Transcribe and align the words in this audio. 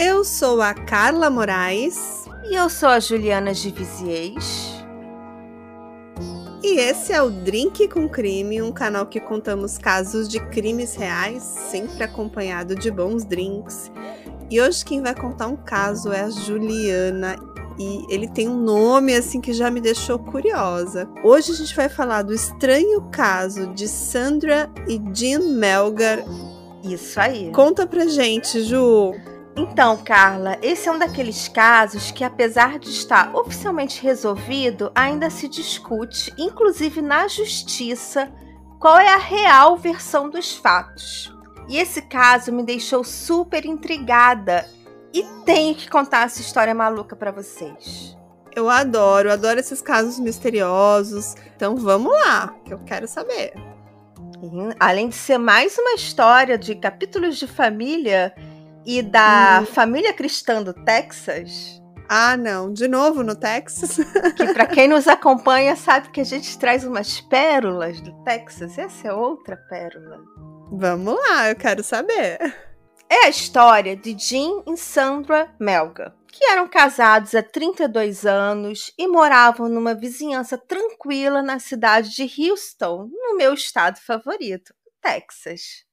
Eu 0.00 0.22
sou 0.22 0.62
a 0.62 0.72
Carla 0.72 1.28
Moraes. 1.28 2.24
E 2.44 2.54
eu 2.54 2.70
sou 2.70 2.88
a 2.88 3.00
Juliana 3.00 3.52
Givisiez. 3.52 4.84
E 6.62 6.78
esse 6.78 7.12
é 7.12 7.20
o 7.20 7.28
Drink 7.28 7.88
com 7.88 8.08
Crime, 8.08 8.62
um 8.62 8.70
canal 8.70 9.06
que 9.06 9.18
contamos 9.18 9.76
casos 9.76 10.28
de 10.28 10.38
crimes 10.50 10.94
reais, 10.94 11.42
sempre 11.42 12.04
acompanhado 12.04 12.76
de 12.76 12.92
bons 12.92 13.24
drinks. 13.24 13.90
E 14.48 14.60
hoje 14.60 14.84
quem 14.84 15.02
vai 15.02 15.16
contar 15.16 15.48
um 15.48 15.56
caso 15.56 16.12
é 16.12 16.20
a 16.20 16.30
Juliana. 16.30 17.34
E 17.76 18.06
ele 18.08 18.28
tem 18.28 18.48
um 18.48 18.56
nome 18.56 19.16
assim 19.16 19.40
que 19.40 19.52
já 19.52 19.68
me 19.68 19.80
deixou 19.80 20.16
curiosa. 20.16 21.08
Hoje 21.24 21.50
a 21.50 21.54
gente 21.56 21.74
vai 21.74 21.88
falar 21.88 22.22
do 22.22 22.32
estranho 22.32 23.02
caso 23.10 23.74
de 23.74 23.88
Sandra 23.88 24.70
e 24.86 25.02
Jean 25.12 25.40
Melgar. 25.40 26.24
Isso 26.84 27.18
aí. 27.18 27.50
Conta 27.50 27.84
pra 27.84 28.06
gente, 28.06 28.62
Ju. 28.62 29.12
Então, 29.56 29.96
Carla, 29.96 30.56
esse 30.62 30.88
é 30.88 30.92
um 30.92 30.98
daqueles 30.98 31.48
casos 31.48 32.10
que, 32.10 32.22
apesar 32.22 32.78
de 32.78 32.90
estar 32.90 33.34
oficialmente 33.34 34.02
resolvido, 34.02 34.92
ainda 34.94 35.30
se 35.30 35.48
discute, 35.48 36.32
inclusive 36.38 37.02
na 37.02 37.26
justiça, 37.26 38.32
qual 38.78 38.98
é 38.98 39.08
a 39.08 39.18
real 39.18 39.76
versão 39.76 40.30
dos 40.30 40.56
fatos. 40.56 41.34
E 41.68 41.76
esse 41.76 42.02
caso 42.02 42.52
me 42.52 42.62
deixou 42.62 43.02
super 43.04 43.64
intrigada 43.64 44.68
e 45.12 45.22
tenho 45.44 45.74
que 45.74 45.90
contar 45.90 46.26
essa 46.26 46.40
história 46.40 46.74
maluca 46.74 47.16
para 47.16 47.32
vocês. 47.32 48.16
Eu 48.54 48.68
adoro, 48.70 49.30
adoro 49.30 49.60
esses 49.60 49.82
casos 49.82 50.18
misteriosos. 50.18 51.34
Então 51.54 51.76
vamos 51.76 52.12
lá, 52.12 52.54
que 52.64 52.72
eu 52.72 52.78
quero 52.78 53.06
saber. 53.06 53.52
Além 54.78 55.08
de 55.08 55.14
ser 55.14 55.38
mais 55.38 55.76
uma 55.78 55.94
história 55.94 56.56
de 56.56 56.74
capítulos 56.74 57.36
de 57.36 57.46
família, 57.46 58.34
e 58.88 59.02
da 59.02 59.60
hum. 59.60 59.66
família 59.66 60.14
cristã 60.14 60.62
do 60.62 60.72
Texas. 60.72 61.78
Ah, 62.08 62.38
não, 62.38 62.72
de 62.72 62.88
novo 62.88 63.22
no 63.22 63.36
Texas. 63.36 63.98
que 64.34 64.54
para 64.54 64.64
quem 64.64 64.88
nos 64.88 65.06
acompanha 65.06 65.76
sabe 65.76 66.08
que 66.08 66.22
a 66.22 66.24
gente 66.24 66.58
traz 66.58 66.84
umas 66.84 67.20
pérolas 67.20 68.00
do 68.00 68.24
Texas. 68.24 68.78
Essa 68.78 69.08
é 69.08 69.12
outra 69.12 69.58
pérola. 69.68 70.18
Vamos 70.72 71.14
lá, 71.28 71.50
eu 71.50 71.56
quero 71.56 71.84
saber. 71.84 72.38
É 73.10 73.26
a 73.26 73.28
história 73.28 73.94
de 73.94 74.16
Jim 74.18 74.62
e 74.66 74.74
Sandra 74.78 75.54
Melga, 75.60 76.14
que 76.26 76.42
eram 76.46 76.66
casados 76.66 77.34
há 77.34 77.42
32 77.42 78.24
anos 78.24 78.90
e 78.96 79.06
moravam 79.06 79.68
numa 79.68 79.94
vizinhança 79.94 80.56
tranquila 80.56 81.42
na 81.42 81.58
cidade 81.58 82.08
de 82.14 82.22
Houston, 82.22 83.10
no 83.12 83.36
meu 83.36 83.52
estado 83.52 83.98
favorito, 83.98 84.72
Texas. 85.02 85.87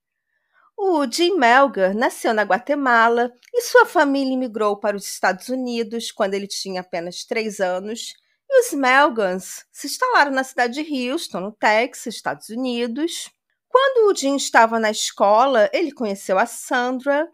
O 0.78 1.09
Jim 1.09 1.38
Melgar 1.38 1.95
nasceu 1.95 2.34
na 2.34 2.44
Guatemala 2.44 3.31
e 3.54 3.62
sua 3.62 3.86
família 3.86 4.34
imigrou 4.34 4.78
para 4.78 4.98
os 4.98 5.06
Estados 5.06 5.48
Unidos 5.48 6.12
quando 6.12 6.34
ele 6.34 6.48
tinha 6.48 6.81
apenas 6.81 7.23
três 7.23 7.62
anos. 7.62 8.14
E 8.50 8.59
os 8.59 8.73
Melgans 8.73 9.66
se 9.72 9.88
instalaram 9.88 10.31
na 10.31 10.44
cidade 10.44 10.84
de 10.84 11.09
Houston, 11.09 11.40
no 11.40 11.52
Texas, 11.53 12.16
Estados 12.16 12.50
Unidos. 12.50 13.31
Quando 13.70 14.12
o 14.12 14.16
Jim 14.16 14.36
estava 14.36 14.78
na 14.78 14.92
escola, 14.92 15.70
ele 15.73 15.94
conheceu 15.94 16.38
a 16.38 16.46
Sandra. 16.46 17.26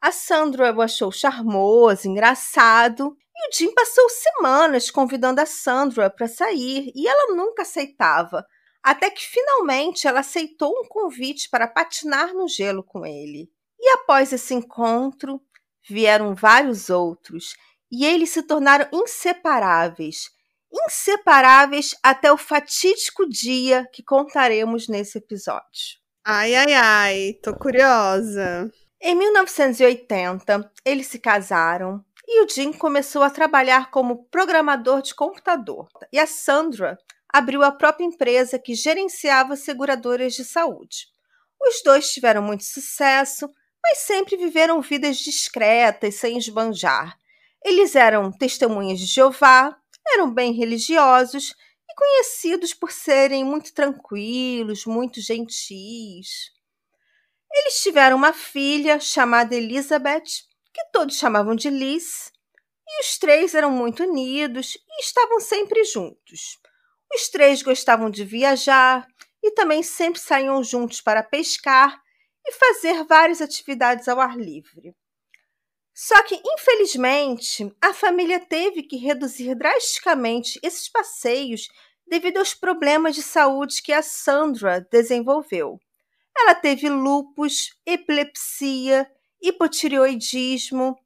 A 0.00 0.12
Sandra 0.12 0.74
o 0.74 0.82
achou 0.82 1.10
charmoso, 1.10 2.06
engraçado, 2.06 3.16
e 3.34 3.48
o 3.48 3.52
Jim 3.52 3.72
passou 3.74 4.08
semanas 4.10 4.90
convidando 4.90 5.40
a 5.40 5.46
Sandra 5.46 6.10
para 6.10 6.28
sair 6.28 6.92
e 6.94 7.08
ela 7.08 7.34
nunca 7.34 7.62
aceitava 7.62 8.46
até 8.82 9.10
que 9.10 9.26
finalmente 9.26 10.06
ela 10.06 10.20
aceitou 10.20 10.70
um 10.70 10.88
convite 10.88 11.48
para 11.50 11.68
patinar 11.68 12.32
no 12.32 12.48
gelo 12.48 12.82
com 12.82 13.04
ele. 13.04 13.50
E 13.78 13.88
após 13.90 14.32
esse 14.32 14.54
encontro, 14.54 15.40
vieram 15.88 16.34
vários 16.34 16.90
outros, 16.90 17.54
e 17.90 18.04
eles 18.04 18.30
se 18.30 18.42
tornaram 18.42 18.86
inseparáveis. 18.92 20.30
Inseparáveis 20.72 21.96
até 22.02 22.32
o 22.32 22.36
fatídico 22.36 23.28
dia 23.28 23.88
que 23.92 24.02
contaremos 24.02 24.86
nesse 24.86 25.18
episódio. 25.18 25.98
Ai, 26.24 26.54
ai, 26.54 26.74
ai, 26.74 27.32
tô 27.42 27.56
curiosa. 27.56 28.70
Em 29.00 29.14
1980, 29.14 30.70
eles 30.84 31.06
se 31.06 31.18
casaram 31.18 32.04
e 32.28 32.44
o 32.44 32.48
Jim 32.48 32.72
começou 32.72 33.22
a 33.22 33.30
trabalhar 33.30 33.90
como 33.90 34.24
programador 34.26 35.02
de 35.02 35.14
computador. 35.14 35.88
E 36.12 36.18
a 36.18 36.26
Sandra 36.26 36.98
abriu 37.32 37.62
a 37.62 37.72
própria 37.72 38.04
empresa 38.04 38.58
que 38.58 38.74
gerenciava 38.74 39.56
seguradoras 39.56 40.34
de 40.34 40.44
saúde. 40.44 41.06
Os 41.60 41.82
dois 41.84 42.12
tiveram 42.12 42.42
muito 42.42 42.64
sucesso, 42.64 43.48
mas 43.82 43.98
sempre 43.98 44.36
viveram 44.36 44.80
vidas 44.80 45.18
discretas, 45.18 46.16
sem 46.16 46.38
esbanjar. 46.38 47.16
Eles 47.64 47.94
eram 47.94 48.32
testemunhas 48.32 48.98
de 48.98 49.06
Jeová, 49.06 49.76
eram 50.06 50.32
bem 50.32 50.52
religiosos 50.52 51.54
e 51.88 51.94
conhecidos 51.94 52.72
por 52.72 52.90
serem 52.90 53.44
muito 53.44 53.72
tranquilos, 53.74 54.86
muito 54.86 55.20
gentis. 55.20 56.50
Eles 57.52 57.82
tiveram 57.82 58.16
uma 58.16 58.32
filha 58.32 59.00
chamada 59.00 59.54
Elizabeth, 59.54 60.44
que 60.72 60.84
todos 60.92 61.18
chamavam 61.18 61.54
de 61.54 61.68
Liz, 61.68 62.32
e 62.88 63.02
os 63.02 63.18
três 63.18 63.54
eram 63.54 63.70
muito 63.70 64.04
unidos 64.04 64.74
e 64.74 65.02
estavam 65.02 65.40
sempre 65.40 65.84
juntos. 65.84 66.59
Os 67.12 67.28
três 67.28 67.62
gostavam 67.62 68.10
de 68.10 68.24
viajar 68.24 69.06
e 69.42 69.50
também 69.52 69.82
sempre 69.82 70.20
saíam 70.20 70.62
juntos 70.62 71.00
para 71.00 71.22
pescar 71.22 72.00
e 72.46 72.52
fazer 72.52 73.04
várias 73.04 73.40
atividades 73.40 74.08
ao 74.08 74.20
ar 74.20 74.36
livre. 74.36 74.94
Só 75.94 76.22
que, 76.22 76.40
infelizmente, 76.42 77.70
a 77.80 77.92
família 77.92 78.40
teve 78.40 78.82
que 78.82 78.96
reduzir 78.96 79.54
drasticamente 79.54 80.58
esses 80.62 80.88
passeios 80.88 81.68
devido 82.06 82.38
aos 82.38 82.54
problemas 82.54 83.14
de 83.14 83.22
saúde 83.22 83.82
que 83.82 83.92
a 83.92 84.02
Sandra 84.02 84.86
desenvolveu. 84.90 85.78
Ela 86.36 86.54
teve 86.54 86.88
lupus, 86.88 87.74
epilepsia, 87.84 89.10
hipotireoidismo 89.42 90.98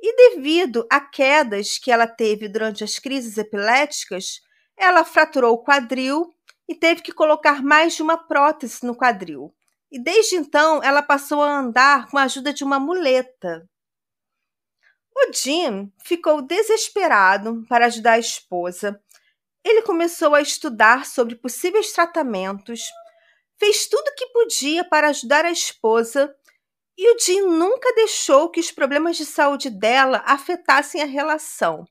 e, 0.00 0.34
devido 0.34 0.86
a 0.90 1.00
quedas 1.00 1.78
que 1.78 1.90
ela 1.90 2.06
teve 2.06 2.48
durante 2.48 2.84
as 2.84 2.98
crises 2.98 3.36
epiléticas, 3.38 4.40
ela 4.78 5.04
fraturou 5.04 5.54
o 5.54 5.62
quadril 5.62 6.32
e 6.68 6.74
teve 6.74 7.02
que 7.02 7.12
colocar 7.12 7.62
mais 7.62 7.94
de 7.94 8.02
uma 8.02 8.16
prótese 8.16 8.86
no 8.86 8.94
quadril. 8.94 9.52
E 9.90 9.98
desde 9.98 10.36
então 10.36 10.82
ela 10.82 11.02
passou 11.02 11.42
a 11.42 11.58
andar 11.58 12.08
com 12.08 12.18
a 12.18 12.22
ajuda 12.22 12.52
de 12.52 12.62
uma 12.62 12.78
muleta. 12.78 13.68
O 15.16 15.32
Jim 15.32 15.92
ficou 16.04 16.40
desesperado 16.40 17.64
para 17.68 17.86
ajudar 17.86 18.12
a 18.12 18.18
esposa. 18.18 19.02
Ele 19.64 19.82
começou 19.82 20.34
a 20.34 20.40
estudar 20.40 21.06
sobre 21.06 21.34
possíveis 21.34 21.92
tratamentos, 21.92 22.82
fez 23.58 23.88
tudo 23.88 24.06
o 24.06 24.14
que 24.14 24.26
podia 24.26 24.84
para 24.84 25.08
ajudar 25.08 25.44
a 25.44 25.50
esposa 25.50 26.32
e 26.96 27.14
o 27.14 27.18
Jim 27.18 27.42
nunca 27.42 27.92
deixou 27.94 28.50
que 28.50 28.60
os 28.60 28.70
problemas 28.70 29.16
de 29.16 29.26
saúde 29.26 29.70
dela 29.70 30.22
afetassem 30.24 31.02
a 31.02 31.06
relação 31.06 31.86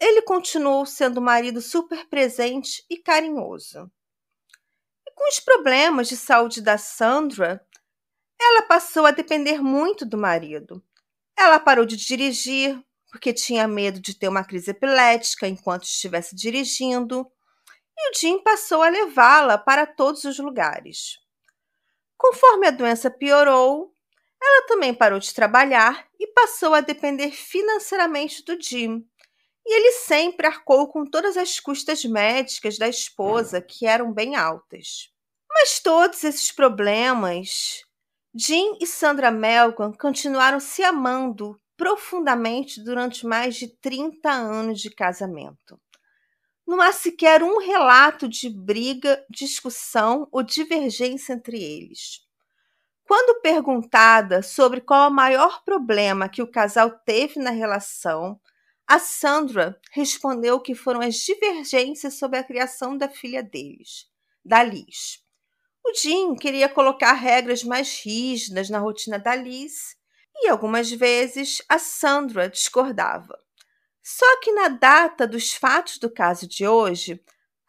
ele 0.00 0.22
continuou 0.22 0.86
sendo 0.86 1.20
um 1.20 1.24
marido 1.24 1.60
super 1.60 2.08
presente 2.08 2.84
e 2.88 2.96
carinhoso. 2.96 3.90
E 5.06 5.10
com 5.14 5.28
os 5.28 5.38
problemas 5.40 6.08
de 6.08 6.16
saúde 6.16 6.62
da 6.62 6.78
Sandra, 6.78 7.64
ela 8.40 8.62
passou 8.62 9.04
a 9.04 9.10
depender 9.10 9.60
muito 9.60 10.06
do 10.06 10.16
marido. 10.16 10.82
Ela 11.36 11.60
parou 11.60 11.84
de 11.84 11.96
dirigir 11.96 12.82
porque 13.10 13.32
tinha 13.32 13.66
medo 13.66 14.00
de 14.00 14.14
ter 14.14 14.28
uma 14.28 14.44
crise 14.44 14.70
epilética 14.70 15.46
enquanto 15.46 15.82
estivesse 15.82 16.34
dirigindo, 16.34 17.30
e 17.98 18.10
o 18.10 18.14
Jim 18.14 18.42
passou 18.42 18.82
a 18.82 18.88
levá-la 18.88 19.58
para 19.58 19.84
todos 19.84 20.24
os 20.24 20.38
lugares. 20.38 21.18
Conforme 22.16 22.68
a 22.68 22.70
doença 22.70 23.10
piorou, 23.10 23.94
ela 24.40 24.66
também 24.66 24.94
parou 24.94 25.18
de 25.18 25.34
trabalhar 25.34 26.08
e 26.18 26.26
passou 26.28 26.72
a 26.72 26.80
depender 26.80 27.32
financeiramente 27.32 28.44
do 28.44 28.60
Jim, 28.60 29.04
e 29.70 29.72
ele 29.72 29.92
sempre 29.92 30.48
arcou 30.48 30.88
com 30.88 31.04
todas 31.04 31.36
as 31.36 31.60
custas 31.60 32.04
médicas 32.04 32.76
da 32.76 32.88
esposa, 32.88 33.62
que 33.62 33.86
eram 33.86 34.12
bem 34.12 34.34
altas. 34.34 35.12
Mas 35.48 35.78
todos 35.78 36.24
esses 36.24 36.50
problemas, 36.50 37.84
Jim 38.34 38.76
e 38.80 38.86
Sandra 38.86 39.30
Melgan 39.30 39.92
continuaram 39.92 40.58
se 40.58 40.82
amando 40.82 41.56
profundamente 41.76 42.82
durante 42.82 43.24
mais 43.24 43.54
de 43.54 43.68
30 43.68 44.28
anos 44.28 44.80
de 44.80 44.90
casamento. 44.90 45.80
Não 46.66 46.80
há 46.80 46.90
sequer 46.90 47.40
um 47.40 47.58
relato 47.58 48.28
de 48.28 48.50
briga, 48.50 49.24
discussão 49.30 50.26
ou 50.32 50.42
divergência 50.42 51.32
entre 51.32 51.62
eles. 51.62 52.26
Quando 53.06 53.40
perguntada 53.40 54.42
sobre 54.42 54.80
qual 54.80 55.10
o 55.10 55.14
maior 55.14 55.62
problema 55.62 56.28
que 56.28 56.42
o 56.42 56.50
casal 56.50 56.90
teve 57.04 57.38
na 57.38 57.50
relação, 57.50 58.40
a 58.90 58.98
Sandra 58.98 59.78
respondeu 59.92 60.58
que 60.58 60.74
foram 60.74 61.00
as 61.00 61.14
divergências 61.14 62.14
sobre 62.14 62.40
a 62.40 62.42
criação 62.42 62.98
da 62.98 63.08
filha 63.08 63.40
deles, 63.40 64.08
da 64.44 64.64
Liz. 64.64 65.24
O 65.86 65.94
Jim 65.94 66.34
queria 66.34 66.68
colocar 66.68 67.12
regras 67.12 67.62
mais 67.62 68.00
rígidas 68.04 68.68
na 68.68 68.80
rotina 68.80 69.16
da 69.16 69.36
Liz 69.36 69.96
E 70.42 70.48
algumas 70.48 70.90
vezes 70.90 71.62
a 71.68 71.78
Sandra 71.78 72.48
discordava. 72.48 73.38
Só 74.02 74.40
que 74.40 74.50
na 74.50 74.66
data 74.66 75.24
dos 75.24 75.52
fatos 75.52 75.98
do 75.98 76.12
caso 76.12 76.48
de 76.48 76.66
hoje, 76.66 77.22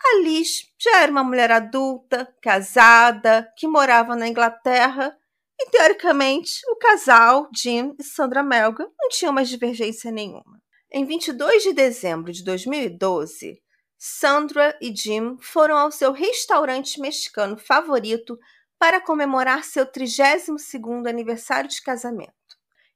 a 0.03 0.21
Liz 0.23 0.73
já 0.79 1.03
era 1.03 1.12
uma 1.12 1.23
mulher 1.23 1.51
adulta, 1.51 2.35
casada, 2.41 3.47
que 3.56 3.68
morava 3.68 4.15
na 4.15 4.27
Inglaterra 4.27 5.15
e, 5.59 5.69
teoricamente, 5.69 6.62
o 6.71 6.77
casal, 6.77 7.47
Jim 7.56 7.95
e 8.00 8.03
Sandra 8.03 8.41
Melga, 8.41 8.89
não 9.00 9.07
tinham 9.09 9.31
mais 9.31 9.50
divergência 9.50 10.09
nenhuma. 10.09 10.59
Em 10.94 11.06
22 11.06 11.64
de 11.64 11.72
dezembro 11.72 12.34
de 12.34 12.44
2012, 12.44 13.64
Sandra 13.98 14.78
e 14.82 14.94
Jim 14.94 15.38
foram 15.40 15.78
ao 15.78 15.90
seu 15.90 16.12
restaurante 16.12 17.00
mexicano 17.00 17.58
favorito 17.58 18.38
para 18.78 19.00
comemorar 19.00 19.64
seu 19.64 19.86
32º 19.86 21.08
aniversário 21.08 21.70
de 21.70 21.82
casamento. 21.82 22.34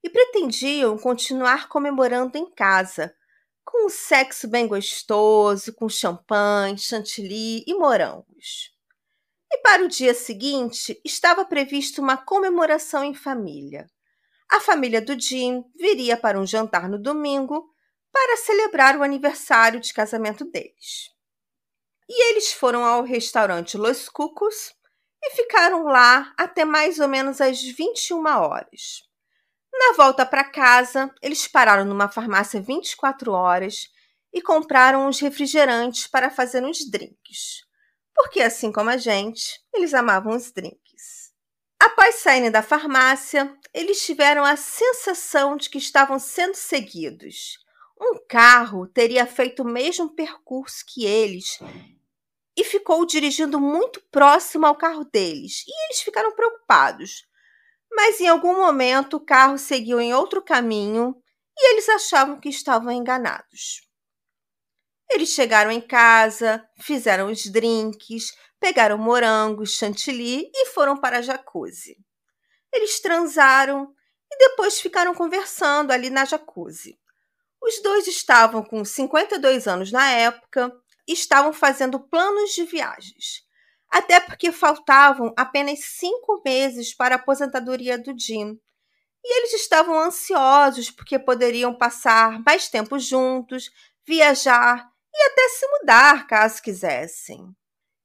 E 0.04 0.10
pretendiam 0.10 0.98
continuar 0.98 1.70
comemorando 1.70 2.38
em 2.38 2.52
casa, 2.52 3.16
com 3.64 3.86
um 3.86 3.90
sexo 3.90 4.46
bem 4.50 4.68
gostoso, 4.68 5.74
com 5.74 5.88
champanhe, 5.88 6.78
chantilly 6.78 7.64
e 7.66 7.74
morangos. 7.76 8.74
E 9.50 9.58
para 9.60 9.86
o 9.86 9.88
dia 9.88 10.14
seguinte 10.14 11.00
estava 11.06 11.46
previsto 11.46 12.02
uma 12.02 12.18
comemoração 12.18 13.06
em 13.06 13.14
família. 13.14 13.88
A 14.52 14.60
família 14.60 15.02
do 15.02 15.18
Jim 15.18 15.64
viria 15.74 16.18
para 16.18 16.38
um 16.38 16.46
jantar 16.46 16.90
no 16.90 17.02
domingo 17.02 17.74
para 18.16 18.38
celebrar 18.38 18.96
o 18.96 19.04
aniversário 19.04 19.78
de 19.78 19.94
casamento 19.94 20.46
deles. 20.46 21.12
E 22.08 22.30
eles 22.30 22.54
foram 22.54 22.86
ao 22.86 23.04
restaurante 23.04 23.76
Los 23.76 24.08
Cucos 24.08 24.74
e 25.22 25.32
ficaram 25.32 25.84
lá 25.84 26.34
até 26.38 26.64
mais 26.64 26.98
ou 26.98 27.10
menos 27.10 27.42
às 27.42 27.62
21 27.62 28.26
horas. 28.26 29.04
Na 29.74 29.98
volta 29.98 30.26
para 30.26 30.50
casa, 30.50 31.14
eles 31.22 31.46
pararam 31.46 31.84
numa 31.84 32.08
farmácia 32.08 32.62
24 32.62 33.34
horas 33.34 33.90
e 34.32 34.42
compraram 34.42 35.08
uns 35.08 35.20
refrigerantes 35.20 36.08
para 36.08 36.30
fazer 36.30 36.64
uns 36.64 36.90
drinks. 36.90 37.66
Porque, 38.16 38.42
assim 38.42 38.72
como 38.72 38.92
a 38.92 38.96
gente, 38.96 39.62
eles 39.74 39.94
amavam 39.94 40.34
os 40.34 40.54
drinks. 40.54 41.34
Após 41.78 42.16
saírem 42.16 42.50
da 42.50 42.62
farmácia, 42.62 43.54
eles 43.74 44.06
tiveram 44.06 44.46
a 44.46 44.56
sensação 44.56 45.58
de 45.58 45.70
que 45.70 45.78
estavam 45.78 46.18
sendo 46.18 46.56
seguidos. 46.56 47.65
Um 48.00 48.20
carro 48.28 48.88
teria 48.88 49.26
feito 49.26 49.64
o 49.64 49.68
mesmo 49.68 50.14
percurso 50.14 50.84
que 50.88 51.06
eles 51.06 51.60
e 52.58 52.64
ficou 52.64 53.06
dirigindo 53.06 53.60
muito 53.60 54.02
próximo 54.12 54.66
ao 54.66 54.76
carro 54.76 55.06
deles. 55.06 55.64
E 55.68 55.86
eles 55.86 56.02
ficaram 56.02 56.36
preocupados 56.36 57.26
mas 57.96 58.20
em 58.20 58.28
algum 58.28 58.58
momento 58.58 59.18
o 59.18 59.26
carro 59.26 59.58
seguiu 59.58 60.02
em 60.02 60.14
outro 60.14 60.42
caminho 60.42 61.16
e 61.58 61.72
eles 61.72 61.88
achavam 61.88 62.40
que 62.40 62.50
estavam 62.50 62.92
enganados. 62.92 63.88
Eles 65.10 65.30
chegaram 65.30 65.72
em 65.72 65.80
casa, 65.80 66.68
fizeram 66.82 67.32
os 67.32 67.46
drinks, 67.46 68.34
pegaram 68.60 68.98
morangos, 68.98 69.72
chantilly 69.72 70.50
e 70.54 70.66
foram 70.68 70.98
para 70.98 71.20
a 71.20 71.22
jacuzzi. 71.22 71.96
Eles 72.74 73.00
transaram 73.00 73.94
e 74.30 74.38
depois 74.38 74.82
ficaram 74.82 75.16
conversando 75.16 75.92
ali 75.92 76.10
na 76.10 76.26
jacuzzi. 76.26 77.00
Os 77.66 77.82
dois 77.82 78.08
estavam 78.08 78.64
com 78.64 78.86
52 78.86 79.68
anos 79.68 79.92
na 79.92 80.10
época 80.12 80.72
e 81.08 81.14
estavam 81.14 81.52
fazendo 81.52 82.00
planos 82.00 82.52
de 82.52 82.64
viagens 82.64 83.46
até 83.96 84.20
porque 84.20 84.52
faltavam 84.52 85.34
apenas 85.38 85.80
cinco 85.80 86.42
meses 86.46 86.94
para 86.94 87.16
a 87.16 87.18
aposentadoria 87.18 87.98
do 87.98 88.14
Jim. 88.18 88.60
E 89.24 89.40
eles 89.40 89.54
estavam 89.54 89.98
ansiosos 89.98 90.92
porque 90.92 91.18
poderiam 91.18 91.74
passar 91.74 92.44
mais 92.44 92.68
tempo 92.68 93.00
juntos, 93.00 93.72
viajar 94.06 94.86
e 95.14 95.24
até 95.28 95.48
se 95.48 95.68
mudar 95.68 96.28
caso 96.28 96.62
quisessem. 96.62 97.56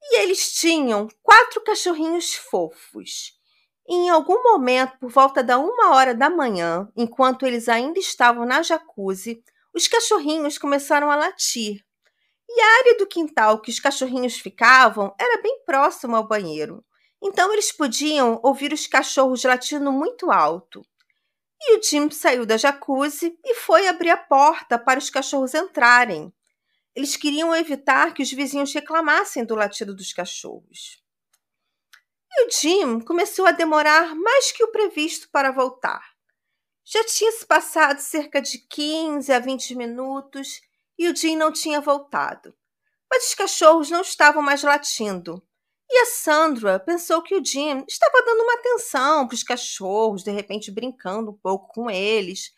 E 0.01 0.21
eles 0.21 0.53
tinham 0.53 1.09
quatro 1.25 1.61
cachorrinhos 1.63 2.35
fofos. 2.35 3.33
E 3.89 3.93
em 3.93 4.09
algum 4.09 4.45
momento, 4.45 4.97
por 5.01 5.11
volta 5.11 5.43
da 5.43 5.59
uma 5.59 5.97
hora 5.97 6.15
da 6.15 6.31
manhã, 6.31 6.89
enquanto 6.97 7.45
eles 7.45 7.69
ainda 7.69 7.99
estavam 7.99 8.47
na 8.47 8.63
jacuzzi, 8.63 9.43
os 9.75 9.87
cachorrinhos 9.89 10.59
começaram 10.59 11.11
a 11.11 11.17
latir. 11.17 11.85
E 12.49 12.61
a 12.61 12.79
área 12.79 12.99
do 12.99 13.07
quintal 13.07 13.61
que 13.61 13.71
os 13.71 13.79
cachorrinhos 13.79 14.39
ficavam 14.39 15.15
era 15.19 15.41
bem 15.41 15.63
próximo 15.65 16.17
ao 16.17 16.27
banheiro. 16.27 16.85
Então 17.23 17.53
eles 17.53 17.71
podiam 17.71 18.41
ouvir 18.43 18.73
os 18.73 18.87
cachorros 18.87 19.45
latindo 19.45 19.93
muito 19.93 20.31
alto. 20.31 20.83
E 21.63 21.77
o 21.77 21.83
Jim 21.83 22.11
saiu 22.11 22.47
da 22.47 22.57
jacuzzi 22.57 23.39
e 23.45 23.55
foi 23.55 23.87
abrir 23.87 24.11
a 24.11 24.17
porta 24.17 24.79
para 24.79 24.99
os 24.99 25.11
cachorros 25.11 25.55
entrarem. 25.55 26.33
Eles 26.97 27.17
queriam 27.17 27.55
evitar 27.55 28.15
que 28.15 28.23
os 28.23 28.33
vizinhos 28.33 28.73
reclamassem 28.73 29.45
do 29.45 29.55
latido 29.55 29.95
dos 29.95 30.13
cachorros. 30.13 31.01
E 32.33 32.47
o 32.47 32.51
Jim 32.51 33.01
começou 33.01 33.47
a 33.47 33.53
demorar 33.53 34.15
mais 34.15 34.51
que 34.51 34.65
o 34.65 34.73
previsto 34.73 35.29
para 35.31 35.53
voltar. 35.53 36.10
Já 36.85 37.05
tinha 37.05 37.33
se 37.33 37.47
passado 37.47 38.01
cerca 38.01 38.41
de 38.41 38.59
15 38.59 39.33
a 39.33 39.39
20 39.39 39.75
minutos 39.75 40.61
e 40.99 41.09
o 41.09 41.17
Jim 41.17 41.37
não 41.37 41.53
tinha 41.53 41.81
voltado. 41.81 42.55
Mas 43.11 43.29
os 43.29 43.35
cachorros 43.35 43.91
não 43.91 44.01
estavam 44.01 44.43
mais 44.43 44.63
latindo. 44.63 45.43
E 45.89 45.99
a 46.03 46.07
Sandra 46.07 46.79
pensou 46.79 47.23
que 47.23 47.35
o 47.35 47.45
Jim 47.45 47.85
estava 47.89 48.25
dando 48.25 48.43
uma 48.43 48.55
atenção 48.55 49.27
para 49.27 49.35
os 49.35 49.43
cachorros, 49.43 50.23
de 50.23 50.31
repente 50.31 50.71
brincando 50.71 51.33
um 51.33 51.37
pouco 51.37 51.69
com 51.75 51.91
eles, 51.91 52.53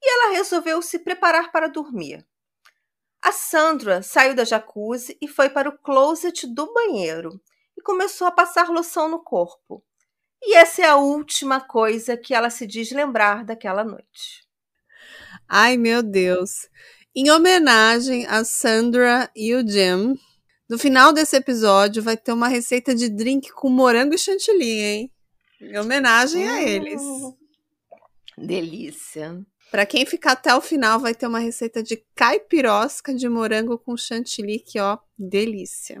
e 0.00 0.08
ela 0.08 0.32
resolveu 0.36 0.80
se 0.80 1.00
preparar 1.00 1.50
para 1.50 1.68
dormir. 1.68 2.24
A 3.22 3.32
Sandra 3.32 4.02
saiu 4.02 4.34
da 4.34 4.44
jacuzzi 4.44 5.18
e 5.20 5.26
foi 5.26 5.50
para 5.50 5.68
o 5.68 5.78
closet 5.78 6.46
do 6.46 6.72
banheiro 6.72 7.40
e 7.76 7.82
começou 7.82 8.26
a 8.26 8.30
passar 8.30 8.68
loção 8.68 9.08
no 9.08 9.22
corpo. 9.22 9.84
E 10.42 10.54
essa 10.54 10.82
é 10.82 10.86
a 10.86 10.96
última 10.96 11.60
coisa 11.60 12.16
que 12.16 12.34
ela 12.34 12.50
se 12.50 12.66
diz 12.66 12.90
lembrar 12.90 13.44
daquela 13.44 13.84
noite. 13.84 14.44
Ai, 15.48 15.76
meu 15.76 16.02
Deus. 16.02 16.68
Em 17.14 17.30
homenagem 17.30 18.26
a 18.26 18.44
Sandra 18.44 19.30
e 19.34 19.54
o 19.54 19.66
Jim, 19.66 20.18
no 20.68 20.78
final 20.78 21.12
desse 21.12 21.36
episódio 21.36 22.02
vai 22.02 22.16
ter 22.16 22.32
uma 22.32 22.48
receita 22.48 22.94
de 22.94 23.08
drink 23.08 23.50
com 23.52 23.70
morango 23.70 24.14
e 24.14 24.18
chantilly, 24.18 24.80
hein? 24.80 25.12
Em 25.60 25.78
homenagem 25.78 26.46
a 26.48 26.62
eles. 26.62 27.00
Delícia. 28.36 29.40
Para 29.70 29.86
quem 29.86 30.04
ficar 30.04 30.32
até 30.32 30.54
o 30.54 30.60
final, 30.60 31.00
vai 31.00 31.14
ter 31.14 31.26
uma 31.26 31.38
receita 31.38 31.82
de 31.82 32.04
caipirosca 32.14 33.14
de 33.14 33.28
morango 33.28 33.78
com 33.78 33.96
chantilly, 33.96 34.58
que 34.58 34.78
ó, 34.78 34.98
delícia. 35.18 36.00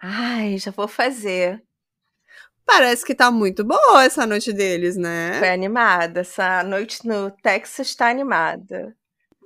Ai, 0.00 0.58
já 0.58 0.70
vou 0.70 0.88
fazer. 0.88 1.62
Parece 2.68 3.02
que 3.02 3.14
tá 3.14 3.30
muito 3.30 3.64
boa 3.64 4.04
essa 4.04 4.26
noite 4.26 4.52
deles, 4.52 4.94
né? 4.94 5.38
Foi 5.38 5.48
animada. 5.48 6.20
Essa 6.20 6.62
noite 6.62 7.08
no 7.08 7.30
Texas 7.30 7.94
tá 7.94 8.10
animada. 8.10 8.94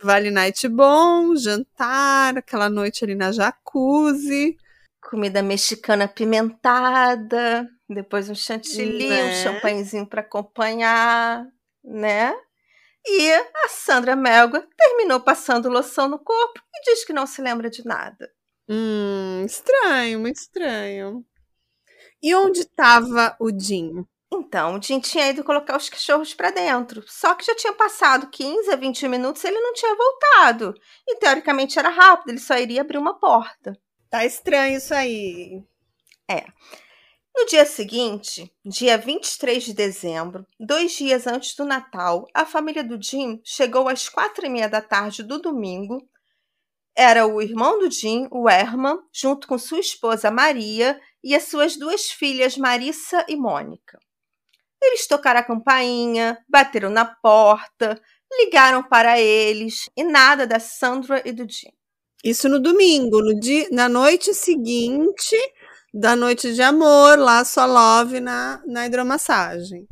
Vale 0.02 0.28
night 0.32 0.68
bom, 0.68 1.36
jantar, 1.36 2.36
aquela 2.36 2.68
noite 2.68 3.04
ali 3.04 3.14
na 3.14 3.30
jacuzzi. 3.30 4.56
Comida 5.00 5.40
mexicana 5.40 6.08
pimentada, 6.08 7.68
depois 7.88 8.28
um 8.28 8.34
chantilly, 8.34 9.08
né? 9.08 9.24
um 9.24 9.34
champanhezinho 9.44 10.04
para 10.04 10.22
acompanhar, 10.22 11.46
né? 11.84 12.34
E 13.06 13.32
a 13.32 13.68
Sandra 13.68 14.16
Melga 14.16 14.66
terminou 14.76 15.20
passando 15.20 15.68
loção 15.68 16.08
no 16.08 16.18
corpo 16.18 16.60
e 16.74 16.90
diz 16.90 17.04
que 17.04 17.12
não 17.12 17.26
se 17.26 17.40
lembra 17.40 17.70
de 17.70 17.86
nada. 17.86 18.28
Hum, 18.68 19.44
estranho, 19.46 20.18
muito 20.18 20.38
estranho. 20.38 21.24
E 22.22 22.34
onde 22.34 22.60
estava 22.60 23.36
o 23.40 23.50
Jim? 23.50 24.06
Então, 24.32 24.76
o 24.76 24.82
Jim 24.82 25.00
tinha 25.00 25.28
ido 25.28 25.44
colocar 25.44 25.76
os 25.76 25.90
cachorros 25.90 26.32
para 26.32 26.50
dentro. 26.50 27.04
Só 27.06 27.34
que 27.34 27.44
já 27.44 27.54
tinha 27.54 27.72
passado 27.72 28.28
15 28.28 28.70
a 28.70 28.76
20 28.76 29.08
minutos 29.08 29.44
e 29.44 29.48
ele 29.48 29.60
não 29.60 29.74
tinha 29.74 29.94
voltado. 29.94 30.74
E 31.06 31.16
teoricamente 31.16 31.78
era 31.78 31.90
rápido, 31.90 32.30
ele 32.30 32.38
só 32.38 32.56
iria 32.56 32.80
abrir 32.80 32.96
uma 32.96 33.18
porta. 33.18 33.76
Tá 34.08 34.24
estranho 34.24 34.78
isso 34.78 34.94
aí. 34.94 35.62
É. 36.30 36.46
No 37.34 37.46
dia 37.46 37.64
seguinte, 37.64 38.54
dia 38.64 38.96
23 38.98 39.64
de 39.64 39.72
dezembro, 39.72 40.46
dois 40.60 40.92
dias 40.92 41.26
antes 41.26 41.54
do 41.54 41.64
Natal, 41.64 42.26
a 42.34 42.44
família 42.44 42.84
do 42.84 43.02
Jim 43.02 43.40
chegou 43.42 43.88
às 43.88 44.08
quatro 44.08 44.44
e 44.44 44.50
meia 44.50 44.68
da 44.68 44.82
tarde 44.82 45.22
do 45.22 45.40
domingo. 45.40 46.06
Era 46.94 47.26
o 47.26 47.40
irmão 47.40 47.78
do 47.78 47.90
Jim, 47.90 48.28
o 48.30 48.48
Herman, 48.48 48.98
junto 49.10 49.48
com 49.48 49.58
sua 49.58 49.80
esposa 49.80 50.30
Maria 50.30 51.00
e 51.22 51.34
as 51.34 51.44
suas 51.44 51.76
duas 51.76 52.10
filhas 52.10 52.56
Marissa 52.56 53.24
e 53.28 53.36
Mônica. 53.36 53.98
Eles 54.82 55.06
tocaram 55.06 55.40
a 55.40 55.44
campainha, 55.44 56.38
bateram 56.48 56.90
na 56.90 57.04
porta, 57.04 58.00
ligaram 58.38 58.82
para 58.82 59.20
eles 59.20 59.88
e 59.96 60.02
nada 60.02 60.46
da 60.46 60.58
Sandra 60.58 61.22
e 61.24 61.32
do 61.32 61.48
Jim. 61.48 61.72
Isso 62.24 62.48
no 62.48 62.60
domingo, 62.60 63.20
no 63.20 63.38
dia, 63.38 63.68
na 63.70 63.88
noite 63.88 64.32
seguinte 64.34 65.36
da 65.92 66.16
noite 66.16 66.54
de 66.54 66.62
amor, 66.62 67.18
lá 67.18 67.44
só 67.44 67.66
love 67.66 68.18
na, 68.18 68.62
na 68.66 68.86
hidromassagem. 68.86 69.86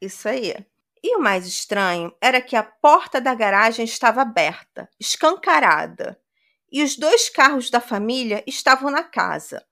Isso 0.00 0.28
aí. 0.28 0.54
E 1.02 1.16
o 1.16 1.20
mais 1.20 1.46
estranho 1.46 2.14
era 2.20 2.40
que 2.40 2.54
a 2.54 2.62
porta 2.62 3.20
da 3.20 3.34
garagem 3.34 3.84
estava 3.84 4.22
aberta, 4.22 4.88
escancarada, 4.98 6.18
e 6.70 6.82
os 6.82 6.96
dois 6.96 7.28
carros 7.28 7.68
da 7.68 7.80
família 7.80 8.44
estavam 8.46 8.90
na 8.90 9.02
casa. 9.02 9.64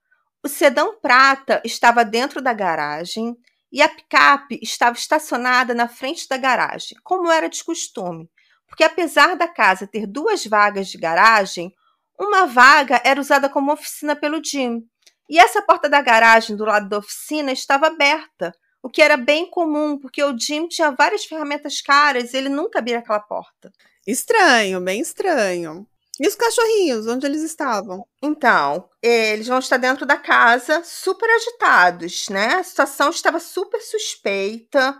O 0.45 0.49
sedã 0.49 0.93
prata 1.01 1.61
estava 1.63 2.03
dentro 2.03 2.41
da 2.41 2.51
garagem 2.51 3.33
e 3.71 3.81
a 3.81 3.87
picape 3.87 4.59
estava 4.61 4.97
estacionada 4.97 5.73
na 5.73 5.87
frente 5.87 6.27
da 6.27 6.35
garagem, 6.35 6.97
como 7.01 7.31
era 7.31 7.47
de 7.47 7.63
costume, 7.63 8.29
porque 8.67 8.83
apesar 8.83 9.37
da 9.37 9.47
casa 9.47 9.87
ter 9.87 10.05
duas 10.05 10.45
vagas 10.45 10.89
de 10.89 10.97
garagem, 10.97 11.73
uma 12.19 12.45
vaga 12.45 13.01
era 13.05 13.21
usada 13.21 13.47
como 13.47 13.71
oficina 13.71 14.17
pelo 14.17 14.43
Jim. 14.43 14.85
E 15.29 15.39
essa 15.39 15.61
porta 15.61 15.89
da 15.89 16.01
garagem 16.01 16.57
do 16.57 16.65
lado 16.65 16.89
da 16.89 16.97
oficina 16.97 17.53
estava 17.53 17.87
aberta, 17.87 18.53
o 18.81 18.89
que 18.89 19.01
era 19.01 19.15
bem 19.15 19.49
comum, 19.49 19.97
porque 19.97 20.21
o 20.21 20.37
Jim 20.37 20.67
tinha 20.67 20.91
várias 20.91 21.23
ferramentas 21.23 21.81
caras 21.81 22.33
e 22.33 22.37
ele 22.37 22.49
nunca 22.49 22.79
abria 22.79 22.99
aquela 22.99 23.21
porta. 23.21 23.71
Estranho, 24.05 24.81
bem 24.81 24.99
estranho. 24.99 25.87
E 26.19 26.27
os 26.27 26.35
cachorrinhos, 26.35 27.07
onde 27.07 27.25
eles 27.25 27.41
estavam? 27.41 28.05
Então, 28.21 28.87
eles 29.01 29.47
vão 29.47 29.57
estar 29.57 29.77
dentro 29.77 30.05
da 30.05 30.15
casa, 30.15 30.83
super 30.83 31.27
agitados, 31.27 32.29
né? 32.29 32.55
A 32.55 32.63
situação 32.63 33.09
estava 33.09 33.39
super 33.39 33.81
suspeita 33.81 34.95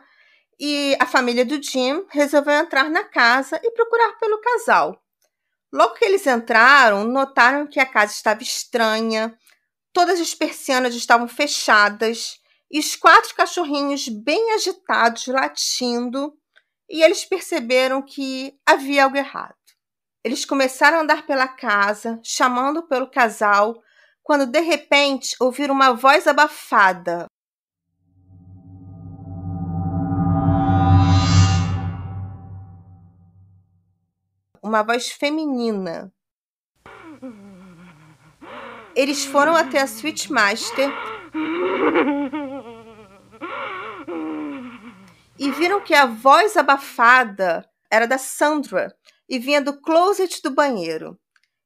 e 0.60 0.98
a 1.00 1.06
família 1.06 1.46
do 1.46 1.62
Jim 1.62 2.04
resolveu 2.10 2.54
entrar 2.54 2.90
na 2.90 3.04
casa 3.04 3.60
e 3.64 3.72
procurar 3.72 4.14
pelo 4.14 4.42
casal. 4.42 5.00
Logo 5.72 5.94
que 5.94 6.06
eles 6.06 6.26
entraram, 6.26 7.04
notaram 7.04 7.68
que 7.68 7.80
a 7.80 7.86
casa 7.86 8.14
estava 8.14 8.42
estranha, 8.42 9.38
todas 9.92 10.20
as 10.20 10.34
persianas 10.34 10.96
estavam 10.96 11.28
fechadas 11.28 12.40
e 12.72 12.80
os 12.80 12.96
quatro 12.96 13.36
cachorrinhos 13.36 14.08
bem 14.08 14.54
agitados, 14.54 15.28
latindo, 15.28 16.34
e 16.90 17.04
eles 17.04 17.24
perceberam 17.24 18.02
que 18.02 18.56
havia 18.66 19.04
algo 19.04 19.16
errado. 19.16 19.63
Eles 20.24 20.46
começaram 20.46 21.00
a 21.00 21.02
andar 21.02 21.26
pela 21.26 21.50
casa, 21.50 22.18
chamando 22.24 22.84
pelo 22.84 23.10
casal, 23.10 23.84
quando 24.24 24.46
de 24.46 24.62
repente 24.62 25.36
ouviram 25.38 25.76
uma 25.76 25.92
voz 25.92 26.26
abafada. 26.28 27.26
Uma 34.62 34.82
voz 34.82 35.12
feminina. 35.12 36.10
Eles 38.96 39.26
foram 39.26 39.58
até 39.58 39.82
a 39.82 39.88
Switchmaster 39.88 40.90
e 45.38 45.52
viram 45.52 45.82
que 45.82 45.94
a 45.94 46.06
voz 46.06 46.56
abafada 46.56 47.70
era 47.92 48.08
da 48.08 48.18
Sandra 48.18 48.96
e 49.28 49.40
vinha 49.40 49.62
do 49.62 49.80
closet 49.82 50.42
do 50.42 50.52
banheiro. 50.52 51.20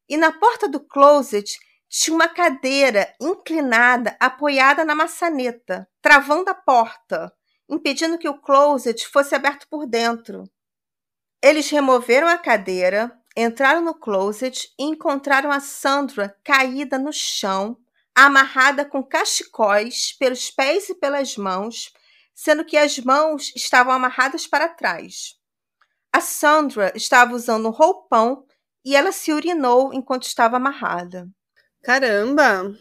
E 0.10 0.16
na 0.18 0.32
porta 0.32 0.68
do 0.68 0.80
closet 0.80 1.58
tinha 1.90 2.16
uma 2.16 2.28
cadeira 2.28 3.14
inclinada 3.20 4.16
apoiada 4.20 4.84
na 4.84 4.94
maçaneta, 4.94 5.88
travando 6.02 6.50
a 6.50 6.54
porta, 6.54 7.34
impedindo 7.70 8.18
que 8.18 8.30
o 8.30 8.40
closet 8.40 9.08
fosse 9.08 9.36
aberto 9.36 9.68
por 9.70 9.86
dentro. 9.86 10.44
Eles 11.42 11.70
removeram 11.70 12.28
a 12.28 12.38
cadeira, 12.38 13.12
entraram 13.36 13.82
no 13.82 13.94
closet 13.94 14.74
e 14.80 14.84
encontraram 14.84 15.52
a 15.52 15.60
Sandra 15.60 16.36
caída 16.44 16.98
no 16.98 17.14
chão, 17.14 17.78
amarrada 18.16 18.84
com 18.84 19.04
cachecóis 19.04 20.12
pelos 20.18 20.50
pés 20.50 20.90
e 20.90 20.96
pelas 20.96 21.38
mãos, 21.38 21.94
sendo 22.34 22.66
que 22.66 22.76
as 22.76 22.98
mãos 22.98 23.54
estavam 23.56 23.94
amarradas 23.94 24.48
para 24.48 24.68
trás. 24.68 25.37
A 26.17 26.21
Sandra 26.21 26.91
estava 26.95 27.36
usando 27.36 27.67
um 27.67 27.71
roupão 27.71 28.43
e 28.83 28.95
ela 28.95 29.12
se 29.12 29.31
urinou 29.31 29.93
enquanto 29.93 30.24
estava 30.24 30.57
amarrada. 30.57 31.29
Caramba! 31.83 32.75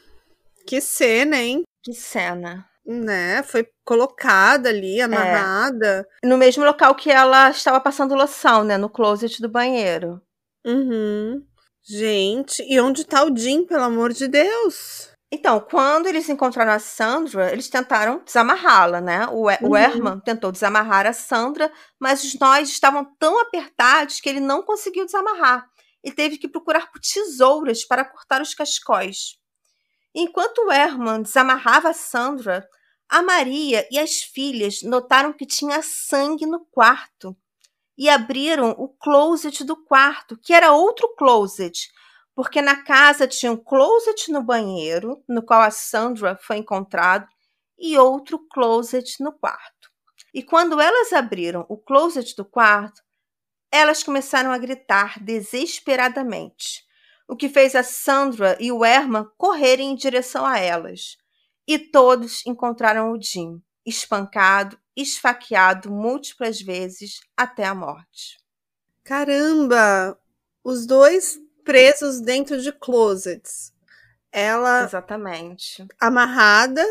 Que 0.67 0.81
cena, 0.81 1.37
hein? 1.37 1.63
Que 1.83 1.93
cena. 1.93 2.67
Né? 2.83 3.43
Foi 3.43 3.69
colocada 3.85 4.71
ali, 4.71 5.03
amarrada. 5.03 6.09
É. 6.25 6.27
No 6.27 6.39
mesmo 6.39 6.65
local 6.65 6.95
que 6.95 7.11
ela 7.11 7.51
estava 7.51 7.79
passando 7.79 8.15
loção, 8.15 8.65
né? 8.65 8.79
No 8.79 8.89
closet 8.89 9.43
do 9.43 9.51
banheiro. 9.51 10.19
Uhum. 10.65 11.45
Gente, 11.85 12.65
e 12.67 12.81
onde 12.81 13.05
tá 13.05 13.23
o 13.23 13.37
Jim, 13.37 13.67
pelo 13.67 13.83
amor 13.83 14.15
de 14.15 14.29
Deus? 14.29 15.11
Então, 15.31 15.59
quando 15.59 16.07
eles 16.07 16.29
encontraram 16.29 16.73
a 16.73 16.79
Sandra, 16.79 17.53
eles 17.53 17.69
tentaram 17.69 18.23
desamarrá-la, 18.25 19.01
né? 19.01 19.27
O, 19.27 19.49
uhum. 19.49 19.71
o 19.71 19.77
Herman 19.77 20.21
tentou 20.21 20.53
desamarrar 20.53 21.05
a 21.05 21.13
Sandra, 21.13 21.73
mas 21.99 22.23
os 22.23 22.39
nós 22.39 22.69
estavam 22.69 23.05
tão 23.19 23.41
apertados 23.41 24.21
que 24.21 24.29
ele 24.29 24.39
não 24.39 24.63
conseguiu 24.63 25.05
desamarrar. 25.05 25.69
E 26.05 26.13
teve 26.13 26.39
que 26.39 26.49
procurar 26.49 26.93
por 26.93 27.01
tesouras 27.01 27.85
para 27.85 28.05
cortar 28.05 28.41
os 28.41 28.55
cascóis. 28.55 29.37
Enquanto 30.15 30.59
o 30.59 30.73
Herman 30.73 31.23
desamarrava 31.23 31.91
a 31.91 31.93
Sandra, 31.93 32.67
a 33.09 33.21
Maria 33.21 33.87
e 33.91 33.99
as 33.99 34.23
filhas 34.23 34.83
notaram 34.83 35.33
que 35.33 35.45
tinha 35.45 35.83
sangue 35.83 36.47
no 36.47 36.65
quarto 36.71 37.37
e 37.99 38.09
abriram 38.09 38.71
o 38.79 38.89
closet 38.89 39.65
do 39.65 39.77
quarto, 39.77 40.39
que 40.39 40.53
era 40.53 40.73
outro 40.73 41.15
closet, 41.17 41.91
porque 42.37 42.61
na 42.61 42.85
casa 42.85 43.27
tinha 43.27 43.51
um 43.51 43.57
closet 43.57 44.31
no 44.31 44.43
banheiro, 44.43 45.25
no 45.27 45.43
qual 45.43 45.63
a 45.63 45.71
Sandra 45.71 46.37
foi 46.37 46.59
encontrada, 46.59 47.27
e 47.79 47.97
outro 47.97 48.39
closet 48.51 49.23
no 49.23 49.33
quarto. 49.33 49.91
E 50.35 50.43
quando 50.43 50.79
elas 50.79 51.15
abriram 51.15 51.65
o 51.67 51.79
closet 51.79 52.37
do 52.37 52.45
quarto, 52.45 53.03
elas 53.73 54.03
começaram 54.03 54.53
a 54.53 54.59
gritar 54.59 55.19
desesperadamente, 55.19 56.85
o 57.27 57.35
que 57.35 57.49
fez 57.49 57.75
a 57.75 57.83
Sandra 57.83 58.55
e 58.61 58.71
o 58.71 58.85
Herman 58.85 59.27
correrem 59.39 59.93
em 59.93 59.97
direção 59.97 60.45
a 60.45 60.59
elas. 60.59 61.17
E 61.67 61.79
todos 61.79 62.45
encontraram 62.47 63.13
o 63.13 63.21
Jim, 63.21 63.63
espancado, 63.85 64.79
esfaqueado 64.95 65.91
múltiplas 65.91 66.61
vezes 66.61 67.21
até 67.35 67.65
a 67.65 67.75
morte. 67.75 68.39
Caramba! 69.03 70.19
Os 70.63 70.87
dois 70.87 71.39
presos 71.67 72.21
dentro 72.21 72.63
de 72.63 72.73
closets. 72.73 73.75
Ela. 74.33 74.85
Exatamente. 74.85 75.85
Amarrada, 76.01 76.85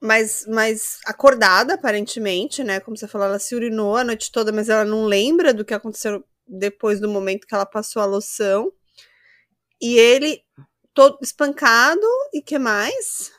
mas, 0.00 0.44
mas 0.46 1.00
acordada, 1.06 1.74
aparentemente, 1.74 2.62
né? 2.62 2.78
Como 2.78 2.96
você 2.96 3.08
falou, 3.08 3.26
ela 3.26 3.38
se 3.38 3.54
urinou 3.56 3.96
a 3.96 4.04
noite 4.04 4.30
toda, 4.30 4.52
mas 4.52 4.68
ela 4.68 4.84
não 4.84 5.06
lembra 5.06 5.54
do 5.54 5.64
que 5.64 5.74
aconteceu 5.74 6.22
depois 6.46 7.00
do 7.00 7.08
momento 7.08 7.46
que 7.46 7.54
ela 7.54 7.66
passou 7.66 8.02
a 8.02 8.06
loção. 8.06 8.70
E 9.80 9.96
ele 9.96 10.44
todo 10.92 11.18
espancado 11.22 12.06
e 12.32 12.42
que 12.42 12.58
mais? 12.58 13.32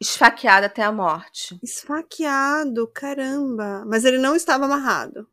Esfaqueado 0.00 0.66
até 0.66 0.82
a 0.82 0.92
morte. 0.92 1.58
Esfaqueado, 1.62 2.88
caramba. 2.88 3.84
Mas 3.86 4.04
ele 4.04 4.18
não 4.18 4.34
estava 4.34 4.64
amarrado. 4.64 5.28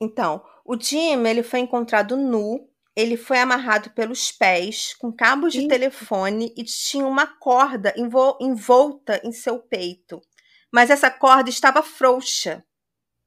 Então, 0.00 0.42
o 0.64 0.78
Jim, 0.80 1.26
ele 1.26 1.42
foi 1.42 1.60
encontrado 1.60 2.16
nu 2.16 2.68
ele 2.98 3.16
foi 3.16 3.38
amarrado 3.38 3.90
pelos 3.90 4.32
pés 4.32 4.92
com 4.94 5.12
cabos 5.12 5.52
de 5.52 5.68
telefone 5.68 6.52
e 6.56 6.64
tinha 6.64 7.06
uma 7.06 7.28
corda 7.28 7.94
envolta 7.96 9.20
em 9.22 9.30
seu 9.30 9.60
peito. 9.60 10.20
Mas 10.68 10.90
essa 10.90 11.08
corda 11.08 11.48
estava 11.48 11.80
frouxa. 11.80 12.64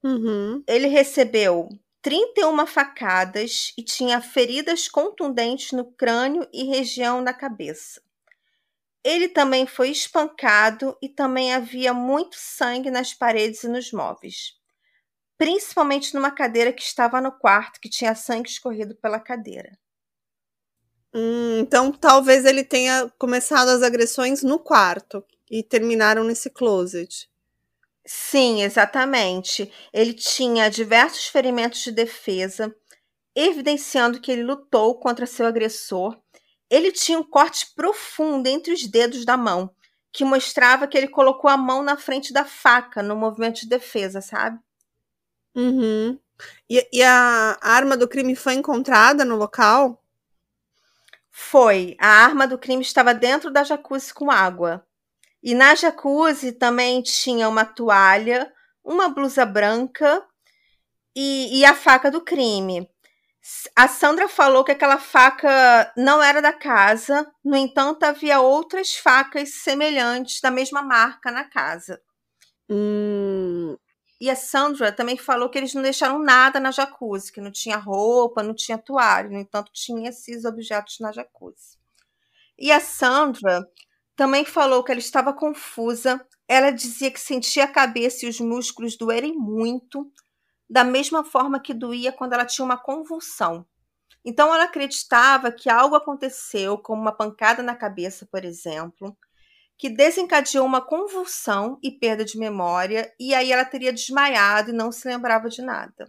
Uhum. 0.04 0.62
Ele 0.68 0.88
recebeu 0.88 1.70
31 2.02 2.66
facadas 2.66 3.72
e 3.78 3.82
tinha 3.82 4.20
feridas 4.20 4.88
contundentes 4.88 5.72
no 5.72 5.90
crânio 5.90 6.46
e 6.52 6.64
região 6.64 7.24
da 7.24 7.32
cabeça. 7.32 8.02
Ele 9.02 9.26
também 9.26 9.66
foi 9.66 9.88
espancado 9.88 10.94
e 11.00 11.08
também 11.08 11.54
havia 11.54 11.94
muito 11.94 12.36
sangue 12.36 12.90
nas 12.90 13.14
paredes 13.14 13.64
e 13.64 13.68
nos 13.68 13.90
móveis 13.90 14.60
principalmente 15.42 16.14
numa 16.14 16.30
cadeira 16.30 16.72
que 16.72 16.84
estava 16.84 17.20
no 17.20 17.32
quarto, 17.32 17.80
que 17.80 17.88
tinha 17.88 18.14
sangue 18.14 18.48
escorrido 18.48 18.94
pela 18.94 19.18
cadeira. 19.18 19.76
Hum, 21.12 21.58
então, 21.58 21.90
talvez 21.90 22.44
ele 22.44 22.62
tenha 22.62 23.12
começado 23.18 23.70
as 23.70 23.82
agressões 23.82 24.44
no 24.44 24.60
quarto 24.60 25.24
e 25.50 25.60
terminaram 25.60 26.22
nesse 26.22 26.48
closet. 26.48 27.28
Sim, 28.06 28.62
exatamente. 28.62 29.68
Ele 29.92 30.14
tinha 30.14 30.70
diversos 30.70 31.26
ferimentos 31.26 31.80
de 31.82 31.90
defesa, 31.90 32.72
evidenciando 33.34 34.20
que 34.20 34.30
ele 34.30 34.44
lutou 34.44 35.00
contra 35.00 35.26
seu 35.26 35.44
agressor. 35.44 36.16
Ele 36.70 36.92
tinha 36.92 37.18
um 37.18 37.24
corte 37.24 37.74
profundo 37.74 38.46
entre 38.46 38.72
os 38.72 38.86
dedos 38.86 39.24
da 39.24 39.36
mão, 39.36 39.74
que 40.12 40.24
mostrava 40.24 40.86
que 40.86 40.96
ele 40.96 41.08
colocou 41.08 41.50
a 41.50 41.56
mão 41.56 41.82
na 41.82 41.96
frente 41.96 42.32
da 42.32 42.44
faca 42.44 43.02
no 43.02 43.16
movimento 43.16 43.62
de 43.62 43.68
defesa, 43.68 44.20
sabe? 44.20 44.60
Uhum. 45.54 46.18
E, 46.68 46.88
e 46.92 47.02
a 47.02 47.58
arma 47.60 47.96
do 47.96 48.08
crime 48.08 48.34
foi 48.34 48.54
encontrada 48.54 49.24
no 49.24 49.36
local? 49.36 50.02
Foi. 51.30 51.96
A 52.00 52.08
arma 52.24 52.46
do 52.46 52.58
crime 52.58 52.82
estava 52.82 53.14
dentro 53.14 53.50
da 53.50 53.64
jacuzzi 53.64 54.12
com 54.14 54.30
água. 54.30 54.86
E 55.42 55.54
na 55.54 55.74
jacuzzi 55.74 56.52
também 56.52 57.02
tinha 57.02 57.48
uma 57.48 57.64
toalha, 57.64 58.52
uma 58.84 59.08
blusa 59.08 59.44
branca 59.46 60.24
E, 61.14 61.60
e 61.60 61.64
a 61.64 61.74
faca 61.74 62.10
do 62.10 62.22
crime. 62.22 62.88
A 63.76 63.88
Sandra 63.88 64.28
falou 64.28 64.64
que 64.64 64.72
aquela 64.72 64.98
faca 64.98 65.92
não 65.96 66.22
era 66.22 66.40
da 66.42 66.52
casa, 66.52 67.26
no 67.44 67.56
entanto, 67.56 68.04
havia 68.04 68.40
outras 68.40 68.94
facas 68.96 69.50
semelhantes 69.62 70.40
da 70.40 70.50
mesma 70.50 70.82
marca 70.82 71.30
na 71.30 71.44
casa. 71.44 72.00
Hum. 72.70 73.31
E 74.22 74.30
a 74.30 74.36
Sandra 74.36 74.92
também 74.92 75.16
falou 75.16 75.50
que 75.50 75.58
eles 75.58 75.74
não 75.74 75.82
deixaram 75.82 76.16
nada 76.20 76.60
na 76.60 76.70
jacuzzi, 76.70 77.32
que 77.32 77.40
não 77.40 77.50
tinha 77.50 77.76
roupa, 77.76 78.40
não 78.40 78.54
tinha 78.54 78.78
toalha, 78.78 79.28
no 79.28 79.36
entanto, 79.36 79.72
tinha 79.72 80.10
esses 80.10 80.44
objetos 80.44 81.00
na 81.00 81.10
jacuzzi. 81.10 81.76
E 82.56 82.70
a 82.70 82.78
Sandra 82.78 83.68
também 84.14 84.44
falou 84.44 84.84
que 84.84 84.92
ela 84.92 85.00
estava 85.00 85.32
confusa. 85.32 86.24
Ela 86.46 86.70
dizia 86.70 87.10
que 87.10 87.18
sentia 87.18 87.64
a 87.64 87.72
cabeça 87.72 88.24
e 88.24 88.28
os 88.28 88.38
músculos 88.38 88.96
doerem 88.96 89.34
muito, 89.36 90.08
da 90.70 90.84
mesma 90.84 91.24
forma 91.24 91.58
que 91.58 91.74
doía 91.74 92.12
quando 92.12 92.34
ela 92.34 92.46
tinha 92.46 92.64
uma 92.64 92.78
convulsão. 92.78 93.66
Então 94.24 94.54
ela 94.54 94.66
acreditava 94.66 95.50
que 95.50 95.68
algo 95.68 95.96
aconteceu, 95.96 96.78
como 96.78 97.02
uma 97.02 97.10
pancada 97.10 97.60
na 97.60 97.74
cabeça, 97.74 98.24
por 98.24 98.44
exemplo, 98.44 99.16
que 99.82 99.90
desencadeou 99.90 100.64
uma 100.64 100.80
convulsão 100.80 101.76
e 101.82 101.90
perda 101.90 102.24
de 102.24 102.38
memória, 102.38 103.12
e 103.18 103.34
aí 103.34 103.50
ela 103.50 103.64
teria 103.64 103.92
desmaiado 103.92 104.70
e 104.70 104.72
não 104.72 104.92
se 104.92 105.08
lembrava 105.08 105.48
de 105.48 105.60
nada. 105.60 106.08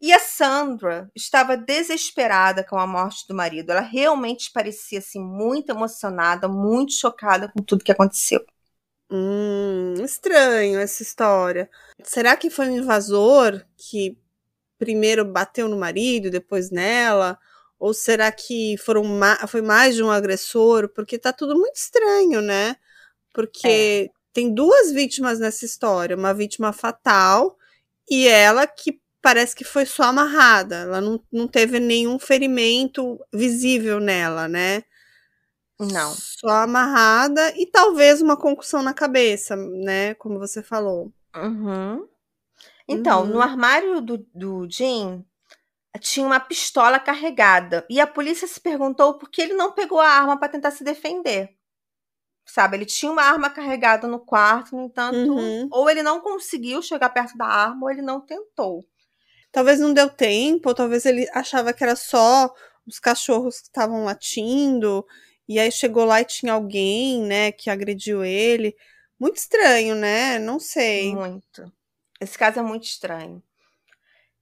E 0.00 0.12
a 0.12 0.18
Sandra 0.18 1.08
estava 1.14 1.56
desesperada 1.56 2.64
com 2.64 2.76
a 2.76 2.84
morte 2.84 3.28
do 3.28 3.34
marido. 3.34 3.70
Ela 3.70 3.80
realmente 3.80 4.50
parecia 4.50 4.98
assim 4.98 5.20
muito 5.20 5.70
emocionada, 5.70 6.48
muito 6.48 6.94
chocada 6.94 7.48
com 7.48 7.62
tudo 7.62 7.84
que 7.84 7.92
aconteceu. 7.92 8.44
Hum, 9.08 9.94
estranho 10.02 10.80
essa 10.80 11.00
história. 11.00 11.70
Será 12.02 12.36
que 12.36 12.50
foi 12.50 12.68
um 12.68 12.78
invasor 12.78 13.64
que 13.76 14.18
primeiro 14.80 15.24
bateu 15.24 15.68
no 15.68 15.78
marido, 15.78 16.28
depois 16.28 16.72
nela? 16.72 17.38
Ou 17.84 17.92
será 17.92 18.32
que 18.32 18.78
foram 18.78 19.04
ma 19.04 19.46
foi 19.46 19.60
mais 19.60 19.94
de 19.94 20.02
um 20.02 20.10
agressor? 20.10 20.88
Porque 20.88 21.18
tá 21.18 21.34
tudo 21.34 21.54
muito 21.54 21.76
estranho, 21.76 22.40
né? 22.40 22.76
Porque 23.30 24.08
é. 24.08 24.10
tem 24.32 24.54
duas 24.54 24.90
vítimas 24.90 25.38
nessa 25.38 25.66
história, 25.66 26.16
uma 26.16 26.32
vítima 26.32 26.72
fatal 26.72 27.58
e 28.08 28.26
ela 28.26 28.66
que 28.66 28.98
parece 29.20 29.54
que 29.54 29.64
foi 29.64 29.84
só 29.84 30.04
amarrada. 30.04 30.76
Ela 30.76 31.02
não, 31.02 31.22
não 31.30 31.46
teve 31.46 31.78
nenhum 31.78 32.18
ferimento 32.18 33.20
visível 33.30 34.00
nela, 34.00 34.48
né? 34.48 34.82
Não. 35.78 36.14
Só 36.14 36.62
amarrada 36.62 37.52
e 37.54 37.66
talvez 37.66 38.22
uma 38.22 38.38
concussão 38.38 38.82
na 38.82 38.94
cabeça, 38.94 39.56
né? 39.56 40.14
Como 40.14 40.38
você 40.38 40.62
falou. 40.62 41.12
Uhum. 41.36 42.08
Então, 42.88 43.24
uhum. 43.24 43.28
no 43.28 43.42
armário 43.42 44.00
do, 44.00 44.26
do 44.34 44.66
Jim 44.70 45.22
tinha 45.98 46.26
uma 46.26 46.40
pistola 46.40 46.98
carregada 46.98 47.86
e 47.88 48.00
a 48.00 48.06
polícia 48.06 48.46
se 48.46 48.60
perguntou 48.60 49.14
por 49.18 49.30
que 49.30 49.40
ele 49.40 49.54
não 49.54 49.72
pegou 49.72 50.00
a 50.00 50.08
arma 50.08 50.38
para 50.38 50.48
tentar 50.48 50.70
se 50.70 50.82
defender. 50.82 51.56
Sabe, 52.46 52.76
ele 52.76 52.84
tinha 52.84 53.10
uma 53.10 53.22
arma 53.22 53.48
carregada 53.48 54.06
no 54.06 54.18
quarto, 54.18 54.76
no 54.76 54.82
entanto, 54.82 55.16
uhum. 55.16 55.68
ou 55.72 55.88
ele 55.88 56.02
não 56.02 56.20
conseguiu 56.20 56.82
chegar 56.82 57.08
perto 57.08 57.38
da 57.38 57.46
arma 57.46 57.84
ou 57.84 57.90
ele 57.90 58.02
não 58.02 58.20
tentou. 58.20 58.84
Talvez 59.50 59.80
não 59.80 59.94
deu 59.94 60.10
tempo, 60.10 60.68
ou 60.68 60.74
talvez 60.74 61.06
ele 61.06 61.26
achava 61.32 61.72
que 61.72 61.82
era 61.82 61.96
só 61.96 62.52
os 62.86 62.98
cachorros 62.98 63.60
que 63.60 63.68
estavam 63.68 64.04
latindo 64.04 65.06
e 65.48 65.58
aí 65.58 65.70
chegou 65.70 66.04
lá 66.04 66.20
e 66.20 66.24
tinha 66.24 66.52
alguém, 66.52 67.22
né, 67.22 67.52
que 67.52 67.70
agrediu 67.70 68.24
ele. 68.24 68.76
Muito 69.18 69.36
estranho, 69.36 69.94
né? 69.94 70.38
Não 70.38 70.58
sei. 70.58 71.14
Muito. 71.14 71.72
Esse 72.20 72.36
caso 72.36 72.58
é 72.58 72.62
muito 72.62 72.84
estranho. 72.84 73.42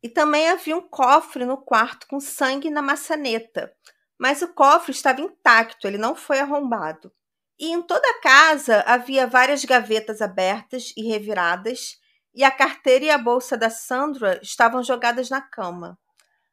E 0.02 0.08
também 0.08 0.48
havia 0.48 0.76
um 0.76 0.82
cofre 0.82 1.44
no 1.44 1.56
quarto 1.56 2.06
com 2.08 2.18
sangue 2.18 2.70
na 2.70 2.82
maçaneta, 2.82 3.72
mas 4.18 4.42
o 4.42 4.48
cofre 4.48 4.92
estava 4.92 5.20
intacto, 5.20 5.86
ele 5.86 5.98
não 5.98 6.14
foi 6.14 6.40
arrombado. 6.40 7.12
E 7.58 7.70
em 7.70 7.80
toda 7.82 8.08
a 8.08 8.20
casa 8.20 8.80
havia 8.86 9.26
várias 9.26 9.64
gavetas 9.64 10.20
abertas 10.20 10.92
e 10.96 11.08
reviradas, 11.08 12.00
e 12.34 12.42
a 12.42 12.50
carteira 12.50 13.04
e 13.04 13.10
a 13.10 13.18
bolsa 13.18 13.56
da 13.56 13.70
Sandra 13.70 14.40
estavam 14.42 14.82
jogadas 14.82 15.28
na 15.30 15.40
cama. 15.40 15.98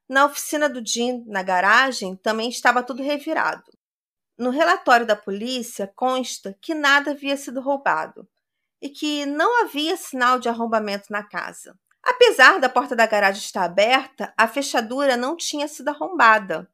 Na 0.08 0.26
oficina 0.26 0.68
do 0.68 0.86
Jim, 0.86 1.24
na 1.28 1.42
garagem, 1.42 2.16
também 2.16 2.50
estava 2.50 2.84
tudo 2.84 3.02
revirado. 3.02 3.72
No 4.38 4.50
relatório 4.50 5.06
da 5.06 5.16
polícia 5.16 5.92
consta 5.96 6.58
que 6.62 6.74
nada 6.74 7.12
havia 7.12 7.38
sido 7.38 7.62
roubado 7.62 8.28
e 8.82 8.90
que 8.90 9.26
não 9.26 9.64
havia 9.64 9.98
sinal 9.98 10.40
de 10.40 10.50
arrombamento 10.50 11.08
na 11.12 11.24
casa. 11.24 11.78
Apesar 12.04 12.60
da 12.60 12.70
porta 12.70 12.96
da 12.96 13.06
garagem 13.06 13.42
estar 13.42 13.64
aberta, 13.64 14.34
a 14.38 14.48
fechadura 14.48 15.18
não 15.18 15.36
tinha 15.36 15.68
sido 15.68 15.90
arrombada. 15.90 16.70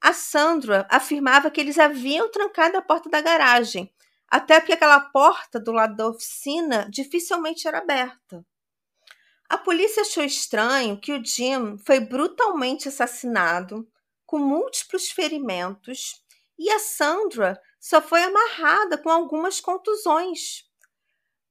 A 0.00 0.12
Sandra 0.12 0.86
afirmava 0.90 1.50
que 1.50 1.60
eles 1.60 1.78
haviam 1.78 2.30
trancado 2.30 2.76
a 2.76 2.82
porta 2.82 3.08
da 3.08 3.20
garagem, 3.20 3.92
até 4.28 4.58
porque 4.60 4.72
aquela 4.72 5.00
porta 5.00 5.60
do 5.60 5.72
lado 5.72 5.96
da 5.96 6.08
oficina 6.08 6.88
dificilmente 6.88 7.66
era 7.68 7.78
aberta. 7.78 8.44
A 9.48 9.58
polícia 9.58 10.02
achou 10.02 10.22
estranho 10.22 11.00
que 11.00 11.12
o 11.12 11.24
Jim 11.24 11.76
foi 11.84 11.98
brutalmente 11.98 12.88
assassinado, 12.88 13.86
com 14.24 14.38
múltiplos 14.38 15.10
ferimentos, 15.10 16.22
e 16.56 16.70
a 16.70 16.78
Sandra 16.78 17.60
só 17.80 18.00
foi 18.00 18.22
amarrada 18.22 18.96
com 18.96 19.10
algumas 19.10 19.60
contusões. 19.60 20.69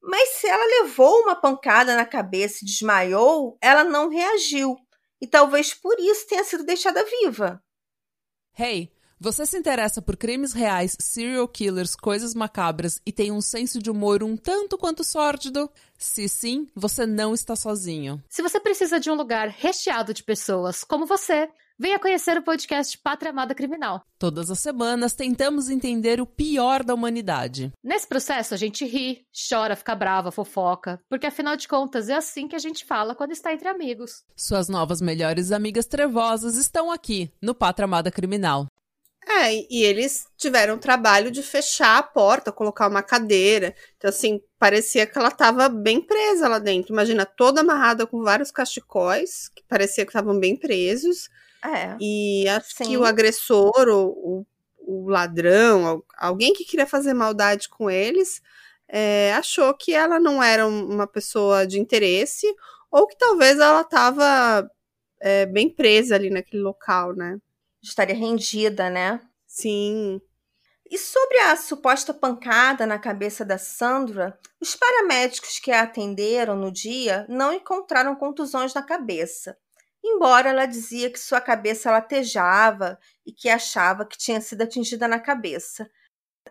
Mas 0.01 0.29
se 0.29 0.47
ela 0.47 0.83
levou 0.83 1.21
uma 1.21 1.35
pancada 1.35 1.95
na 1.95 2.05
cabeça 2.05 2.59
e 2.61 2.65
desmaiou, 2.65 3.57
ela 3.61 3.83
não 3.83 4.09
reagiu. 4.09 4.77
E 5.21 5.27
talvez 5.27 5.73
por 5.73 5.99
isso 5.99 6.27
tenha 6.27 6.43
sido 6.43 6.63
deixada 6.63 7.03
viva. 7.03 7.61
Hey, 8.57 8.91
você 9.21 9.45
se 9.45 9.57
interessa 9.57 10.01
por 10.01 10.15
crimes 10.15 10.53
reais, 10.53 10.95
serial 10.97 11.45
killers, 11.45 11.93
coisas 11.93 12.33
macabras 12.33 13.01
e 13.05 13.11
tem 13.11 13.33
um 13.33 13.41
senso 13.41 13.79
de 13.79 13.91
humor 13.91 14.23
um 14.23 14.37
tanto 14.37 14.77
quanto 14.77 15.03
sórdido? 15.03 15.69
Se 15.97 16.29
sim, 16.29 16.67
você 16.73 17.05
não 17.05 17.33
está 17.33 17.53
sozinho. 17.53 18.23
Se 18.29 18.41
você 18.41 18.61
precisa 18.61 18.97
de 18.97 19.11
um 19.11 19.15
lugar 19.15 19.49
recheado 19.49 20.13
de 20.13 20.23
pessoas 20.23 20.85
como 20.85 21.05
você 21.05 21.49
Venha 21.81 21.97
conhecer 21.97 22.37
o 22.37 22.43
podcast 22.43 22.97
Pátria 22.97 23.31
Amada 23.31 23.55
Criminal. 23.55 24.03
Todas 24.19 24.51
as 24.51 24.59
semanas 24.59 25.13
tentamos 25.13 25.69
entender 25.69 26.19
o 26.19 26.25
pior 26.25 26.83
da 26.83 26.93
humanidade. 26.93 27.71
Nesse 27.81 28.05
processo 28.05 28.53
a 28.53 28.57
gente 28.57 28.83
ri, 28.83 29.25
chora, 29.49 29.77
fica 29.77 29.95
brava, 29.95 30.29
fofoca, 30.29 30.99
porque 31.07 31.27
afinal 31.27 31.55
de 31.55 31.69
contas 31.69 32.09
é 32.09 32.15
assim 32.15 32.49
que 32.49 32.55
a 32.57 32.59
gente 32.59 32.83
fala 32.83 33.15
quando 33.15 33.31
está 33.31 33.53
entre 33.53 33.69
amigos. 33.69 34.25
Suas 34.35 34.67
novas 34.67 34.99
melhores 34.99 35.53
amigas 35.53 35.85
trevosas 35.85 36.57
estão 36.57 36.91
aqui 36.91 37.31
no 37.41 37.55
Pátria 37.55 37.85
Amada 37.85 38.11
Criminal. 38.11 38.67
É, 39.25 39.53
e 39.53 39.81
eles 39.81 40.25
tiveram 40.35 40.75
o 40.75 40.79
trabalho 40.79 41.31
de 41.31 41.41
fechar 41.41 41.97
a 41.97 42.03
porta, 42.03 42.51
colocar 42.51 42.89
uma 42.89 43.01
cadeira. 43.01 43.73
Então, 43.95 44.09
assim, 44.09 44.41
parecia 44.57 45.05
que 45.07 45.17
ela 45.17 45.29
estava 45.29 45.69
bem 45.69 46.01
presa 46.01 46.49
lá 46.49 46.59
dentro. 46.59 46.91
Imagina, 46.91 47.25
toda 47.25 47.61
amarrada 47.61 48.05
com 48.05 48.21
vários 48.21 48.51
cachecóis, 48.51 49.47
que 49.55 49.63
parecia 49.65 50.03
que 50.03 50.09
estavam 50.09 50.37
bem 50.37 50.57
presos. 50.57 51.29
É. 51.63 51.95
E 51.99 52.47
acho 52.47 52.75
sim. 52.75 52.83
que 52.85 52.97
o 52.97 53.03
agressor, 53.03 53.87
o, 53.89 54.07
o, 54.07 54.45
o, 54.79 55.09
ladrão, 55.09 56.03
alguém 56.17 56.53
que 56.53 56.63
queria 56.63 56.87
fazer 56.87 57.13
maldade 57.13 57.67
com 57.67 57.89
eles, 57.89 58.41
é, 58.87 59.33
achou 59.33 59.73
que 59.73 59.93
ela 59.93 60.19
não 60.19 60.41
era 60.41 60.65
uma 60.65 61.05
pessoa 61.05 61.67
de 61.67 61.79
interesse, 61.79 62.47
ou 62.89 63.05
que 63.05 63.17
talvez 63.17 63.59
ela 63.59 63.81
estava 63.81 64.69
é, 65.19 65.45
bem 65.45 65.69
presa 65.69 66.15
ali 66.15 66.29
naquele 66.29 66.61
local, 66.61 67.13
né? 67.13 67.37
Estaria 67.81 68.15
rendida, 68.15 68.89
né? 68.89 69.19
Sim. 69.45 70.21
E 70.89 70.97
sobre 70.97 71.37
a 71.37 71.55
suposta 71.55 72.13
pancada 72.13 72.87
na 72.87 72.97
cabeça 72.97 73.45
da 73.45 73.59
Sandra, 73.59 74.39
os 74.59 74.75
paramédicos 74.75 75.59
que 75.59 75.71
a 75.71 75.83
atenderam 75.83 76.55
no 76.55 76.71
dia 76.71 77.27
não 77.29 77.53
encontraram 77.53 78.15
contusões 78.15 78.73
na 78.73 78.81
cabeça 78.81 79.55
embora 80.03 80.49
ela 80.49 80.65
dizia 80.65 81.09
que 81.11 81.19
sua 81.19 81.41
cabeça 81.41 81.91
latejava 81.91 82.99
e 83.25 83.31
que 83.31 83.49
achava 83.49 84.05
que 84.05 84.17
tinha 84.17 84.41
sido 84.41 84.61
atingida 84.61 85.07
na 85.07 85.19
cabeça. 85.19 85.89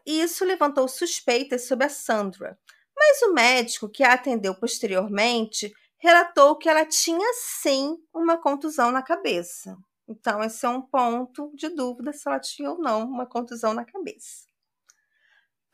E 0.06 0.20
isso 0.20 0.44
levantou 0.44 0.86
suspeitas 0.88 1.66
sobre 1.66 1.86
a 1.86 1.88
Sandra. 1.88 2.58
Mas 2.96 3.22
o 3.22 3.32
médico 3.32 3.88
que 3.88 4.02
a 4.02 4.14
atendeu 4.14 4.54
posteriormente 4.54 5.72
relatou 5.98 6.56
que 6.56 6.68
ela 6.68 6.84
tinha 6.84 7.32
sim 7.34 7.96
uma 8.12 8.38
contusão 8.38 8.90
na 8.90 9.02
cabeça. 9.02 9.76
Então, 10.08 10.42
esse 10.42 10.64
é 10.64 10.68
um 10.68 10.80
ponto 10.80 11.52
de 11.54 11.68
dúvida 11.68 12.12
se 12.12 12.26
ela 12.26 12.40
tinha 12.40 12.70
ou 12.70 12.78
não 12.78 13.04
uma 13.04 13.26
contusão 13.26 13.74
na 13.74 13.84
cabeça. 13.84 14.46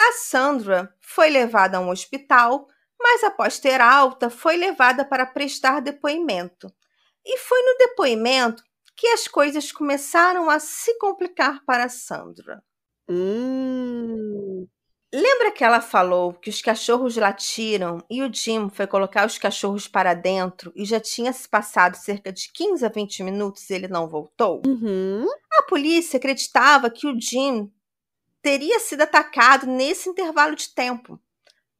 A 0.00 0.12
Sandra 0.12 0.92
foi 1.00 1.30
levada 1.30 1.78
a 1.78 1.80
um 1.80 1.88
hospital, 1.88 2.68
mas 3.00 3.22
após 3.22 3.58
ter 3.60 3.80
alta, 3.80 4.28
foi 4.28 4.56
levada 4.56 5.04
para 5.04 5.24
prestar 5.24 5.80
depoimento. 5.80 6.72
E 7.24 7.38
foi 7.38 7.62
no 7.62 7.78
depoimento 7.78 8.62
que 8.96 9.08
as 9.08 9.26
coisas 9.26 9.72
começaram 9.72 10.48
a 10.48 10.58
se 10.58 10.96
complicar 10.98 11.64
para 11.64 11.88
Sandra. 11.88 12.62
Hum, 13.08 14.66
Lembra 15.14 15.52
que 15.52 15.62
ela 15.62 15.80
falou 15.80 16.32
que 16.32 16.50
os 16.50 16.60
cachorros 16.60 17.16
latiram 17.16 18.04
e 18.10 18.20
o 18.20 18.34
Jim 18.34 18.68
foi 18.68 18.84
colocar 18.84 19.24
os 19.24 19.38
cachorros 19.38 19.86
para 19.86 20.12
dentro 20.12 20.72
e 20.74 20.84
já 20.84 20.98
tinha 20.98 21.32
se 21.32 21.48
passado 21.48 21.94
cerca 21.94 22.32
de 22.32 22.50
15 22.52 22.84
a 22.84 22.88
20 22.88 23.22
minutos 23.22 23.70
e 23.70 23.74
ele 23.74 23.86
não 23.86 24.08
voltou? 24.08 24.60
Uhum. 24.66 25.24
A 25.52 25.62
polícia 25.62 26.16
acreditava 26.16 26.90
que 26.90 27.06
o 27.06 27.16
Jim 27.20 27.72
teria 28.42 28.80
sido 28.80 29.02
atacado 29.02 29.68
nesse 29.68 30.08
intervalo 30.08 30.56
de 30.56 30.74
tempo. 30.74 31.20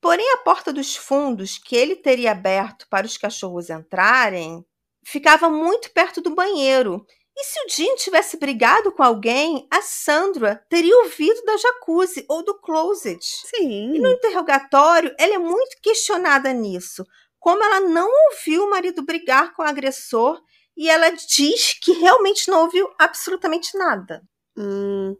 Porém, 0.01 0.33
a 0.35 0.37
porta 0.37 0.73
dos 0.73 0.95
fundos 0.95 1.59
que 1.59 1.75
ele 1.75 1.97
teria 1.97 2.31
aberto 2.31 2.87
para 2.89 3.05
os 3.05 3.19
cachorros 3.19 3.69
entrarem 3.69 4.65
ficava 5.05 5.49
muito 5.49 5.91
perto 5.93 6.21
do 6.21 6.35
banheiro 6.35 7.07
e 7.37 7.45
se 7.45 7.59
o 7.65 7.69
Jim 7.69 7.97
tivesse 7.97 8.37
brigado 8.37 8.93
com 8.93 9.03
alguém, 9.03 9.67
a 9.69 9.83
Sandra 9.83 10.65
teria 10.69 10.97
ouvido 10.99 11.43
da 11.45 11.57
jacuzzi 11.57 12.25
ou 12.29 12.45
do 12.45 12.55
closet. 12.61 13.25
Sim. 13.25 13.95
E 13.95 13.99
no 13.99 14.09
interrogatório, 14.09 15.13
ela 15.19 15.35
é 15.35 15.39
muito 15.39 15.77
questionada 15.83 16.53
nisso. 16.53 17.05
Como 17.41 17.63
ela 17.63 17.81
não 17.81 18.09
ouviu 18.31 18.65
o 18.65 18.71
marido 18.71 19.05
brigar 19.05 19.53
com 19.53 19.63
o 19.63 19.67
agressor 19.67 20.41
e 20.77 20.89
ela 20.89 21.11
diz 21.11 21.75
que 21.81 21.93
realmente 21.93 22.49
não 22.49 22.63
ouviu 22.63 22.89
absolutamente 22.99 23.77
nada. 23.77 24.23
Hum, 24.57 25.17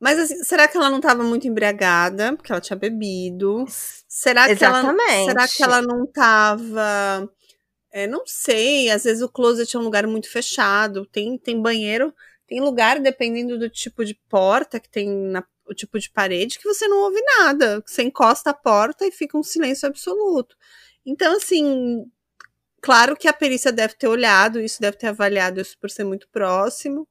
mas 0.00 0.18
assim, 0.18 0.42
será 0.42 0.66
que 0.66 0.76
ela 0.76 0.90
não 0.90 0.98
estava 0.98 1.22
muito 1.22 1.46
embriagada? 1.46 2.36
Porque 2.36 2.50
ela 2.50 2.60
tinha 2.60 2.76
bebido. 2.76 3.64
Será 4.08 4.46
que 4.46 4.52
Exatamente. 4.52 5.12
ela, 5.12 5.24
será 5.24 5.48
que 5.48 5.62
ela 5.62 5.80
não 5.80 6.04
estava 6.04 7.30
é, 7.92 8.06
não 8.06 8.22
sei, 8.26 8.90
às 8.90 9.04
vezes 9.04 9.22
o 9.22 9.28
closet 9.28 9.76
é 9.76 9.78
um 9.78 9.82
lugar 9.82 10.06
muito 10.06 10.30
fechado, 10.30 11.04
tem, 11.04 11.36
tem 11.36 11.60
banheiro, 11.60 12.14
tem 12.46 12.60
lugar, 12.60 12.98
dependendo 12.98 13.58
do 13.58 13.68
tipo 13.68 14.04
de 14.04 14.14
porta 14.28 14.80
que 14.80 14.88
tem 14.88 15.08
na, 15.08 15.44
o 15.66 15.74
tipo 15.74 15.98
de 15.98 16.10
parede, 16.10 16.58
que 16.58 16.66
você 16.66 16.88
não 16.88 16.98
ouve 17.02 17.20
nada. 17.38 17.82
Você 17.86 18.02
encosta 18.02 18.50
a 18.50 18.54
porta 18.54 19.06
e 19.06 19.12
fica 19.12 19.36
um 19.36 19.42
silêncio 19.42 19.86
absoluto. 19.86 20.56
Então, 21.04 21.36
assim, 21.36 22.04
claro 22.80 23.16
que 23.16 23.28
a 23.28 23.32
perícia 23.32 23.70
deve 23.70 23.94
ter 23.94 24.08
olhado 24.08 24.60
isso, 24.60 24.80
deve 24.80 24.96
ter 24.96 25.08
avaliado 25.08 25.60
isso 25.60 25.76
por 25.78 25.90
ser 25.90 26.04
muito 26.04 26.28
próximo, 26.28 27.06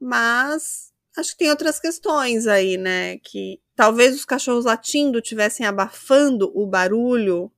mas 0.00 0.92
acho 1.16 1.32
que 1.32 1.38
tem 1.38 1.50
outras 1.50 1.80
questões 1.80 2.46
aí, 2.46 2.76
né? 2.76 3.18
Que 3.18 3.60
talvez 3.74 4.14
os 4.14 4.24
cachorros 4.24 4.64
latindo 4.64 5.20
tivessem 5.20 5.66
abafando 5.66 6.52
o 6.54 6.66
barulho 6.66 7.50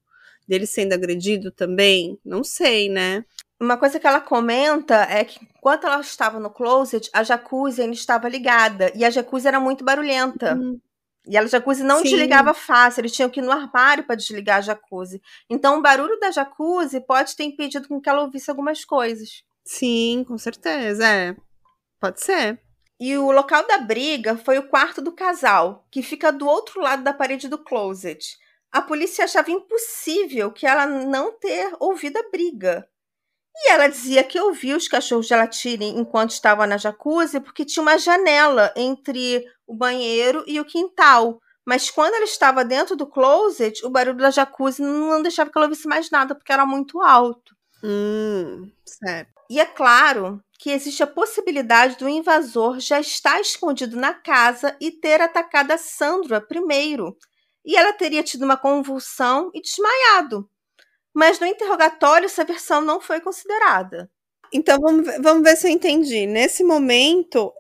dele 0.51 0.67
sendo 0.67 0.93
agredido 0.93 1.53
também? 1.53 2.19
Não 2.25 2.43
sei, 2.43 2.89
né? 2.89 3.25
Uma 3.59 3.77
coisa 3.77 4.01
que 4.01 4.07
ela 4.07 4.21
comenta 4.21 4.97
é 5.09 5.25
que 5.25 5.39
enquanto 5.45 5.87
ela 5.87 6.01
estava 6.01 6.41
no 6.41 6.51
closet, 6.51 7.09
a 7.13 7.23
jacuzzi 7.23 7.83
ainda 7.83 7.95
estava 7.95 8.29
ligada. 8.29 8.91
E 8.97 9.05
a 9.05 9.11
jacuzzi 9.11 9.47
era 9.47 9.61
muito 9.61 9.85
barulhenta. 9.85 10.57
Hum. 10.57 10.81
E 11.27 11.37
a 11.37 11.47
jacuzzi 11.47 11.85
não 11.85 11.99
Sim. 11.99 12.05
desligava 12.05 12.53
fácil, 12.53 13.03
eles 13.03 13.13
tinham 13.13 13.31
que 13.31 13.39
ir 13.39 13.43
no 13.45 13.53
armário 13.53 14.03
para 14.03 14.17
desligar 14.17 14.59
a 14.59 14.63
jacuzzi. 14.63 15.23
Então 15.49 15.79
o 15.79 15.83
barulho 15.83 16.19
da 16.19 16.33
jacuzzi 16.33 17.01
pode 17.01 17.37
ter 17.37 17.45
impedido 17.45 17.87
com 17.87 18.01
que 18.01 18.09
ela 18.09 18.23
ouvisse 18.23 18.51
algumas 18.51 18.85
coisas. 18.85 19.45
Sim, 19.65 20.25
com 20.27 20.37
certeza, 20.37 21.07
é. 21.07 21.37
Pode 22.01 22.21
ser. 22.21 22.59
E 22.99 23.17
o 23.17 23.31
local 23.31 23.65
da 23.69 23.79
briga 23.79 24.37
foi 24.37 24.59
o 24.59 24.69
quarto 24.69 25.01
do 25.01 25.13
casal, 25.13 25.87
que 25.91 26.03
fica 26.03 26.33
do 26.33 26.47
outro 26.47 26.81
lado 26.81 27.05
da 27.05 27.13
parede 27.13 27.47
do 27.47 27.59
closet. 27.59 28.37
A 28.73 28.81
polícia 28.81 29.25
achava 29.25 29.51
impossível 29.51 30.53
que 30.53 30.67
ela 30.67 30.87
não 30.87 31.33
ter 31.33 31.75
ouvido 31.81 32.19
a 32.19 32.31
briga. 32.31 32.89
E 33.55 33.73
ela 33.73 33.89
dizia 33.89 34.23
que 34.23 34.41
ouvia 34.41 34.77
os 34.77 34.89
cachorros 34.89 35.29
latirem 35.29 35.99
enquanto 35.99 36.31
estava 36.31 36.67
na 36.67 36.77
jacuzzi 36.77 37.41
porque 37.41 37.65
tinha 37.65 37.83
uma 37.83 37.99
janela 37.99 38.73
entre 38.77 39.45
o 39.67 39.75
banheiro 39.75 40.45
e 40.47 40.61
o 40.61 40.65
quintal. 40.65 41.41
Mas 41.67 41.91
quando 41.91 42.15
ela 42.15 42.25
estava 42.25 42.65
dentro 42.65 42.97
do 42.97 43.07
closet, 43.07 43.85
o 43.85 43.91
barulho 43.91 44.17
da 44.17 44.31
jacuzzi 44.31 44.83
não 44.83 45.21
deixava 45.21 45.51
que 45.51 45.59
ela 45.59 45.67
ouvisse 45.67 45.87
mais 45.87 46.11
nada 46.11 46.35
porque 46.35 46.53
era 46.53 46.65
muito 46.65 47.01
alto. 47.03 47.55
Hum, 47.83 48.71
certo. 48.85 49.33
E 49.51 49.61
é 49.61 49.67
claro 49.67 50.43
que 50.59 50.71
existe 50.71 51.03
a 51.03 51.07
possibilidade 51.07 51.97
do 51.97 52.09
invasor 52.09 52.79
já 52.79 53.01
estar 53.01 53.41
escondido 53.41 53.97
na 53.97 54.15
casa 54.15 54.77
e 54.81 54.91
ter 54.91 55.21
atacado 55.21 55.73
a 55.73 55.79
Sandra 55.79 56.41
primeiro. 56.41 57.17
E 57.65 57.77
ela 57.77 57.93
teria 57.93 58.23
tido 58.23 58.45
uma 58.45 58.57
convulsão 58.57 59.51
e 59.55 59.61
desmaiado. 59.61 60.49
Mas 61.13 61.39
no 61.39 61.47
interrogatório 61.47 62.27
essa 62.27 62.45
versão 62.45 62.81
não 62.81 63.01
foi 63.01 63.21
considerada. 63.21 64.11
Então 64.53 64.79
vamos 64.81 65.07
ver, 65.07 65.21
vamos 65.21 65.43
ver 65.43 65.57
se 65.57 65.67
eu 65.69 65.71
entendi. 65.71 66.27
Nesse 66.27 66.65
momento, 66.65 67.53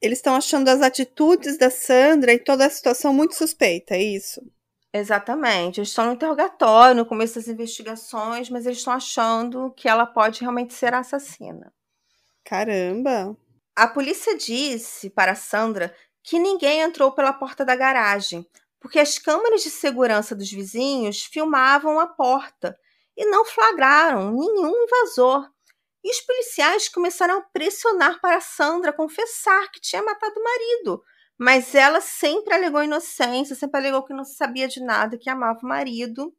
eles 0.00 0.18
estão 0.18 0.34
achando 0.34 0.68
as 0.68 0.80
atitudes 0.82 1.56
da 1.56 1.70
Sandra 1.70 2.32
e 2.32 2.38
toda 2.38 2.66
a 2.66 2.70
situação 2.70 3.12
muito 3.12 3.34
suspeita, 3.34 3.94
é 3.94 4.02
isso? 4.02 4.40
Exatamente. 4.92 5.80
Eles 5.80 5.88
estão 5.88 6.06
no 6.06 6.12
interrogatório, 6.12 6.96
no 6.96 7.06
começo 7.06 7.36
das 7.36 7.48
investigações, 7.48 8.50
mas 8.50 8.66
eles 8.66 8.78
estão 8.78 8.92
achando 8.92 9.72
que 9.76 9.88
ela 9.88 10.04
pode 10.04 10.40
realmente 10.40 10.74
ser 10.74 10.92
assassina. 10.92 11.72
Caramba. 12.44 13.36
A 13.74 13.88
polícia 13.88 14.36
disse 14.36 15.08
para 15.08 15.34
Sandra 15.34 15.94
que 16.22 16.38
ninguém 16.38 16.80
entrou 16.80 17.12
pela 17.12 17.32
porta 17.32 17.64
da 17.64 17.74
garagem, 17.74 18.46
porque 18.82 18.98
as 18.98 19.18
câmeras 19.18 19.62
de 19.62 19.70
segurança 19.70 20.34
dos 20.34 20.50
vizinhos 20.50 21.22
filmavam 21.22 22.00
a 22.00 22.06
porta 22.06 22.76
e 23.16 23.24
não 23.26 23.44
flagraram 23.44 24.32
nenhum 24.32 24.84
invasor. 24.84 25.48
E 26.04 26.10
os 26.10 26.20
policiais 26.20 26.88
começaram 26.88 27.38
a 27.38 27.42
pressionar 27.42 28.20
para 28.20 28.40
Sandra 28.40 28.92
confessar 28.92 29.70
que 29.70 29.80
tinha 29.80 30.02
matado 30.02 30.34
o 30.36 30.42
marido. 30.42 31.02
Mas 31.38 31.74
ela 31.76 32.00
sempre 32.00 32.54
alegou 32.54 32.82
inocência, 32.82 33.54
sempre 33.54 33.78
alegou 33.78 34.04
que 34.04 34.12
não 34.12 34.24
sabia 34.24 34.66
de 34.66 34.80
nada, 34.82 35.16
que 35.16 35.30
amava 35.30 35.60
o 35.62 35.68
marido. 35.68 36.34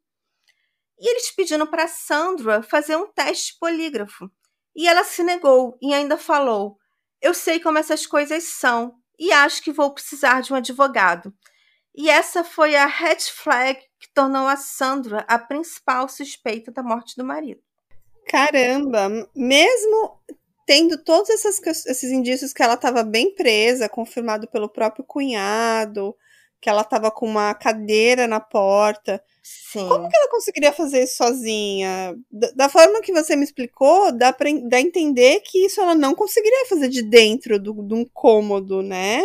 E 0.98 1.10
eles 1.10 1.30
pediram 1.30 1.66
para 1.66 1.88
Sandra 1.88 2.62
fazer 2.62 2.96
um 2.96 3.06
teste 3.06 3.58
polígrafo. 3.58 4.30
E 4.76 4.86
ela 4.86 5.02
se 5.02 5.22
negou 5.22 5.78
e 5.80 5.94
ainda 5.94 6.18
falou: 6.18 6.78
Eu 7.22 7.32
sei 7.32 7.58
como 7.58 7.78
essas 7.78 8.06
coisas 8.06 8.44
são 8.44 8.94
e 9.18 9.32
acho 9.32 9.62
que 9.62 9.72
vou 9.72 9.94
precisar 9.94 10.42
de 10.42 10.52
um 10.52 10.56
advogado. 10.56 11.32
E 11.94 12.10
essa 12.10 12.42
foi 12.42 12.74
a 12.74 12.86
red 12.86 13.20
flag 13.20 13.78
que 14.00 14.12
tornou 14.12 14.48
a 14.48 14.56
Sandra 14.56 15.24
a 15.28 15.38
principal 15.38 16.08
suspeita 16.08 16.72
da 16.72 16.82
morte 16.82 17.16
do 17.16 17.24
marido. 17.24 17.60
Caramba, 18.26 19.08
mesmo 19.34 20.18
tendo 20.66 21.02
todos 21.02 21.30
essas, 21.30 21.60
esses 21.86 22.10
indícios 22.10 22.52
que 22.52 22.62
ela 22.62 22.74
estava 22.74 23.02
bem 23.02 23.34
presa, 23.34 23.88
confirmado 23.88 24.48
pelo 24.48 24.68
próprio 24.68 25.04
cunhado, 25.04 26.16
que 26.60 26.70
ela 26.70 26.80
estava 26.80 27.10
com 27.10 27.26
uma 27.26 27.54
cadeira 27.54 28.26
na 28.26 28.40
porta. 28.40 29.22
Sim. 29.42 29.86
Como 29.86 30.08
que 30.08 30.16
ela 30.16 30.30
conseguiria 30.30 30.72
fazer 30.72 31.04
isso 31.04 31.16
sozinha? 31.18 32.16
Da, 32.30 32.50
da 32.52 32.68
forma 32.70 33.02
que 33.02 33.12
você 33.12 33.36
me 33.36 33.44
explicou, 33.44 34.10
dá 34.10 34.32
para 34.32 34.48
entender 34.48 35.40
que 35.40 35.66
isso 35.66 35.80
ela 35.80 35.94
não 35.94 36.14
conseguiria 36.14 36.66
fazer 36.66 36.88
de 36.88 37.02
dentro 37.02 37.58
do, 37.58 37.86
de 37.86 37.94
um 37.94 38.06
cômodo, 38.06 38.82
né? 38.82 39.22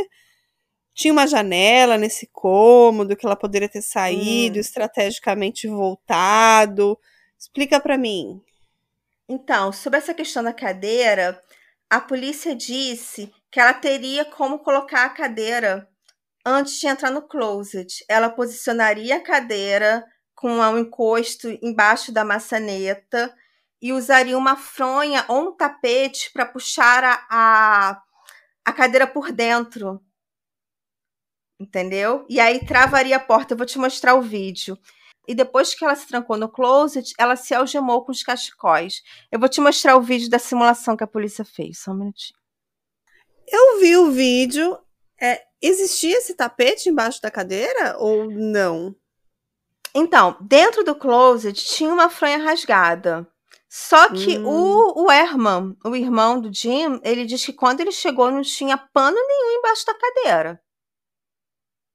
Tinha 1.00 1.14
uma 1.14 1.26
janela 1.26 1.98
nesse 1.98 2.28
cômodo 2.28 3.16
que 3.16 3.26
ela 3.26 3.38
poderia 3.38 3.70
ter 3.70 3.82
saído, 3.82 4.58
Hum. 4.58 4.60
estrategicamente 4.60 5.66
voltado. 5.66 7.00
Explica 7.40 7.80
para 7.80 7.98
mim. 7.98 8.42
Então, 9.30 9.72
sobre 9.72 9.98
essa 9.98 10.14
questão 10.14 10.44
da 10.44 10.52
cadeira, 10.52 11.42
a 11.90 12.02
polícia 12.02 12.54
disse 12.54 13.34
que 13.50 13.62
ela 13.62 13.74
teria 13.74 14.26
como 14.26 14.60
colocar 14.60 15.06
a 15.06 15.10
cadeira 15.10 15.88
antes 16.46 16.78
de 16.78 16.88
entrar 16.88 17.12
no 17.12 17.22
closet. 17.22 18.04
Ela 18.10 18.30
posicionaria 18.30 19.16
a 19.16 19.24
cadeira 19.24 20.04
com 20.36 20.52
um 20.52 20.78
encosto 20.80 21.48
embaixo 21.62 22.12
da 22.12 22.26
maçaneta 22.26 23.34
e 23.82 23.94
usaria 23.94 24.38
uma 24.38 24.58
fronha 24.58 25.24
ou 25.30 25.48
um 25.48 25.56
tapete 25.56 26.30
para 26.34 26.46
puxar 26.46 27.06
a, 27.06 27.26
a, 27.30 28.02
a 28.66 28.74
cadeira 28.74 29.08
por 29.08 29.32
dentro. 29.32 30.04
Entendeu? 31.60 32.26
E 32.30 32.40
aí 32.40 32.66
travaria 32.66 33.18
a 33.18 33.20
porta. 33.20 33.54
Eu 33.54 33.58
vou 33.58 33.66
te 33.66 33.78
mostrar 33.78 34.16
o 34.16 34.22
vídeo. 34.22 34.78
E 35.28 35.36
depois 35.36 35.76
que 35.76 35.84
ela 35.84 35.96
se 35.96 36.08
trancou 36.08 36.38
no 36.38 36.50
closet, 36.50 37.14
ela 37.18 37.36
se 37.36 37.54
algemou 37.54 38.04
com 38.04 38.12
os 38.12 38.24
cachecóis. 38.24 39.04
Eu 39.32 39.40
vou 39.40 39.50
te 39.50 39.62
mostrar 39.62 39.96
o 39.96 40.02
vídeo 40.02 40.30
da 40.30 40.40
simulação 40.40 40.98
que 40.98 41.04
a 41.04 41.08
polícia 41.08 41.46
fez. 41.46 41.80
Só 41.80 41.92
um 41.92 41.96
minutinho. 41.96 42.40
Eu 43.48 43.80
vi 43.80 43.98
o 43.98 44.12
vídeo. 44.12 44.78
É, 45.22 45.44
existia 45.62 46.18
esse 46.18 46.34
tapete 46.34 46.90
embaixo 46.90 47.22
da 47.22 47.30
cadeira 47.30 47.98
ou 48.00 48.30
não? 48.32 48.96
Então, 49.94 50.38
dentro 50.40 50.84
do 50.84 50.96
closet 50.96 51.54
tinha 51.66 51.94
uma 51.94 52.10
fronha 52.10 52.38
rasgada. 52.38 53.28
Só 53.68 54.10
que 54.10 54.40
Hum. 54.40 54.48
o, 54.48 55.04
o 55.04 55.12
Herman, 55.12 55.78
o 55.86 55.96
irmão 55.96 56.42
do 56.42 56.52
Jim, 56.52 57.00
ele 57.04 57.26
diz 57.26 57.46
que 57.46 57.54
quando 57.54 57.82
ele 57.82 57.92
chegou 57.92 58.32
não 58.32 58.42
tinha 58.42 58.78
pano 58.78 59.16
nenhum 59.16 59.60
embaixo 59.60 59.86
da 59.86 59.94
cadeira. 59.94 60.62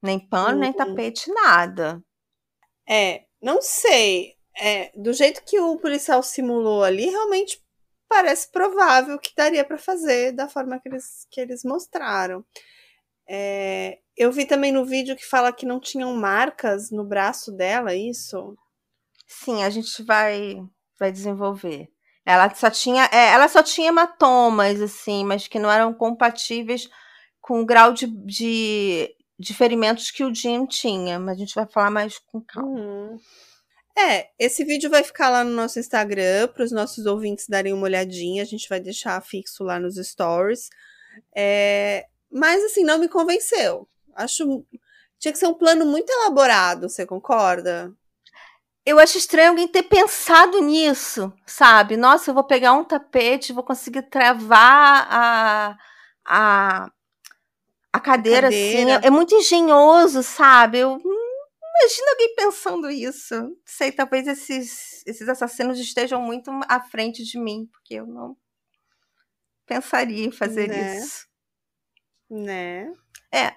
Nem 0.05 0.21
pano, 0.21 0.59
nem 0.59 0.71
Hum. 0.71 0.75
tapete, 0.75 1.33
nada. 1.33 2.03
É, 2.87 3.25
não 3.43 3.63
sei. 3.63 4.35
É, 4.61 4.93
do 4.95 5.13
jeito 5.13 5.43
que 5.45 5.59
o 5.59 5.79
policial 5.79 6.23
simulou 6.23 6.85
ali, 6.85 7.07
realmente 7.07 7.59
parece 8.09 8.51
provável 8.53 9.19
que 9.19 9.33
daria 9.35 9.65
para 9.65 9.79
fazer 9.79 10.33
da 10.33 10.47
forma 10.47 10.79
que 10.79 10.89
eles, 10.89 11.27
que 11.31 11.41
eles 11.41 11.65
mostraram. 11.65 12.45
É, 13.27 13.99
eu 14.17 14.31
vi 14.31 14.45
também 14.45 14.71
no 14.71 14.85
vídeo 14.85 15.17
que 15.17 15.25
fala 15.25 15.53
que 15.53 15.65
não 15.67 15.81
tinham 15.81 16.15
marcas 16.15 16.91
no 16.91 17.03
braço 17.03 17.51
dela, 17.51 17.93
é 17.93 17.97
isso? 17.97 18.55
Sim, 19.27 19.65
a 19.65 19.71
gente 19.71 20.03
vai, 20.03 20.63
vai 21.01 21.11
desenvolver. 21.11 21.89
Ela 22.27 22.55
só 22.55 22.71
tinha, 22.71 23.09
é, 23.11 23.31
ela 23.33 23.49
só 23.49 23.63
tinha 23.63 23.89
hematomas, 23.89 24.81
assim, 24.81 25.25
mas 25.25 25.49
que 25.49 25.59
não 25.59 25.71
eram 25.71 25.93
compatíveis 25.95 26.89
com 27.41 27.61
o 27.61 27.67
grau 27.67 27.93
de, 27.93 28.07
de, 28.25 29.15
de 29.39 29.55
ferimentos 29.55 30.11
que 30.11 30.25
o 30.25 30.35
Jim 30.35 30.67
tinha. 30.67 31.19
Mas 31.19 31.37
a 31.37 31.39
gente 31.39 31.55
vai 31.55 31.67
falar 31.67 31.91
mais 31.91 32.19
com 32.19 32.41
calma. 32.41 32.71
Uhum. 32.71 33.19
É, 33.97 34.29
esse 34.39 34.65
vídeo 34.65 34.91
vai 34.91 35.05
ficar 35.05 35.31
lá 35.31 35.45
no 35.45 35.51
nosso 35.51 35.79
Instagram 35.79 36.49
para 36.49 36.65
os 36.65 36.73
nossos 36.73 37.07
ouvintes 37.07 37.49
darem 37.49 37.73
uma 37.73 37.85
olhadinha. 37.85 38.43
A 38.43 38.47
gente 38.47 38.69
vai 38.69 38.81
deixar 38.81 39.21
fixo 39.23 39.63
lá 39.63 39.79
nos 39.79 39.97
stories. 39.97 40.69
É, 41.35 42.07
mas 42.31 42.63
assim, 42.65 42.85
não 42.85 42.99
me 42.99 43.09
convenceu. 43.09 43.89
Acho 44.15 44.65
tinha 45.25 45.33
que 45.33 45.39
ser 45.39 45.47
um 45.47 45.55
plano 45.55 45.87
muito 45.87 46.11
elaborado, 46.11 46.89
você 46.89 47.07
concorda? 47.07 47.91
Eu 48.85 48.99
acho 48.99 49.17
estranho 49.17 49.51
alguém 49.51 49.67
ter 49.67 49.85
pensado 49.85 50.61
nisso, 50.61 51.33
sabe? 51.47 51.97
Nossa, 51.97 52.31
eu 52.31 52.35
vou 52.35 52.45
pegar 52.45 52.75
um 52.75 52.85
tapete, 52.85 53.53
vou 53.53 53.65
conseguir 53.65 54.03
travar 54.03 55.07
a, 55.11 55.79
a, 56.27 56.91
a 57.95 58.01
cadeira, 58.01 58.49
assim. 58.49 58.79
Cadeira. 58.79 59.05
É, 59.05 59.07
é 59.07 59.11
muito 59.11 59.33
engenhoso, 59.37 60.21
sabe? 60.25 60.81
Eu 60.81 60.99
imagino 61.01 62.09
alguém 62.11 62.35
pensando 62.35 62.91
isso. 62.91 63.35
Não 63.37 63.57
Sei, 63.65 63.93
talvez 63.93 64.27
esses, 64.27 65.05
esses 65.07 65.29
assassinos 65.29 65.79
estejam 65.79 66.21
muito 66.21 66.51
à 66.69 66.81
frente 66.81 67.23
de 67.23 67.39
mim, 67.39 67.69
porque 67.71 67.95
eu 67.95 68.05
não 68.07 68.37
pensaria 69.65 70.27
em 70.27 70.33
fazer 70.33 70.69
Né? 70.69 70.97
isso. 70.97 71.27
Né? 72.29 72.93
É. 73.33 73.55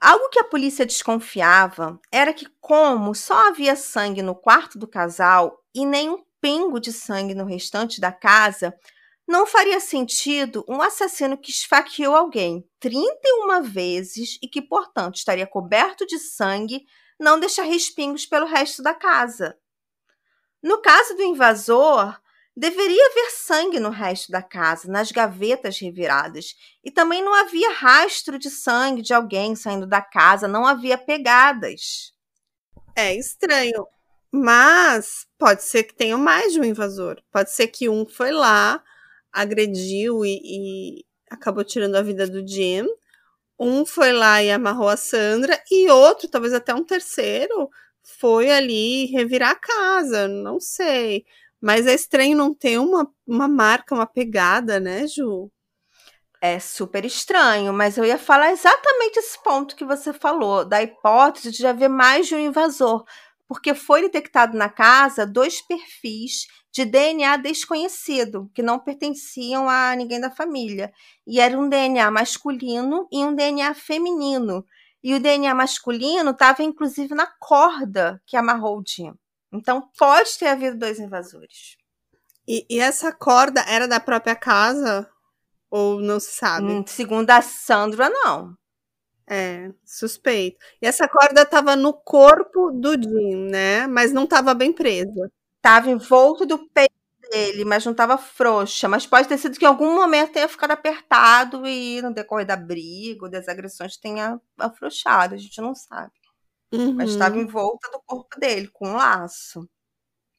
Algo 0.00 0.30
que 0.30 0.38
a 0.38 0.44
polícia 0.44 0.86
desconfiava 0.86 2.00
era 2.10 2.32
que, 2.32 2.46
como 2.58 3.14
só 3.14 3.48
havia 3.48 3.76
sangue 3.76 4.22
no 4.22 4.34
quarto 4.34 4.78
do 4.78 4.88
casal 4.88 5.62
e 5.74 5.84
nenhum 5.84 6.24
pingo 6.40 6.80
de 6.80 6.90
sangue 6.90 7.34
no 7.34 7.44
restante 7.44 8.00
da 8.00 8.12
casa, 8.12 8.74
não 9.28 9.46
faria 9.46 9.78
sentido 9.78 10.64
um 10.66 10.80
assassino 10.80 11.36
que 11.36 11.50
esfaqueou 11.50 12.16
alguém 12.16 12.66
31 12.80 13.62
vezes 13.62 14.38
e 14.42 14.48
que, 14.48 14.62
portanto, 14.62 15.16
estaria 15.16 15.46
coberto 15.46 16.06
de 16.06 16.18
sangue 16.18 16.86
não 17.20 17.38
deixar 17.38 17.64
respingos 17.64 18.24
pelo 18.24 18.46
resto 18.46 18.82
da 18.82 18.94
casa. 18.94 19.54
No 20.62 20.80
caso 20.80 21.14
do 21.14 21.22
invasor, 21.22 22.18
deveria 22.56 23.06
haver 23.06 23.30
sangue 23.32 23.78
no 23.78 23.90
resto 23.90 24.32
da 24.32 24.42
casa, 24.42 24.90
nas 24.90 25.12
gavetas 25.12 25.78
reviradas, 25.78 26.54
e 26.82 26.90
também 26.90 27.22
não 27.22 27.34
havia 27.34 27.70
rastro 27.72 28.38
de 28.38 28.48
sangue 28.48 29.02
de 29.02 29.12
alguém 29.12 29.54
saindo 29.54 29.86
da 29.86 30.00
casa, 30.00 30.48
não 30.48 30.66
havia 30.66 30.96
pegadas. 30.96 32.14
É 32.96 33.14
estranho. 33.14 33.86
Mas 34.32 35.26
pode 35.38 35.62
ser 35.62 35.84
que 35.84 35.94
tenha 35.94 36.16
mais 36.16 36.52
de 36.54 36.60
um 36.60 36.64
invasor. 36.64 37.22
Pode 37.30 37.52
ser 37.52 37.68
que 37.68 37.88
um 37.88 38.06
foi 38.06 38.30
lá, 38.30 38.82
agrediu 39.38 40.24
e, 40.24 40.40
e 40.44 41.04
acabou 41.30 41.64
tirando 41.64 41.96
a 41.96 42.02
vida 42.02 42.26
do 42.26 42.46
Jim. 42.46 42.86
Um 43.58 43.84
foi 43.86 44.12
lá 44.12 44.42
e 44.42 44.50
amarrou 44.50 44.88
a 44.88 44.96
Sandra. 44.96 45.60
E 45.70 45.90
outro, 45.90 46.28
talvez 46.28 46.52
até 46.54 46.74
um 46.74 46.84
terceiro, 46.84 47.68
foi 48.02 48.50
ali 48.50 49.06
revirar 49.06 49.50
a 49.50 49.56
casa. 49.56 50.28
Não 50.28 50.60
sei. 50.60 51.24
Mas 51.60 51.86
é 51.86 51.94
estranho 51.94 52.36
não 52.36 52.54
ter 52.54 52.78
uma, 52.78 53.10
uma 53.26 53.48
marca, 53.48 53.94
uma 53.94 54.06
pegada, 54.06 54.78
né, 54.80 55.06
Ju? 55.06 55.50
É 56.40 56.60
super 56.60 57.04
estranho, 57.04 57.72
mas 57.72 57.98
eu 57.98 58.04
ia 58.04 58.16
falar 58.16 58.52
exatamente 58.52 59.18
esse 59.18 59.42
ponto 59.42 59.74
que 59.74 59.84
você 59.84 60.12
falou, 60.12 60.64
da 60.64 60.80
hipótese 60.80 61.50
de 61.50 61.66
haver 61.66 61.88
mais 61.88 62.28
de 62.28 62.36
um 62.36 62.38
invasor, 62.38 63.04
porque 63.48 63.74
foi 63.74 64.02
detectado 64.02 64.56
na 64.56 64.68
casa 64.68 65.26
dois 65.26 65.60
perfis 65.60 66.46
de 66.78 66.84
DNA 66.84 67.38
desconhecido, 67.38 68.48
que 68.54 68.62
não 68.62 68.78
pertenciam 68.78 69.68
a 69.68 69.96
ninguém 69.96 70.20
da 70.20 70.30
família. 70.30 70.92
E 71.26 71.40
era 71.40 71.58
um 71.58 71.68
DNA 71.68 72.08
masculino 72.08 73.08
e 73.10 73.24
um 73.24 73.34
DNA 73.34 73.74
feminino. 73.74 74.64
E 75.02 75.12
o 75.12 75.20
DNA 75.20 75.52
masculino 75.56 76.30
estava 76.30 76.62
inclusive 76.62 77.16
na 77.16 77.26
corda 77.26 78.22
que 78.24 78.36
amarrou 78.36 78.78
o 78.78 78.84
Jim. 78.86 79.12
Então 79.52 79.90
pode 79.98 80.38
ter 80.38 80.46
havido 80.46 80.78
dois 80.78 81.00
invasores. 81.00 81.76
E, 82.46 82.64
e 82.70 82.78
essa 82.78 83.10
corda 83.12 83.60
era 83.66 83.88
da 83.88 83.98
própria 83.98 84.36
casa? 84.36 85.10
Ou 85.68 86.00
não 86.00 86.20
se 86.20 86.32
sabe? 86.36 86.66
Hum, 86.66 86.84
Segundo 86.86 87.28
a 87.30 87.42
Sandra, 87.42 88.08
não. 88.08 88.56
É, 89.28 89.72
suspeito. 89.84 90.58
E 90.80 90.86
essa 90.86 91.08
corda 91.08 91.44
tava 91.44 91.74
no 91.74 91.92
corpo 91.92 92.70
do 92.70 92.92
Jim, 92.92 93.48
né? 93.50 93.88
Mas 93.88 94.12
não 94.12 94.28
tava 94.28 94.54
bem 94.54 94.72
presa. 94.72 95.28
Tava 95.62 95.90
em 95.90 95.98
volta 95.98 96.46
do 96.46 96.58
peito 96.70 96.92
dele, 97.30 97.64
mas 97.64 97.84
não 97.84 97.94
tava 97.94 98.16
frouxa. 98.18 98.88
Mas 98.88 99.06
pode 99.06 99.28
ter 99.28 99.38
sido 99.38 99.58
que 99.58 99.64
em 99.64 99.68
algum 99.68 99.94
momento 99.94 100.32
tenha 100.32 100.48
ficado 100.48 100.72
apertado 100.72 101.66
e 101.66 102.00
no 102.02 102.12
decorrer 102.14 102.46
da 102.46 102.56
briga 102.56 103.24
ou 103.26 103.30
das 103.30 103.48
agressões 103.48 103.96
tenha 103.96 104.40
afrouxado. 104.58 105.34
A 105.34 105.38
gente 105.38 105.60
não 105.60 105.74
sabe. 105.74 106.12
Mas 106.98 107.10
Uhum, 107.12 107.12
estava 107.12 107.38
em 107.38 107.46
volta 107.46 107.90
do 107.92 108.00
corpo 108.06 108.38
dele, 108.40 108.68
com 108.68 108.88
um 108.90 108.96
laço. 108.96 109.68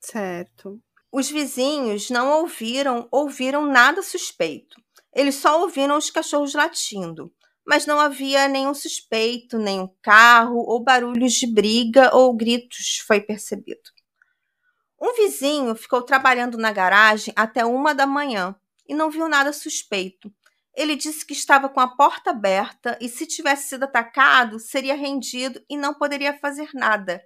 certo. 0.02 0.82
Os 1.12 1.30
vizinhos 1.30 2.10
não 2.10 2.40
ouviram, 2.42 3.08
ouviram 3.12 3.66
nada 3.66 4.02
suspeito. 4.02 4.82
Eles 5.14 5.36
só 5.36 5.62
ouviram 5.62 5.98
os 5.98 6.10
cachorros 6.12 6.54
latindo, 6.54 7.32
mas 7.66 7.86
não 7.86 8.00
havia 8.00 8.48
nenhum 8.48 8.74
suspeito, 8.74 9.58
nenhum 9.58 9.88
carro 10.02 10.58
ou 10.58 10.84
barulhos 10.84 11.34
de 11.34 11.48
briga 11.48 12.16
ou 12.16 12.36
gritos 12.36 12.98
foi 13.08 13.20
percebido. 13.22 13.90
Um 15.02 15.14
vizinho 15.16 15.76
ficou 15.76 16.02
trabalhando 16.02 16.58
na 16.58 16.72
garagem 16.72 17.34
até 17.36 17.66
uma 17.66 17.96
da 17.96 18.06
manhã 18.06 18.56
e 18.88 18.94
não 18.94 19.10
viu 19.10 19.30
nada 19.30 19.54
suspeito. 19.54 20.32
Ele 20.76 20.96
disse 20.96 21.26
que 21.26 21.34
estava 21.34 21.70
com 21.70 21.80
a 21.80 21.88
porta 21.88 22.32
aberta 22.32 22.98
e, 23.02 23.10
se 23.10 23.26
tivesse 23.26 23.70
sido 23.70 23.84
atacado, 23.84 24.60
seria 24.60 24.96
rendido 24.96 25.62
e 25.70 25.78
não 25.78 25.94
poderia 25.94 26.38
fazer 26.38 26.70
nada. 26.74 27.22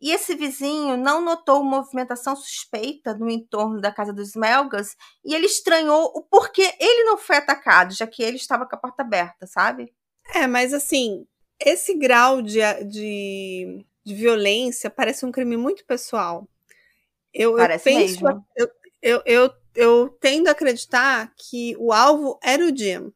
E 0.00 0.10
esse 0.10 0.34
vizinho 0.34 0.96
não 0.96 1.20
notou 1.20 1.64
movimentação 1.64 2.36
suspeita 2.36 3.14
no 3.14 3.30
entorno 3.30 3.80
da 3.80 3.92
casa 3.92 4.12
dos 4.12 4.34
Melgas 4.34 4.96
e 5.24 5.34
ele 5.34 5.46
estranhou 5.46 6.12
o 6.14 6.22
porquê 6.22 6.74
ele 6.78 7.04
não 7.04 7.16
foi 7.16 7.36
atacado, 7.36 7.94
já 7.94 8.06
que 8.06 8.22
ele 8.22 8.36
estava 8.36 8.66
com 8.66 8.76
a 8.76 8.78
porta 8.78 9.02
aberta, 9.02 9.46
sabe? 9.46 9.94
É, 10.34 10.46
mas 10.46 10.74
assim, 10.74 11.26
esse 11.58 11.96
grau 11.96 12.42
de, 12.42 12.60
de, 12.84 13.86
de 14.04 14.14
violência 14.14 14.90
parece 14.90 15.24
um 15.24 15.32
crime 15.32 15.56
muito 15.56 15.86
pessoal. 15.86 16.46
Eu, 17.34 17.52
eu 17.52 17.56
Parece 17.56 17.84
penso, 17.84 18.24
mesmo. 18.24 18.46
eu, 18.56 18.68
eu, 19.02 19.22
eu, 19.26 19.50
eu 19.74 20.08
tendo 20.20 20.48
a 20.48 20.52
acreditar 20.52 21.32
que 21.36 21.76
o 21.78 21.92
alvo 21.92 22.38
era 22.42 22.64
o 22.64 22.74
Jim. 22.76 23.12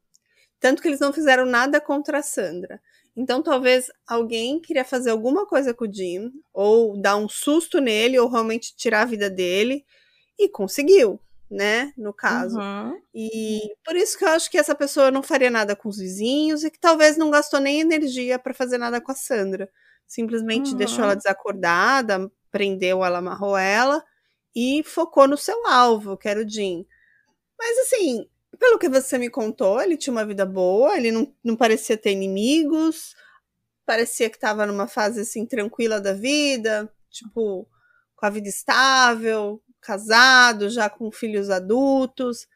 Tanto 0.61 0.83
que 0.83 0.89
eles 0.89 1.01
não 1.01 1.13
fizeram 1.13 1.47
nada 1.47 1.81
contra 1.81 2.19
a 2.19 2.23
Sandra. 2.23 2.81
Então, 3.17 3.43
talvez 3.43 3.91
alguém 4.07 4.61
queria 4.61 4.85
fazer 4.85 5.11
alguma 5.11 5.47
coisa 5.47 5.75
com 5.75 5.85
o 5.87 5.93
Jim, 5.93 6.31
ou 6.53 7.01
dar 7.01 7.17
um 7.17 7.29
susto 7.29 7.81
nele, 7.81 8.19
ou 8.19 8.29
realmente 8.29 8.75
tirar 8.77 9.03
a 9.03 9.07
vida 9.07 9.29
dele, 9.31 9.85
e 10.39 10.49
conseguiu, 10.49 11.21
né? 11.51 11.93
No 11.97 12.13
caso. 12.13 12.59
Uhum. 12.59 13.01
E 13.15 13.61
por 13.85 13.97
isso 13.97 14.17
que 14.19 14.25
eu 14.25 14.29
acho 14.29 14.51
que 14.51 14.59
essa 14.59 14.75
pessoa 14.75 15.11
não 15.11 15.23
faria 15.23 15.51
nada 15.51 15.75
com 15.75 15.89
os 15.89 15.99
vizinhos 15.99 16.63
e 16.63 16.71
que 16.71 16.79
talvez 16.79 17.17
não 17.17 17.31
gastou 17.31 17.59
nem 17.61 17.81
energia 17.81 18.39
para 18.39 18.55
fazer 18.55 18.79
nada 18.79 19.01
com 19.01 19.11
a 19.11 19.15
Sandra. 19.15 19.69
Simplesmente 20.07 20.73
Uhum. 20.73 20.79
deixou 20.79 21.05
ela 21.05 21.17
desacordada, 21.17 22.31
prendeu 22.51 23.05
ela, 23.05 23.19
amarrou 23.19 23.57
ela 23.57 24.05
e 24.55 24.83
focou 24.85 25.29
no 25.29 25.37
seu 25.37 25.67
alvo, 25.67 26.17
que 26.17 26.29
era 26.29 26.41
o 26.41 26.49
Jim. 26.49 26.87
Mas 27.59 27.79
assim, 27.79 28.29
pelo 28.59 28.79
que 28.79 28.89
você 28.89 29.19
me 29.19 29.31
contou, 29.31 29.81
ele 29.81 29.97
tinha 29.97 30.13
uma 30.13 30.27
vida 30.27 30.47
boa, 30.47 30.97
ele 30.97 31.11
não, 31.11 31.35
não 31.45 31.57
parecia 31.57 31.97
ter 31.97 32.13
inimigos, 32.13 33.15
parecia 33.87 34.29
que 34.29 34.37
estava 34.37 34.67
numa 34.67 34.87
fase 34.87 35.21
assim 35.21 35.47
tranquila 35.47 36.01
da 36.01 36.13
vida, 36.13 36.93
tipo, 37.11 37.69
com 38.15 38.27
a 38.27 38.31
vida 38.31 38.49
estável, 38.49 39.63
casado, 39.81 40.69
já 40.69 40.91
com 40.91 41.11
filhos 41.11 41.51
adultos. 41.51 42.47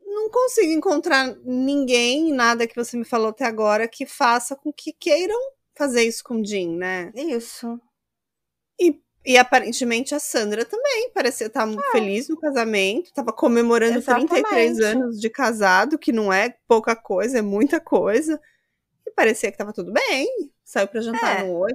Não 0.00 0.30
consigo 0.30 0.72
encontrar 0.72 1.34
ninguém, 1.44 2.32
nada 2.32 2.66
que 2.66 2.76
você 2.76 2.96
me 2.96 3.04
falou 3.04 3.28
até 3.28 3.44
agora, 3.44 3.88
que 3.88 4.06
faça 4.06 4.56
com 4.56 4.72
que 4.72 4.92
queiram 4.92 5.38
fazer 5.76 6.02
isso 6.04 6.24
com 6.24 6.40
o 6.40 6.44
Jim, 6.44 6.76
né? 6.76 7.12
Isso. 7.14 7.80
E, 8.80 9.00
e 9.26 9.36
aparentemente 9.36 10.14
a 10.14 10.20
Sandra 10.20 10.64
também 10.64 11.10
parecia 11.12 11.48
estar 11.48 11.66
muito 11.66 11.82
feliz 11.90 12.28
no 12.28 12.38
casamento, 12.38 13.06
estava 13.06 13.32
comemorando 13.32 14.00
33 14.00 14.78
Exatamente. 14.78 14.84
anos 14.84 15.20
de 15.20 15.28
casado, 15.28 15.98
que 15.98 16.12
não 16.12 16.32
é 16.32 16.56
pouca 16.68 16.94
coisa, 16.94 17.38
é 17.38 17.42
muita 17.42 17.80
coisa. 17.80 18.40
E 19.04 19.10
parecia 19.10 19.50
que 19.50 19.54
estava 19.54 19.72
tudo 19.72 19.92
bem, 19.92 20.28
saiu 20.64 20.86
para 20.86 21.00
jantar 21.00 21.40
É. 21.40 21.42
no 21.42 21.54
oi. 21.58 21.72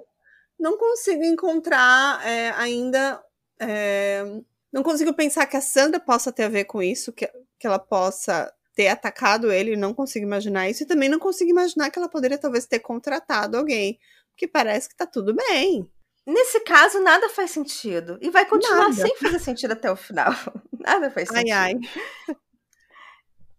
Não 0.58 0.78
consigo 0.78 1.24
encontrar 1.26 2.26
é, 2.26 2.52
ainda. 2.52 3.22
é, 3.60 4.24
não 4.72 4.82
consigo 4.82 5.14
pensar 5.14 5.46
que 5.46 5.58
a 5.58 5.62
Sandra 5.62 6.00
possa 6.00 6.32
ter 6.32 6.44
a 6.44 6.50
ver 6.50 6.64
com 6.64 6.82
isso, 6.82 7.12
que, 7.12 7.30
que 7.60 7.68
ela 7.68 7.78
possa 7.80 8.50
ter 8.74 8.88
atacado 8.88 9.52
ele, 9.52 9.76
não 9.76 9.94
consigo 9.94 10.26
imaginar 10.26 10.70
isso, 10.70 10.84
e 10.84 10.86
também 10.86 11.10
não 11.10 11.20
consigo 11.20 11.50
imaginar 11.50 11.90
que 11.90 12.00
ela 12.00 12.08
poderia 12.08 12.38
talvez 12.38 12.66
ter 12.66 12.80
contratado 12.80 13.58
alguém, 13.58 14.00
porque 14.30 14.48
parece 14.48 14.88
que 14.88 14.96
tá 14.96 15.06
tudo 15.06 15.36
bem. 15.36 15.86
Nesse 16.26 16.60
caso, 16.62 17.00
nada 17.00 17.30
faz 17.30 17.52
sentido. 17.52 18.18
E 18.22 18.30
vai 18.30 18.46
continuar 18.46 18.90
nada. 18.90 18.94
sem 18.94 19.16
fazer 19.18 19.40
sentido 19.40 19.72
até 19.72 19.92
o 19.92 19.96
final. 19.96 20.32
nada 20.80 21.10
faz 21.10 21.30
sentido. 21.30 21.52
Ai, 21.52 21.74
ai. 21.74 22.36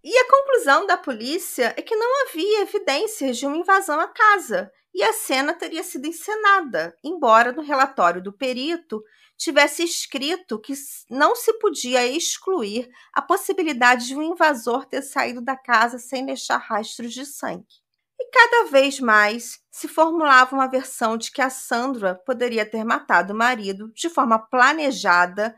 E 0.05 0.18
a 0.18 0.29
conclusão 0.29 0.85
da 0.85 0.96
polícia 0.96 1.72
é 1.77 1.83
que 1.83 1.94
não 1.94 2.27
havia 2.27 2.62
evidências 2.62 3.37
de 3.37 3.46
uma 3.46 3.57
invasão 3.57 4.01
à 4.01 4.09
casa 4.09 4.72
e 4.92 5.03
a 5.03 5.12
cena 5.12 5.55
teria 5.55 5.83
sido 5.83 6.07
encenada, 6.07 6.94
embora 7.03 7.53
no 7.53 7.62
relatório 7.62 8.22
do 8.22 8.33
perito 8.33 9.03
tivesse 9.37 9.83
escrito 9.83 10.59
que 10.59 10.75
não 11.09 11.35
se 11.35 11.53
podia 11.55 12.07
excluir 12.07 12.88
a 13.12 13.22
possibilidade 13.22 14.07
de 14.07 14.16
um 14.16 14.22
invasor 14.22 14.85
ter 14.85 15.03
saído 15.03 15.40
da 15.40 15.57
casa 15.57 15.98
sem 15.98 16.27
deixar 16.27 16.59
rastros 16.59 17.12
de 17.12 17.25
sangue. 17.25 17.81
E 18.22 18.30
cada 18.30 18.70
vez 18.70 19.00
mais 19.00 19.58
se 19.68 19.88
formulava 19.88 20.54
uma 20.54 20.68
versão 20.68 21.16
de 21.16 21.32
que 21.32 21.42
a 21.42 21.50
Sandra 21.50 22.14
poderia 22.14 22.64
ter 22.64 22.85
matado 22.85 23.32
o 23.32 23.37
marido 23.37 23.90
de 23.92 24.08
forma 24.08 24.38
planejada, 24.38 25.56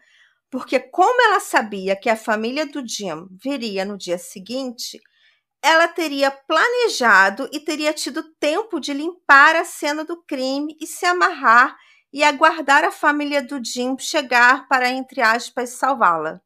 porque, 0.51 0.81
como 0.81 1.21
ela 1.21 1.41
sabia 1.41 1.95
que 1.95 2.09
a 2.09 2.17
família 2.17 2.65
do 2.65 2.87
Jim 2.89 3.29
viria 3.33 3.85
no 3.85 3.99
dia 3.99 4.17
seguinte, 4.17 4.99
ela 5.63 5.89
teria 5.89 6.31
planejado 6.31 7.51
e 7.53 7.61
teria 7.61 7.93
tido 7.93 8.23
tempo 8.41 8.81
de 8.81 8.95
limpar 8.95 9.57
a 9.57 9.65
cena 9.65 10.03
do 10.03 10.23
crime 10.25 10.75
e 10.81 10.87
se 10.87 11.05
amarrar 11.05 11.77
e 12.13 12.25
aguardar 12.25 12.83
a 12.85 12.91
família 12.91 13.43
do 13.43 13.63
Jim 13.63 13.99
chegar 13.99 14.67
para, 14.69 14.89
entre 14.89 15.21
aspas, 15.21 15.71
salvá-la. 15.71 16.41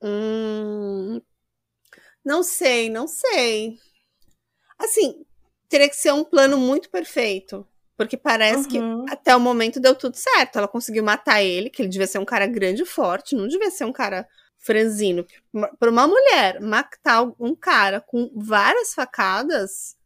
Hum, 0.00 1.20
não 2.24 2.42
sei, 2.42 2.90
não 2.90 3.06
sei. 3.06 3.78
Assim, 4.78 5.24
teria 5.68 5.88
que 5.88 5.96
ser 5.96 6.12
um 6.12 6.24
plano 6.24 6.58
muito 6.58 6.90
perfeito. 6.90 7.66
Porque 7.96 8.16
parece 8.16 8.78
uhum. 8.78 9.04
que 9.04 9.12
até 9.12 9.34
o 9.34 9.40
momento 9.40 9.80
deu 9.80 9.94
tudo 9.94 10.16
certo. 10.16 10.58
Ela 10.58 10.68
conseguiu 10.68 11.02
matar 11.02 11.42
ele, 11.42 11.70
que 11.70 11.80
ele 11.80 11.88
devia 11.88 12.06
ser 12.06 12.18
um 12.18 12.24
cara 12.24 12.46
grande 12.46 12.82
e 12.82 12.86
forte, 12.86 13.34
não 13.34 13.48
devia 13.48 13.70
ser 13.70 13.84
um 13.86 13.92
cara 13.92 14.28
franzino. 14.58 15.24
Para 15.78 15.90
uma 15.90 16.06
mulher 16.06 16.60
matar 16.60 17.22
um 17.40 17.54
cara 17.54 18.00
com 18.00 18.30
várias 18.34 18.92
facadas. 18.92 19.96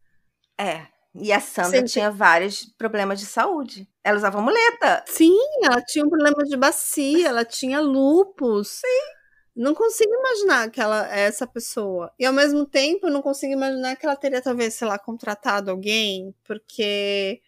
É. 0.57 0.85
E 1.13 1.33
a 1.33 1.41
Sandra 1.41 1.83
tinha 1.83 2.09
vários 2.09 2.65
problemas 2.77 3.19
de 3.19 3.25
saúde. 3.25 3.89
Ela 4.01 4.17
usava 4.17 4.41
muleta. 4.41 5.03
Sim, 5.07 5.37
ela 5.61 5.81
tinha 5.81 6.05
um 6.05 6.09
problema 6.09 6.43
de 6.45 6.55
bacia, 6.55 7.27
ela 7.27 7.43
tinha 7.43 7.81
lupus. 7.81 8.69
Sim. 8.69 9.20
Não 9.55 9.73
consigo 9.73 10.13
imaginar 10.13 10.69
que 10.71 10.79
ela 10.79 11.13
é 11.13 11.21
essa 11.21 11.45
pessoa. 11.45 12.11
E 12.17 12.25
ao 12.25 12.33
mesmo 12.33 12.65
tempo, 12.65 13.09
não 13.09 13.21
consigo 13.21 13.53
imaginar 13.53 13.95
que 13.97 14.05
ela 14.05 14.15
teria, 14.15 14.41
talvez, 14.41 14.73
sei 14.75 14.87
lá, 14.87 14.97
contratado 14.97 15.69
alguém, 15.69 16.33
porque 16.43 17.41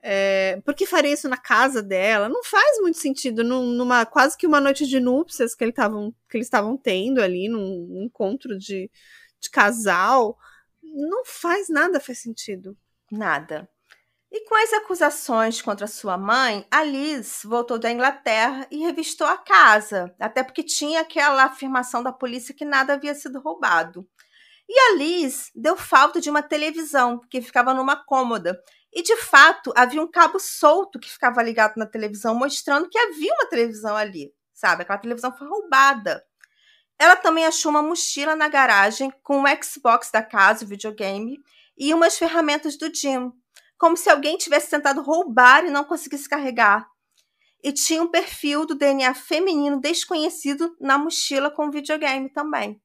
é, 0.00 0.60
por 0.64 0.74
que 0.74 0.86
faria 0.86 1.12
isso 1.12 1.28
na 1.28 1.36
casa 1.36 1.82
dela? 1.82 2.28
Não 2.28 2.44
faz 2.44 2.78
muito 2.80 2.98
sentido 2.98 3.42
num, 3.42 3.66
numa 3.72 4.06
quase 4.06 4.36
que 4.36 4.46
uma 4.46 4.60
noite 4.60 4.86
de 4.86 5.00
núpcias 5.00 5.54
que, 5.54 5.64
ele 5.64 5.72
tavam, 5.72 6.14
que 6.28 6.36
eles 6.36 6.46
estavam 6.46 6.76
tendo 6.76 7.20
ali, 7.20 7.48
num, 7.48 7.86
num 7.88 8.02
encontro 8.04 8.58
de, 8.58 8.90
de 9.40 9.50
casal. 9.50 10.38
Não 10.82 11.24
faz 11.24 11.68
nada, 11.68 12.00
faz 12.00 12.18
sentido. 12.18 12.76
Nada. 13.10 13.68
E 14.30 14.44
com 14.44 14.54
as 14.54 14.72
acusações 14.74 15.62
contra 15.62 15.86
sua 15.86 16.18
mãe, 16.18 16.66
a 16.70 16.82
Liz 16.82 17.40
voltou 17.44 17.78
da 17.78 17.90
Inglaterra 17.90 18.66
e 18.70 18.78
revistou 18.78 19.26
a 19.26 19.38
casa, 19.38 20.14
até 20.20 20.42
porque 20.42 20.62
tinha 20.62 21.00
aquela 21.00 21.44
afirmação 21.44 22.02
da 22.02 22.12
polícia 22.12 22.54
que 22.54 22.64
nada 22.64 22.92
havia 22.92 23.14
sido 23.14 23.40
roubado. 23.40 24.06
E 24.68 24.78
a 24.78 24.96
Liz 24.96 25.50
deu 25.54 25.78
falta 25.78 26.20
de 26.20 26.28
uma 26.28 26.42
televisão, 26.42 27.18
que 27.30 27.40
ficava 27.40 27.72
numa 27.72 28.04
cômoda, 28.04 28.62
e 28.92 29.02
de 29.02 29.16
fato, 29.16 29.72
havia 29.74 30.02
um 30.02 30.10
cabo 30.10 30.38
solto 30.38 30.98
que 30.98 31.10
ficava 31.10 31.42
ligado 31.42 31.76
na 31.78 31.86
televisão, 31.86 32.34
mostrando 32.34 32.88
que 32.88 32.98
havia 32.98 33.32
uma 33.32 33.48
televisão 33.48 33.96
ali, 33.96 34.30
sabe? 34.52 34.82
Aquela 34.82 34.98
televisão 34.98 35.34
foi 35.34 35.48
roubada. 35.48 36.22
Ela 36.98 37.16
também 37.16 37.46
achou 37.46 37.70
uma 37.70 37.82
mochila 37.82 38.36
na 38.36 38.48
garagem 38.48 39.10
com 39.22 39.42
o 39.42 39.64
Xbox 39.64 40.10
da 40.10 40.22
casa, 40.22 40.66
o 40.66 40.68
videogame, 40.68 41.38
e 41.78 41.94
umas 41.94 42.18
ferramentas 42.18 42.76
do 42.76 42.92
Jim, 42.92 43.32
como 43.78 43.96
se 43.96 44.10
alguém 44.10 44.36
tivesse 44.36 44.68
tentado 44.68 45.00
roubar 45.00 45.64
e 45.64 45.70
não 45.70 45.84
conseguisse 45.84 46.28
carregar. 46.28 46.86
E 47.62 47.72
tinha 47.72 48.02
um 48.02 48.08
perfil 48.08 48.66
do 48.66 48.74
DNA 48.74 49.14
feminino 49.14 49.80
desconhecido 49.80 50.76
na 50.80 50.98
mochila 50.98 51.50
com 51.50 51.68
o 51.68 51.70
videogame 51.70 52.28
também. 52.28 52.80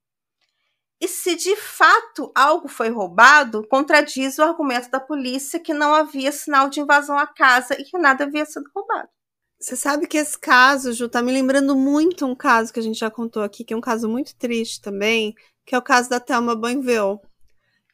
E 1.02 1.08
se 1.08 1.36
de 1.36 1.56
fato 1.58 2.32
algo 2.34 2.70
foi 2.70 2.90
roubado, 2.90 3.68
contradiz 3.68 4.38
o 4.38 4.44
argumento 4.44 4.90
da 4.90 5.02
polícia 5.02 5.60
que 5.60 5.74
não 5.74 5.94
havia 5.94 6.32
sinal 6.32 6.70
de 6.70 6.80
invasão 6.80 7.18
à 7.18 7.28
casa 7.28 7.76
e 7.80 7.84
que 7.84 7.98
nada 7.98 8.24
havia 8.24 8.46
sido 8.46 8.70
roubado. 8.74 9.10
Você 9.60 9.76
sabe 9.76 10.08
que 10.08 10.18
esse 10.18 10.38
caso, 10.38 10.94
Ju, 10.94 11.10
tá 11.10 11.22
me 11.22 11.32
lembrando 11.32 11.76
muito 11.76 12.26
um 12.26 12.36
caso 12.36 12.72
que 12.72 12.80
a 12.80 12.84
gente 12.84 13.00
já 13.00 13.10
contou 13.10 13.44
aqui, 13.44 13.64
que 13.64 13.74
é 13.74 13.78
um 13.78 13.82
caso 13.82 14.10
muito 14.10 14.36
triste 14.36 14.82
também, 14.82 15.34
que 15.66 15.74
é 15.74 15.78
o 15.78 15.82
caso 15.82 16.10
da 16.10 16.20
Thelma 16.20 16.56
Banville. 16.56 17.20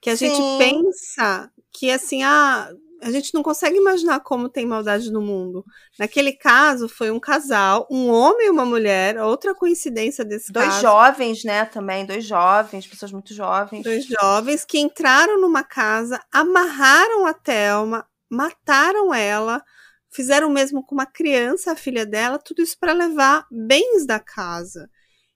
Que 0.01 0.09
a 0.09 0.17
Sim. 0.17 0.27
gente 0.27 0.41
pensa 0.57 1.51
que, 1.71 1.91
assim, 1.91 2.23
ah, 2.23 2.71
a 3.01 3.11
gente 3.11 3.33
não 3.33 3.41
consegue 3.41 3.77
imaginar 3.77 4.19
como 4.21 4.49
tem 4.49 4.65
maldade 4.65 5.11
no 5.11 5.21
mundo. 5.21 5.63
Naquele 5.97 6.33
caso, 6.33 6.87
foi 6.87 7.11
um 7.11 7.19
casal, 7.19 7.87
um 7.89 8.09
homem 8.09 8.47
e 8.47 8.49
uma 8.49 8.65
mulher, 8.65 9.17
outra 9.21 9.55
coincidência 9.55 10.25
desse 10.25 10.51
dois 10.51 10.65
caso. 10.65 10.81
Dois 10.81 10.91
jovens, 10.91 11.43
né, 11.43 11.65
também, 11.65 12.05
dois 12.05 12.25
jovens, 12.25 12.87
pessoas 12.87 13.11
muito 13.11 13.33
jovens. 13.33 13.83
Dois 13.83 14.05
jovens 14.05 14.65
que 14.65 14.79
entraram 14.79 15.39
numa 15.39 15.63
casa, 15.63 16.21
amarraram 16.31 17.25
a 17.25 17.33
Thelma, 17.33 18.05
mataram 18.29 19.13
ela, 19.13 19.63
fizeram 20.11 20.49
o 20.49 20.53
mesmo 20.53 20.85
com 20.85 20.95
uma 20.95 21.05
criança, 21.05 21.71
a 21.71 21.75
filha 21.75 22.05
dela, 22.05 22.39
tudo 22.39 22.61
isso 22.61 22.77
para 22.79 22.93
levar 22.93 23.45
bens 23.51 24.05
da 24.05 24.19
casa. 24.19 24.89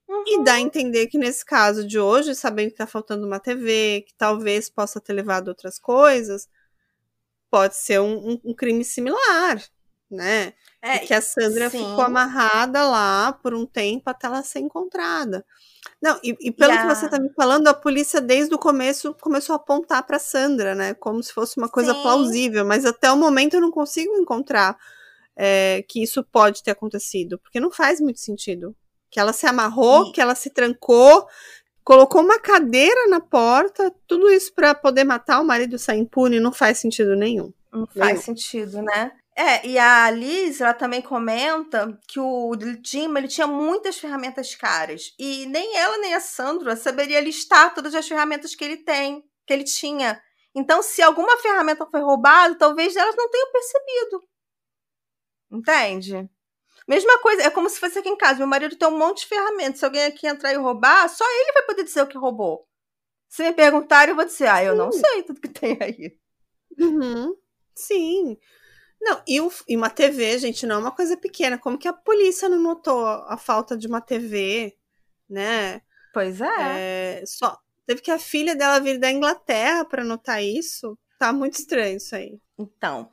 Uhum. 0.08 0.24
E 0.28 0.44
dá 0.44 0.54
a 0.54 0.62
entender 0.62 1.08
que 1.08 1.18
nesse 1.18 1.46
caso 1.46 1.88
de 1.88 1.98
hoje, 1.98 2.36
sabendo 2.36 2.72
que 2.72 2.78
tá 2.78 2.86
faltando 2.86 3.26
uma 3.26 3.40
TV, 3.40 4.04
que 4.08 4.14
talvez 4.18 4.70
possa 4.70 5.00
ter 5.00 5.14
levado 5.14 5.48
outras 5.48 5.80
coisas, 5.80 6.48
pode 7.54 7.76
ser 7.76 8.02
um, 8.02 8.32
um, 8.32 8.42
um 8.46 8.54
crime 8.56 8.84
similar, 8.84 9.64
né? 10.10 10.54
É, 10.82 10.98
que 10.98 11.14
a 11.14 11.22
Sandra 11.22 11.70
sim. 11.70 11.78
ficou 11.78 12.02
amarrada 12.02 12.84
lá 12.84 13.32
por 13.32 13.54
um 13.54 13.64
tempo 13.64 14.10
até 14.10 14.26
ela 14.26 14.42
ser 14.42 14.58
encontrada. 14.58 15.46
Não, 16.02 16.20
e, 16.24 16.36
e 16.42 16.52
pelo 16.52 16.76
que 16.76 16.88
você 16.88 17.06
está 17.06 17.20
me 17.20 17.32
falando, 17.34 17.68
a 17.68 17.74
polícia 17.76 18.20
desde 18.20 18.56
o 18.56 18.58
começo 18.58 19.16
começou 19.22 19.54
a 19.54 19.58
apontar 19.58 20.02
para 20.02 20.18
Sandra, 20.18 20.74
né? 20.74 20.96
Como 20.96 21.22
se 21.22 21.32
fosse 21.32 21.60
uma 21.60 21.70
coisa 21.70 21.94
sim. 21.94 22.02
plausível, 22.02 22.66
mas 22.66 22.88
até 22.88 23.12
o 23.12 23.18
momento 23.18 23.54
eu 23.54 23.62
não 23.62 23.70
consigo 23.70 24.16
encontrar 24.16 24.76
é, 25.36 25.86
que 25.88 26.02
isso 26.02 26.24
pode 26.24 26.64
ter 26.64 26.72
acontecido, 26.72 27.38
porque 27.38 27.60
não 27.60 27.70
faz 27.70 28.02
muito 28.02 28.20
sentido. 28.20 28.76
Que 29.12 29.20
ela 29.20 29.32
se 29.32 29.46
amarrou, 29.46 30.12
que 30.12 30.20
ela 30.20 30.34
se 30.34 30.50
trancou, 30.50 31.28
colocou 31.84 32.22
uma 32.22 32.40
cadeira 32.40 33.08
na 33.08 33.20
porta, 33.20 33.94
tudo 34.08 34.32
isso 34.32 34.54
para 34.54 34.74
poder 34.74 35.04
matar 35.04 35.42
o 35.42 35.46
marido 35.46 35.78
sair 35.78 36.00
impune, 36.00 36.40
não 36.40 36.52
faz 36.52 36.78
sentido 36.78 37.16
nenhum. 37.16 37.52
Não 37.72 37.88
faz 37.88 38.08
nenhum. 38.08 38.22
sentido, 38.22 38.82
né? 38.82 39.12
É, 39.36 39.66
e 39.66 39.80
a 39.80 40.12
Liz, 40.12 40.62
ela 40.62 40.76
também 40.76 41.02
comenta 41.02 42.00
que 42.08 42.20
o 42.20 42.52
Jim, 42.84 43.16
ele 43.18 43.28
tinha 43.28 43.48
muitas 43.48 43.98
ferramentas 43.98 44.54
caras. 44.54 45.14
E 45.18 45.48
nem 45.48 45.76
ela, 45.76 45.98
nem 45.98 46.14
a 46.14 46.20
Sandra 46.20 46.76
saberia 46.76 47.20
listar 47.20 47.74
todas 47.74 47.96
as 47.96 48.08
ferramentas 48.08 48.54
que 48.54 48.64
ele 48.64 48.78
tem, 48.78 49.24
que 49.48 49.54
ele 49.54 49.64
tinha. 49.64 50.22
Então, 50.56 50.84
se 50.84 51.02
alguma 51.02 51.36
ferramenta 51.38 51.88
foi 51.90 52.02
roubada, 52.02 52.56
talvez 52.56 52.96
elas 52.96 53.16
não 53.16 53.30
tenham 53.30 53.52
percebido. 53.52 54.24
Entende? 55.52 56.30
Mesma 56.88 57.18
coisa, 57.20 57.44
é 57.44 57.50
como 57.50 57.70
se 57.70 57.80
fosse 57.80 58.00
aqui 58.00 58.10
em 58.10 58.18
casa. 58.18 58.40
Meu 58.40 58.48
marido 58.48 58.76
tem 58.76 58.88
um 58.88 58.98
monte 58.98 59.22
de 59.22 59.28
ferramentas. 59.28 59.80
Se 59.80 59.86
alguém 59.86 60.04
aqui 60.04 60.28
entrar 60.28 60.52
e 60.52 60.58
roubar, 60.58 61.08
só 61.10 61.26
ele 61.26 61.54
vai 61.54 61.64
poder 61.64 61.84
dizer 61.84 62.02
o 62.02 62.08
que 62.08 62.18
roubou. 62.18 62.68
Se 63.30 63.44
me 63.44 63.54
perguntarem, 63.54 64.12
eu 64.12 64.16
vou 64.16 64.26
dizer, 64.26 64.48
ah, 64.48 64.64
eu 64.64 64.76
não 64.76 64.92
sei 64.92 65.24
tudo 65.24 65.42
que 65.42 65.48
tem 65.48 65.78
aí. 65.82 66.18
Uhum. 66.78 67.36
Sim. 67.74 68.38
Não, 69.02 69.22
e, 69.28 69.42
o, 69.42 69.52
e, 69.68 69.76
uma 69.76 69.90
TV, 69.90 70.38
gente, 70.38 70.66
não 70.66 70.76
é 70.76 70.80
uma 70.80 70.92
coisa 70.92 71.18
pequena. 71.18 71.58
Como 71.58 71.78
que 71.78 71.88
a 71.88 71.94
polícia 71.94 72.48
não 72.48 72.62
notou 72.62 73.06
a 73.06 73.38
falta 73.38 73.78
de 73.78 73.88
uma 73.88 74.00
TV, 74.00 74.78
né? 75.30 75.82
Pois 76.14 76.40
é. 76.40 77.22
é 77.22 77.24
só 77.26 77.58
teve 77.86 78.02
que 78.02 78.12
a 78.12 78.20
filha 78.20 78.56
dela 78.56 78.80
vir 78.80 78.98
da 78.98 79.12
Inglaterra 79.12 79.84
para 79.84 80.04
notar 80.04 80.44
isso. 80.44 80.98
Tá 81.20 81.34
muito 81.34 81.60
estranho 81.60 81.98
isso 81.98 82.16
aí. 82.16 82.40
Então, 82.58 83.10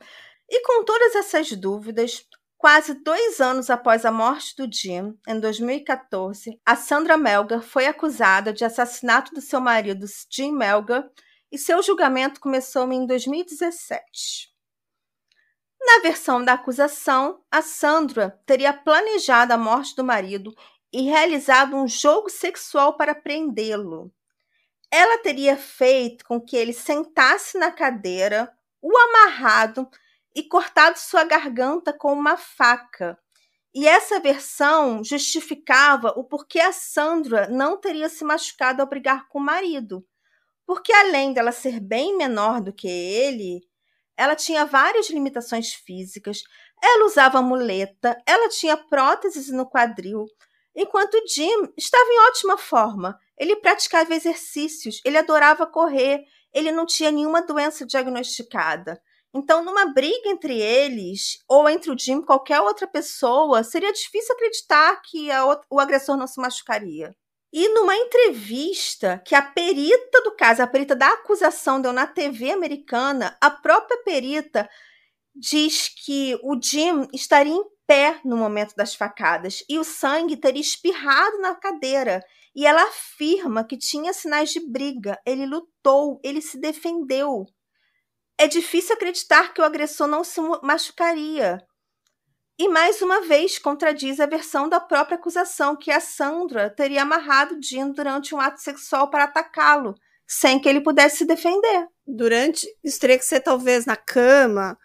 e 0.49 0.61
com 0.63 0.83
todas 0.83 1.15
essas 1.15 1.51
dúvidas, 1.53 2.25
Quase 2.61 2.93
dois 2.93 3.41
anos 3.41 3.71
após 3.71 4.05
a 4.05 4.11
morte 4.11 4.55
do 4.55 4.71
Jim, 4.71 5.17
em 5.27 5.39
2014, 5.39 6.61
a 6.63 6.75
Sandra 6.75 7.17
Melgar 7.17 7.63
foi 7.63 7.87
acusada 7.87 8.53
de 8.53 8.63
assassinato 8.63 9.33
do 9.33 9.41
seu 9.41 9.59
marido, 9.59 10.05
Jim 10.29 10.51
Melgar, 10.51 11.09
e 11.51 11.57
seu 11.57 11.81
julgamento 11.81 12.39
começou 12.39 12.87
em 12.93 13.07
2017. 13.07 14.53
Na 15.81 16.03
versão 16.03 16.45
da 16.45 16.53
acusação, 16.53 17.43
a 17.49 17.63
Sandra 17.63 18.39
teria 18.45 18.71
planejado 18.71 19.51
a 19.53 19.57
morte 19.57 19.95
do 19.95 20.03
marido 20.03 20.53
e 20.93 21.01
realizado 21.01 21.75
um 21.75 21.87
jogo 21.87 22.29
sexual 22.29 22.95
para 22.95 23.15
prendê-lo. 23.15 24.13
Ela 24.91 25.17
teria 25.17 25.57
feito 25.57 26.23
com 26.25 26.39
que 26.39 26.55
ele 26.55 26.73
sentasse 26.73 27.57
na 27.57 27.71
cadeira, 27.71 28.55
o 28.79 28.95
amarrado 28.95 29.89
e 30.35 30.43
cortado 30.43 30.97
sua 30.97 31.23
garganta 31.23 31.91
com 31.93 32.13
uma 32.13 32.37
faca. 32.37 33.17
E 33.73 33.87
essa 33.87 34.19
versão 34.19 35.03
justificava 35.03 36.09
o 36.17 36.23
porquê 36.23 36.59
a 36.59 36.73
Sandra 36.73 37.47
não 37.47 37.77
teria 37.77 38.09
se 38.09 38.23
machucado 38.23 38.81
ao 38.81 38.87
brigar 38.87 39.27
com 39.29 39.39
o 39.39 39.43
marido. 39.43 40.05
Porque 40.65 40.91
além 40.91 41.33
dela 41.33 41.51
ser 41.51 41.79
bem 41.79 42.17
menor 42.17 42.61
do 42.61 42.73
que 42.73 42.87
ele, 42.87 43.61
ela 44.17 44.35
tinha 44.35 44.65
várias 44.65 45.09
limitações 45.09 45.73
físicas, 45.73 46.43
ela 46.81 47.05
usava 47.05 47.41
muleta, 47.41 48.21
ela 48.25 48.49
tinha 48.49 48.75
próteses 48.75 49.49
no 49.49 49.69
quadril, 49.69 50.25
enquanto 50.75 51.21
Jim 51.27 51.73
estava 51.77 52.09
em 52.09 52.19
ótima 52.27 52.57
forma. 52.57 53.17
Ele 53.37 53.55
praticava 53.55 54.13
exercícios, 54.13 55.01
ele 55.05 55.17
adorava 55.17 55.65
correr, 55.65 56.23
ele 56.53 56.71
não 56.71 56.85
tinha 56.85 57.11
nenhuma 57.11 57.41
doença 57.41 57.85
diagnosticada. 57.85 59.01
Então, 59.33 59.63
numa 59.63 59.85
briga 59.85 60.29
entre 60.29 60.59
eles, 60.59 61.39
ou 61.47 61.69
entre 61.69 61.89
o 61.89 61.97
Jim 61.97 62.19
e 62.19 62.25
qualquer 62.25 62.59
outra 62.59 62.85
pessoa, 62.85 63.63
seria 63.63 63.93
difícil 63.93 64.35
acreditar 64.35 65.01
que 65.03 65.29
o 65.69 65.79
agressor 65.79 66.17
não 66.17 66.27
se 66.27 66.39
machucaria. 66.39 67.15
E 67.53 67.67
numa 67.69 67.95
entrevista 67.95 69.21
que 69.25 69.35
a 69.35 69.41
perita 69.41 70.21
do 70.23 70.35
caso, 70.35 70.61
a 70.61 70.67
perita 70.67 70.95
da 70.95 71.09
acusação 71.09 71.81
deu 71.81 71.91
na 71.91 72.07
TV 72.07 72.51
americana, 72.51 73.37
a 73.41 73.49
própria 73.49 74.01
perita 74.03 74.69
diz 75.35 75.89
que 75.89 76.37
o 76.43 76.57
Jim 76.61 77.07
estaria 77.13 77.53
em 77.53 77.63
pé 77.87 78.19
no 78.23 78.37
momento 78.37 78.73
das 78.75 78.95
facadas 78.95 79.63
e 79.67 79.77
o 79.77 79.83
sangue 79.83 80.37
teria 80.37 80.61
espirrado 80.61 81.39
na 81.39 81.55
cadeira. 81.55 82.23
E 82.55 82.65
ela 82.65 82.83
afirma 82.83 83.65
que 83.65 83.77
tinha 83.77 84.13
sinais 84.13 84.49
de 84.51 84.59
briga. 84.59 85.17
Ele 85.25 85.45
lutou, 85.45 86.19
ele 86.23 86.41
se 86.41 86.59
defendeu. 86.59 87.45
É 88.41 88.47
difícil 88.47 88.95
acreditar 88.95 89.53
que 89.53 89.61
o 89.61 89.63
agressor 89.63 90.07
não 90.07 90.23
se 90.23 90.41
machucaria. 90.63 91.63
E 92.57 92.67
mais 92.67 92.99
uma 92.99 93.21
vez 93.21 93.59
contradiz 93.59 94.19
a 94.19 94.25
versão 94.25 94.67
da 94.67 94.79
própria 94.79 95.15
acusação 95.15 95.75
que 95.75 95.91
a 95.91 95.99
Sandra 95.99 96.67
teria 96.67 97.03
amarrado 97.03 97.61
Jim 97.61 97.91
durante 97.91 98.33
um 98.33 98.39
ato 98.39 98.59
sexual 98.59 99.11
para 99.11 99.25
atacá-lo, 99.25 99.93
sem 100.27 100.59
que 100.59 100.67
ele 100.67 100.81
pudesse 100.81 101.17
se 101.17 101.25
defender. 101.25 101.87
Durante. 102.03 102.65
Isso 102.83 102.99
teria 102.99 103.19
que 103.19 103.25
ser 103.25 103.41
talvez 103.41 103.85
na 103.85 103.95
cama. 103.95 104.75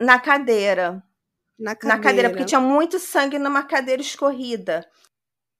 Na 0.00 0.18
cadeira. 0.18 1.02
Na 1.58 1.74
cadeira. 1.74 1.96
Na 1.98 2.02
cadeira, 2.02 2.30
porque 2.30 2.46
tinha 2.46 2.62
muito 2.62 2.98
sangue 2.98 3.38
numa 3.38 3.62
cadeira 3.62 4.00
escorrida. 4.00 4.88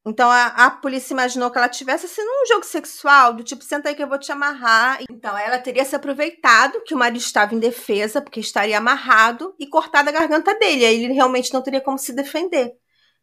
Então 0.07 0.31
a, 0.31 0.47
a, 0.47 0.71
polícia 0.71 1.13
imaginou 1.13 1.51
que 1.51 1.59
ela 1.59 1.69
tivesse 1.69 2.07
assim 2.07 2.25
num 2.25 2.47
jogo 2.47 2.65
sexual, 2.65 3.35
do 3.35 3.45
tipo, 3.45 3.63
senta 3.63 3.91
aí 3.91 3.95
que 3.95 4.03
eu 4.03 4.09
vou 4.09 4.19
te 4.19 4.33
amarrar. 4.33 4.99
Então 5.11 5.37
ela 5.37 5.59
teria 5.59 5.85
se 5.85 5.95
aproveitado 5.95 6.83
que 6.85 6.95
o 6.95 6.99
marido 6.99 7.19
estava 7.19 7.55
em 7.55 7.59
defesa, 7.59 8.23
porque 8.23 8.41
estaria 8.41 8.79
amarrado, 8.79 9.55
e 9.59 9.67
cortado 9.67 10.09
a 10.09 10.13
garganta 10.13 10.55
dele. 10.59 10.87
Aí 10.87 11.05
ele 11.05 11.13
realmente 11.13 11.53
não 11.53 11.63
teria 11.63 11.83
como 11.83 11.99
se 11.99 12.15
defender. 12.15 12.73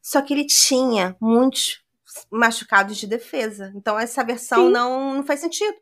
Só 0.01 0.21
que 0.21 0.33
ele 0.33 0.45
tinha 0.45 1.15
muitos 1.19 1.83
machucados 2.31 2.97
de 2.97 3.07
defesa. 3.07 3.71
Então 3.75 3.97
essa 3.97 4.23
versão 4.23 4.69
não, 4.69 5.15
não 5.15 5.23
faz 5.23 5.39
sentido. 5.39 5.75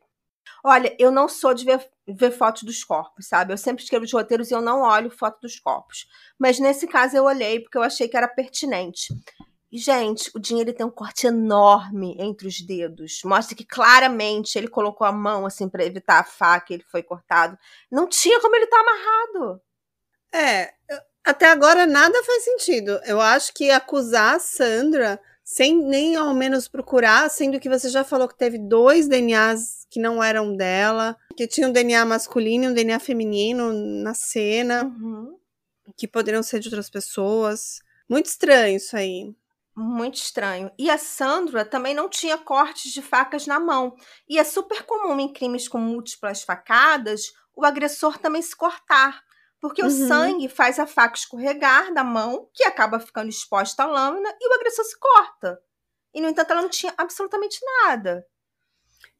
Olha, 0.64 0.96
eu 0.98 1.10
não 1.10 1.28
sou 1.28 1.54
de 1.54 1.64
ver, 1.64 1.88
ver 2.08 2.30
fotos 2.32 2.62
dos 2.62 2.82
corpos, 2.82 3.28
sabe? 3.28 3.52
Eu 3.52 3.58
sempre 3.58 3.84
escrevo 3.84 4.06
de 4.06 4.12
roteiros 4.12 4.50
e 4.50 4.54
eu 4.54 4.60
não 4.60 4.80
olho 4.80 5.10
foto 5.10 5.40
dos 5.42 5.60
corpos. 5.60 6.06
Mas 6.38 6.58
nesse 6.58 6.86
caso 6.86 7.16
eu 7.16 7.24
olhei 7.24 7.60
porque 7.60 7.78
eu 7.78 7.82
achei 7.82 8.08
que 8.08 8.16
era 8.16 8.26
pertinente. 8.26 9.14
E, 9.76 9.78
gente, 9.78 10.30
o 10.34 10.42
Jim 10.42 10.58
ele 10.58 10.72
tem 10.72 10.86
um 10.86 10.90
corte 10.90 11.26
enorme 11.26 12.16
entre 12.18 12.48
os 12.48 12.62
dedos. 12.62 13.20
Mostra 13.26 13.54
que 13.54 13.62
claramente 13.62 14.56
ele 14.56 14.68
colocou 14.68 15.06
a 15.06 15.12
mão 15.12 15.44
assim 15.44 15.68
para 15.68 15.84
evitar 15.84 16.18
a 16.18 16.24
faca, 16.24 16.72
ele 16.72 16.82
foi 16.90 17.02
cortado. 17.02 17.58
Não 17.92 18.08
tinha 18.08 18.40
como 18.40 18.56
ele 18.56 18.64
estar 18.64 18.78
tá 18.78 18.82
amarrado. 18.82 19.60
É, 20.32 20.72
até 21.22 21.50
agora 21.50 21.84
nada 21.84 22.24
faz 22.24 22.44
sentido. 22.44 22.98
Eu 23.04 23.20
acho 23.20 23.52
que 23.52 23.70
acusar 23.70 24.36
a 24.36 24.38
Sandra 24.38 25.20
sem 25.44 25.76
nem 25.76 26.16
ao 26.16 26.32
menos 26.32 26.68
procurar, 26.68 27.28
sendo 27.28 27.60
que 27.60 27.68
você 27.68 27.90
já 27.90 28.02
falou 28.02 28.26
que 28.26 28.38
teve 28.38 28.56
dois 28.56 29.06
DNAs 29.06 29.86
que 29.90 30.00
não 30.00 30.24
eram 30.24 30.56
dela, 30.56 31.14
que 31.36 31.46
tinha 31.46 31.68
um 31.68 31.72
DNA 31.72 32.02
masculino 32.06 32.64
e 32.64 32.68
um 32.68 32.72
DNA 32.72 32.98
feminino 32.98 33.74
na 33.74 34.14
cena, 34.14 34.84
uhum. 34.84 35.36
que 35.98 36.08
poderiam 36.08 36.42
ser 36.42 36.60
de 36.60 36.68
outras 36.68 36.88
pessoas. 36.88 37.80
Muito 38.08 38.24
estranho 38.24 38.78
isso 38.78 38.96
aí. 38.96 39.36
Muito 39.76 40.14
estranho. 40.14 40.70
E 40.78 40.88
a 40.88 40.96
Sandra 40.96 41.64
também 41.64 41.94
não 41.94 42.08
tinha 42.08 42.38
cortes 42.38 42.90
de 42.92 43.02
facas 43.02 43.46
na 43.46 43.60
mão. 43.60 43.94
E 44.26 44.38
é 44.38 44.44
super 44.44 44.82
comum 44.84 45.20
em 45.20 45.30
crimes 45.30 45.68
com 45.68 45.78
múltiplas 45.78 46.42
facadas 46.42 47.32
o 47.56 47.64
agressor 47.64 48.18
também 48.18 48.42
se 48.42 48.54
cortar. 48.54 49.24
Porque 49.58 49.82
uhum. 49.82 49.88
o 49.88 49.90
sangue 49.90 50.48
faz 50.48 50.78
a 50.78 50.86
faca 50.86 51.16
escorregar 51.16 51.92
da 51.92 52.04
mão, 52.04 52.48
que 52.52 52.62
acaba 52.64 53.00
ficando 53.00 53.30
exposta 53.30 53.82
à 53.82 53.86
lâmina, 53.86 54.28
e 54.38 54.48
o 54.48 54.54
agressor 54.54 54.84
se 54.84 54.98
corta. 54.98 55.58
E, 56.14 56.20
no 56.20 56.28
entanto, 56.28 56.50
ela 56.50 56.62
não 56.62 56.68
tinha 56.68 56.92
absolutamente 56.96 57.58
nada. 57.82 58.24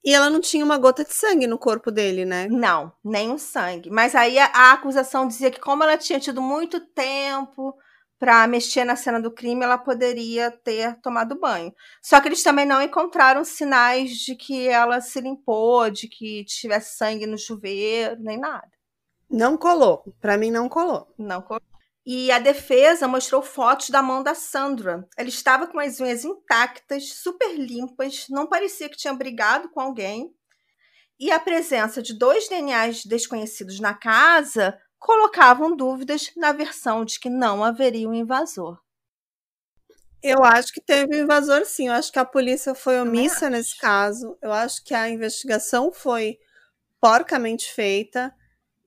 E 0.04 0.14
ela 0.14 0.30
não 0.30 0.40
tinha 0.40 0.64
uma 0.64 0.78
gota 0.78 1.04
de 1.04 1.12
sangue 1.12 1.46
no 1.46 1.58
corpo 1.58 1.90
dele, 1.90 2.24
né? 2.24 2.46
Não, 2.48 2.92
nenhum 3.02 3.38
sangue. 3.38 3.90
Mas 3.90 4.14
aí 4.14 4.38
a, 4.38 4.46
a 4.46 4.72
acusação 4.72 5.26
dizia 5.26 5.50
que, 5.50 5.58
como 5.58 5.82
ela 5.82 5.96
tinha 5.96 6.20
tido 6.20 6.40
muito 6.40 6.80
tempo 6.80 7.76
para 8.18 8.46
mexer 8.46 8.84
na 8.84 8.96
cena 8.96 9.20
do 9.20 9.30
crime, 9.30 9.64
ela 9.64 9.78
poderia 9.78 10.50
ter 10.50 10.98
tomado 11.00 11.38
banho. 11.38 11.72
Só 12.02 12.20
que 12.20 12.28
eles 12.28 12.42
também 12.42 12.64
não 12.64 12.80
encontraram 12.80 13.44
sinais 13.44 14.12
de 14.12 14.34
que 14.34 14.66
ela 14.68 15.00
se 15.00 15.20
limpou, 15.20 15.90
de 15.90 16.08
que 16.08 16.44
tivesse 16.44 16.96
sangue 16.96 17.26
no 17.26 17.38
chuveiro, 17.38 18.16
nem 18.18 18.38
nada. 18.38 18.70
Não 19.30 19.56
colou. 19.56 20.04
Para 20.20 20.38
mim, 20.38 20.50
não 20.50 20.68
colou. 20.68 21.12
Não 21.18 21.42
colou. 21.42 21.60
E 22.06 22.30
a 22.30 22.38
defesa 22.38 23.08
mostrou 23.08 23.42
fotos 23.42 23.90
da 23.90 24.00
mão 24.00 24.22
da 24.22 24.34
Sandra. 24.34 25.06
Ela 25.16 25.28
estava 25.28 25.66
com 25.66 25.80
as 25.80 26.00
unhas 26.00 26.24
intactas, 26.24 27.12
super 27.14 27.52
limpas, 27.58 28.26
não 28.30 28.46
parecia 28.46 28.88
que 28.88 28.96
tinha 28.96 29.12
brigado 29.12 29.68
com 29.70 29.80
alguém. 29.80 30.32
E 31.18 31.32
a 31.32 31.40
presença 31.40 32.00
de 32.00 32.16
dois 32.16 32.48
DNAs 32.48 33.04
desconhecidos 33.04 33.80
na 33.80 33.92
casa 33.92 34.78
colocavam 34.98 35.76
dúvidas 35.76 36.32
na 36.36 36.52
versão 36.52 37.04
de 37.04 37.18
que 37.20 37.30
não 37.30 37.62
haveria 37.62 38.08
um 38.08 38.14
invasor. 38.14 38.78
Eu 40.22 40.42
acho 40.42 40.72
que 40.72 40.80
teve 40.80 41.16
um 41.16 41.22
invasor, 41.24 41.64
sim. 41.64 41.88
Eu 41.88 41.92
acho 41.92 42.10
que 42.10 42.18
a 42.18 42.24
polícia 42.24 42.74
foi 42.74 43.00
omissa 43.00 43.48
nesse 43.48 43.78
caso. 43.78 44.36
Eu 44.42 44.52
acho 44.52 44.82
que 44.84 44.94
a 44.94 45.08
investigação 45.08 45.92
foi 45.92 46.38
porcamente 47.00 47.72
feita. 47.72 48.34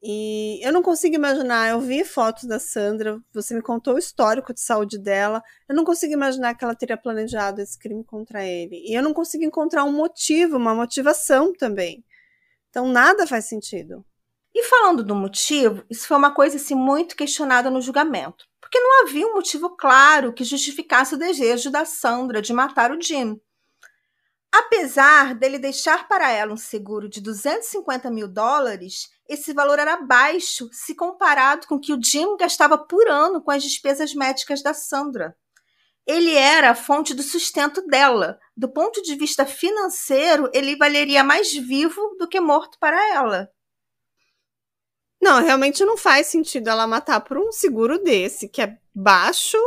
E 0.02 0.60
eu 0.66 0.72
não 0.72 0.82
consigo 0.82 1.16
imaginar. 1.16 1.70
Eu 1.70 1.80
vi 1.80 2.04
fotos 2.04 2.46
da 2.46 2.60
Sandra, 2.60 3.22
você 3.34 3.54
me 3.54 3.62
contou 3.62 3.96
o 3.96 4.00
histórico 4.00 4.54
de 4.54 4.62
saúde 4.62 4.98
dela. 4.98 5.44
Eu 5.68 5.76
não 5.76 5.84
consigo 5.86 6.14
imaginar 6.14 6.56
que 6.56 6.64
ela 6.64 6.76
teria 6.76 6.98
planejado 6.98 7.62
esse 7.62 7.78
crime 7.78 8.04
contra 8.04 8.46
ele. 8.46 8.84
E 8.86 8.94
eu 8.94 9.04
não 9.04 9.14
consigo 9.14 9.44
encontrar 9.44 9.84
um 9.84 9.94
motivo, 9.94 10.58
uma 10.58 10.76
motivação 10.76 11.54
também. 11.54 12.04
Então 12.70 12.88
nada 12.88 13.28
faz 13.28 13.46
sentido. 13.46 14.06
E 14.54 14.64
falando 14.64 15.04
do 15.04 15.16
motivo, 15.16 15.84
isso 15.90 16.08
foi 16.08 16.18
uma 16.18 16.34
coisa 16.34 16.58
assim, 16.58 16.76
muito 16.76 17.16
questionada 17.16 17.70
no 17.70 17.82
julgamento, 17.82 18.46
porque 18.60 18.80
não 18.80 19.02
havia 19.04 19.28
um 19.28 19.34
motivo 19.34 19.76
claro 19.76 20.34
que 20.34 20.44
justificasse 20.44 21.16
o 21.16 21.20
desejo 21.20 21.70
da 21.70 21.86
Sandra 21.86 22.42
de 22.42 22.52
matar 22.52 22.92
o 22.92 23.02
Jim. 23.02 23.40
Apesar 24.52 25.36
dele 25.36 25.60
deixar 25.60 26.08
para 26.08 26.32
ela 26.32 26.54
um 26.54 26.58
seguro 26.58 27.08
de 27.08 27.22
250 27.22 28.10
mil 28.10 28.28
dólares, 28.28 29.10
esse 29.28 29.54
valor 29.54 29.78
era 29.78 29.98
baixo 29.98 30.68
se 30.72 30.96
comparado 30.96 31.68
com 31.68 31.76
o 31.76 31.80
que 31.80 31.94
o 31.94 32.04
Jim 32.04 32.36
gastava 32.36 32.76
por 32.76 33.08
ano 33.08 33.44
com 33.44 33.52
as 33.52 33.62
despesas 33.62 34.14
médicas 34.16 34.64
da 34.64 34.74
Sandra. 34.74 35.38
Ele 36.08 36.34
era 36.34 36.72
a 36.72 36.76
fonte 36.76 37.14
do 37.14 37.22
sustento 37.22 37.86
dela. 37.86 38.40
Do 38.58 38.68
ponto 38.68 39.00
de 39.04 39.16
vista 39.16 39.46
financeiro, 39.46 40.50
ele 40.52 40.76
valeria 40.76 41.24
mais 41.24 41.54
vivo 41.54 42.16
do 42.18 42.28
que 42.28 42.40
morto 42.40 42.80
para 42.80 43.14
ela. 43.14 43.48
Não, 45.22 45.42
realmente 45.42 45.84
não 45.84 45.98
faz 45.98 46.28
sentido 46.28 46.70
ela 46.70 46.88
matar 46.88 47.20
por 47.22 47.38
um 47.38 47.52
seguro 47.52 48.02
desse, 48.02 48.48
que 48.48 48.62
é 48.62 48.78
baixo, 48.96 49.58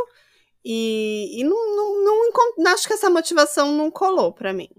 e, 0.65 1.39
e 1.39 1.43
não, 1.43 1.75
não, 1.75 2.03
não, 2.03 2.31
não 2.57 2.71
acho 2.71 2.87
que 2.87 2.93
essa 2.93 3.09
motivação 3.09 3.71
não 3.73 3.91
colou 3.91 4.33
para 4.33 4.53
mim. 4.53 4.69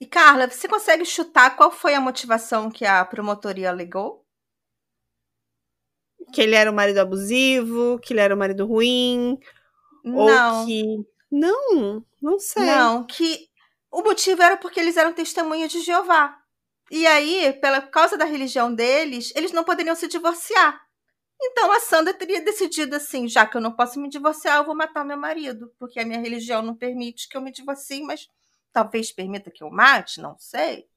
E 0.00 0.06
Carla, 0.06 0.48
você 0.48 0.68
consegue 0.68 1.04
chutar 1.04 1.56
qual 1.56 1.70
foi 1.70 1.94
a 1.94 2.00
motivação 2.00 2.70
que 2.70 2.84
a 2.84 3.04
promotoria 3.04 3.70
alegou? 3.70 4.24
Que 6.32 6.42
ele 6.42 6.54
era 6.54 6.70
o 6.70 6.74
marido 6.74 6.98
abusivo, 6.98 7.98
que 8.00 8.12
ele 8.12 8.20
era 8.20 8.34
o 8.34 8.38
marido 8.38 8.66
ruim, 8.66 9.38
não. 10.04 10.60
ou 10.60 10.66
que 10.66 10.84
não, 11.30 12.04
não 12.20 12.38
sei. 12.38 12.64
Não, 12.64 13.04
que 13.04 13.48
o 13.90 14.02
motivo 14.02 14.42
era 14.42 14.56
porque 14.56 14.78
eles 14.78 14.96
eram 14.96 15.12
testemunhas 15.12 15.72
de 15.72 15.80
Jeová. 15.80 16.37
E 16.90 17.06
aí, 17.06 17.52
pela 17.60 17.82
causa 17.82 18.16
da 18.16 18.24
religião 18.24 18.74
deles, 18.74 19.32
eles 19.36 19.52
não 19.52 19.64
poderiam 19.64 19.94
se 19.94 20.08
divorciar. 20.08 20.80
Então 21.40 21.70
a 21.70 21.80
Sandra 21.80 22.12
teria 22.12 22.40
decidido 22.40 22.96
assim, 22.96 23.28
já 23.28 23.46
que 23.46 23.56
eu 23.56 23.60
não 23.60 23.72
posso 23.72 24.00
me 24.00 24.08
divorciar, 24.08 24.56
eu 24.58 24.64
vou 24.64 24.74
matar 24.74 25.04
meu 25.04 25.16
marido, 25.16 25.72
porque 25.78 26.00
a 26.00 26.04
minha 26.04 26.18
religião 26.18 26.62
não 26.62 26.74
permite 26.74 27.28
que 27.28 27.36
eu 27.36 27.40
me 27.40 27.52
divorcie, 27.52 28.02
mas 28.02 28.28
talvez 28.72 29.12
permita 29.12 29.50
que 29.50 29.62
eu 29.62 29.70
mate, 29.70 30.20
não 30.20 30.36
sei. 30.38 30.88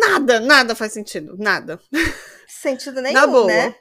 Nada, 0.00 0.40
nada 0.40 0.74
faz 0.74 0.92
sentido, 0.92 1.36
nada. 1.38 1.80
Sentido 2.48 3.00
nenhum, 3.00 3.14
Na 3.14 3.26
boa. 3.26 3.46
né? 3.46 3.74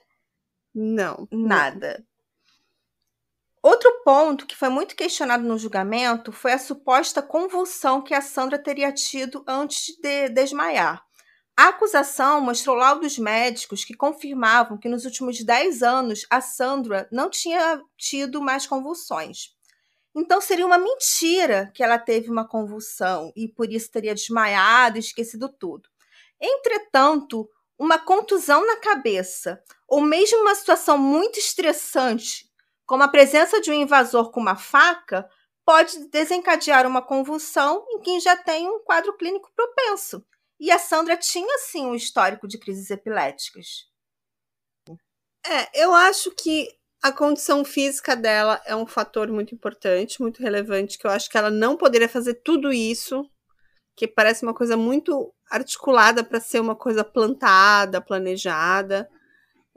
Não. 0.73 1.27
Nada. 1.31 2.05
Outro 3.67 4.01
ponto 4.01 4.45
que 4.45 4.55
foi 4.55 4.69
muito 4.69 4.95
questionado 4.95 5.43
no 5.43 5.57
julgamento 5.57 6.31
foi 6.31 6.53
a 6.53 6.57
suposta 6.57 7.21
convulsão 7.21 8.01
que 8.01 8.13
a 8.13 8.21
Sandra 8.21 8.57
teria 8.57 8.93
tido 8.93 9.43
antes 9.45 9.93
de 10.01 10.29
desmaiar. 10.29 11.03
A 11.53 11.67
acusação 11.67 12.39
mostrou 12.39 12.77
laudos 12.77 13.19
médicos 13.19 13.83
que 13.83 13.93
confirmavam 13.93 14.77
que 14.77 14.87
nos 14.87 15.03
últimos 15.03 15.43
10 15.43 15.83
anos 15.83 16.25
a 16.29 16.39
Sandra 16.39 17.09
não 17.11 17.29
tinha 17.29 17.81
tido 17.97 18.41
mais 18.41 18.65
convulsões. 18.65 19.49
Então 20.15 20.39
seria 20.39 20.65
uma 20.65 20.77
mentira 20.77 21.69
que 21.75 21.83
ela 21.83 21.99
teve 21.99 22.31
uma 22.31 22.47
convulsão 22.47 23.33
e 23.35 23.49
por 23.49 23.69
isso 23.69 23.91
teria 23.91 24.15
desmaiado 24.15 24.95
e 24.95 25.01
esquecido 25.01 25.49
tudo. 25.49 25.89
Entretanto, 26.39 27.49
uma 27.77 27.99
contusão 27.99 28.65
na 28.65 28.77
cabeça 28.77 29.61
ou 29.85 29.99
mesmo 29.99 30.39
uma 30.39 30.55
situação 30.55 30.97
muito 30.97 31.37
estressante, 31.37 32.46
como 32.87 33.03
a 33.03 33.07
presença 33.07 33.61
de 33.61 33.69
um 33.69 33.73
invasor 33.73 34.31
com 34.31 34.39
uma 34.39 34.55
faca, 34.55 35.29
pode 35.65 36.07
desencadear 36.07 36.87
uma 36.87 37.01
convulsão 37.01 37.85
em 37.89 37.99
quem 37.99 38.21
já 38.21 38.37
tem 38.37 38.67
um 38.69 38.79
quadro 38.79 39.15
clínico 39.17 39.51
propenso. 39.53 40.25
E 40.57 40.71
a 40.71 40.79
Sandra 40.79 41.17
tinha 41.17 41.57
sim 41.59 41.85
um 41.85 41.93
histórico 41.93 42.47
de 42.47 42.57
crises 42.57 42.89
epiléticas. 42.89 43.85
É, 45.45 45.83
eu 45.83 45.93
acho 45.93 46.31
que 46.31 46.69
a 47.03 47.11
condição 47.11 47.63
física 47.63 48.15
dela 48.15 48.61
é 48.65 48.75
um 48.75 48.87
fator 48.87 49.27
muito 49.27 49.53
importante, 49.53 50.21
muito 50.21 50.41
relevante, 50.41 50.97
que 50.97 51.05
eu 51.05 51.11
acho 51.11 51.29
que 51.29 51.37
ela 51.37 51.51
não 51.51 51.75
poderia 51.75 52.09
fazer 52.09 52.35
tudo 52.35 52.71
isso, 52.71 53.29
que 53.95 54.07
parece 54.07 54.43
uma 54.43 54.53
coisa 54.53 54.77
muito 54.77 55.33
articulada 55.51 56.23
para 56.23 56.39
ser 56.39 56.61
uma 56.61 56.75
coisa 56.75 57.03
plantada, 57.03 58.01
planejada. 58.01 59.09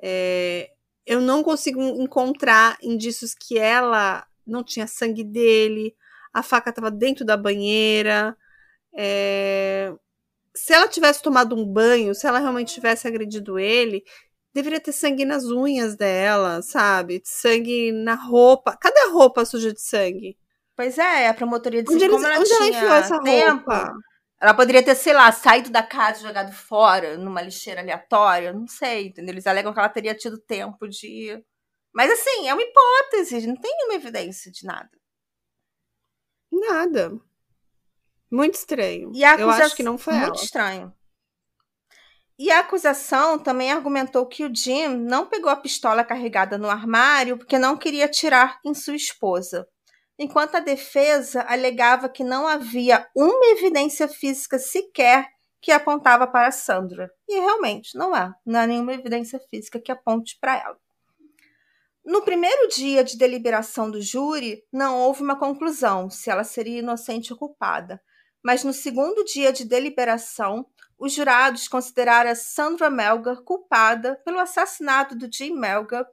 É, 0.00 0.70
eu 1.07 1.20
não 1.20 1.42
consigo 1.42 1.80
encontrar 1.80 2.78
indícios 2.82 3.34
que 3.34 3.59
ela 3.59 4.26
não 4.46 4.62
tinha 4.64 4.86
sangue 4.86 5.24
dele, 5.24 5.94
a 6.32 6.42
faca 6.42 6.70
estava 6.70 6.90
dentro 6.90 7.24
da 7.24 7.36
banheira. 7.36 8.36
É, 8.96 9.92
se 10.55 10.72
ela 10.72 10.88
tivesse 10.88 11.22
tomado 11.22 11.57
um 11.57 11.64
banho, 11.64 12.14
se 12.14 12.26
ela 12.26 12.38
realmente 12.38 12.74
tivesse 12.74 13.07
agredido 13.07 13.59
ele, 13.59 14.05
deveria 14.53 14.80
ter 14.80 14.92
sangue 14.92 15.24
nas 15.24 15.44
unhas 15.44 15.96
dela, 15.96 16.62
sabe? 16.62 17.20
Sangue 17.24 17.92
na 17.92 18.14
roupa. 18.14 18.76
Cadê 18.76 19.01
a 19.01 19.11
roupa 19.11 19.44
suja 19.44 19.72
de 19.72 19.80
sangue? 19.80 20.36
Pois 20.76 20.98
é, 20.98 21.28
a 21.28 21.34
promotoria 21.34 21.82
disse 21.82 21.94
Onde, 21.94 22.05
eles, 22.05 22.22
ela 22.22 22.40
onde 22.40 22.53
ela 22.53 22.68
enfiou 22.68 22.92
essa 22.92 23.20
tempo, 23.20 23.57
roupa? 23.57 23.92
Ela 24.41 24.55
poderia 24.55 24.82
ter, 24.82 24.95
sei 24.95 25.12
lá, 25.12 25.30
saído 25.30 25.70
da 25.70 25.82
casa 25.82 26.20
e 26.20 26.22
jogado 26.22 26.53
fora 26.53 27.18
numa 27.18 27.43
lixeira 27.43 27.82
aleatória, 27.82 28.53
não 28.53 28.66
sei, 28.66 29.09
entendeu? 29.09 29.34
Eles 29.34 29.47
alegam 29.47 29.72
que 29.72 29.78
ela 29.78 29.88
teria 29.88 30.14
tido 30.14 30.38
tempo 30.38 30.88
de... 30.88 31.45
Mas 31.93 32.11
assim, 32.11 32.49
é 32.49 32.55
uma 32.55 32.62
hipótese, 32.62 33.47
não 33.47 33.57
tem 33.57 33.70
nenhuma 33.76 33.95
evidência 33.97 34.51
de 34.51 34.64
nada. 34.64 34.91
Nada. 36.51 37.12
Muito 38.30 38.55
estranho. 38.55 39.11
E 39.14 39.22
Eu 39.22 39.51
acho 39.51 39.76
que 39.76 39.82
não 39.82 39.99
foi 39.99 40.14
Muito 40.14 40.26
ela. 40.26 40.34
estranho. 40.36 40.95
E 42.38 42.51
a 42.51 42.61
acusação 42.61 43.38
também 43.38 43.70
argumentou 43.70 44.26
que 44.26 44.45
o 44.45 44.55
Jim 44.55 44.88
não 44.88 45.26
pegou 45.26 45.51
a 45.51 45.57
pistola 45.57 46.03
carregada 46.03 46.57
no 46.57 46.70
armário 46.70 47.36
porque 47.36 47.59
não 47.59 47.76
queria 47.76 48.07
atirar 48.07 48.59
em 48.64 48.72
sua 48.72 48.97
esposa. 48.97 49.68
Enquanto 50.22 50.56
a 50.56 50.60
defesa 50.60 51.46
alegava 51.48 52.06
que 52.06 52.22
não 52.22 52.46
havia 52.46 53.08
uma 53.16 53.46
evidência 53.52 54.06
física 54.06 54.58
sequer 54.58 55.26
que 55.62 55.72
apontava 55.72 56.26
para 56.26 56.52
Sandra. 56.52 57.10
E 57.26 57.40
realmente 57.40 57.96
não 57.96 58.14
há, 58.14 58.34
não 58.44 58.60
há 58.60 58.66
nenhuma 58.66 58.92
evidência 58.92 59.40
física 59.50 59.80
que 59.80 59.90
aponte 59.90 60.36
para 60.38 60.58
ela. 60.58 60.76
No 62.04 62.20
primeiro 62.20 62.68
dia 62.68 63.02
de 63.02 63.16
deliberação 63.16 63.90
do 63.90 64.02
júri, 64.02 64.62
não 64.70 64.98
houve 64.98 65.22
uma 65.22 65.38
conclusão 65.38 66.10
se 66.10 66.28
ela 66.28 66.44
seria 66.44 66.80
inocente 66.80 67.32
ou 67.32 67.38
culpada. 67.38 67.98
Mas 68.42 68.62
no 68.62 68.74
segundo 68.74 69.24
dia 69.24 69.50
de 69.50 69.64
deliberação, 69.64 70.66
os 70.98 71.14
jurados 71.14 71.66
consideraram 71.66 72.34
Sandra 72.34 72.90
Melgar 72.90 73.40
culpada 73.40 74.20
pelo 74.22 74.38
assassinato 74.38 75.14
do 75.14 75.30
Jim 75.32 75.54
Melgar 75.54 76.06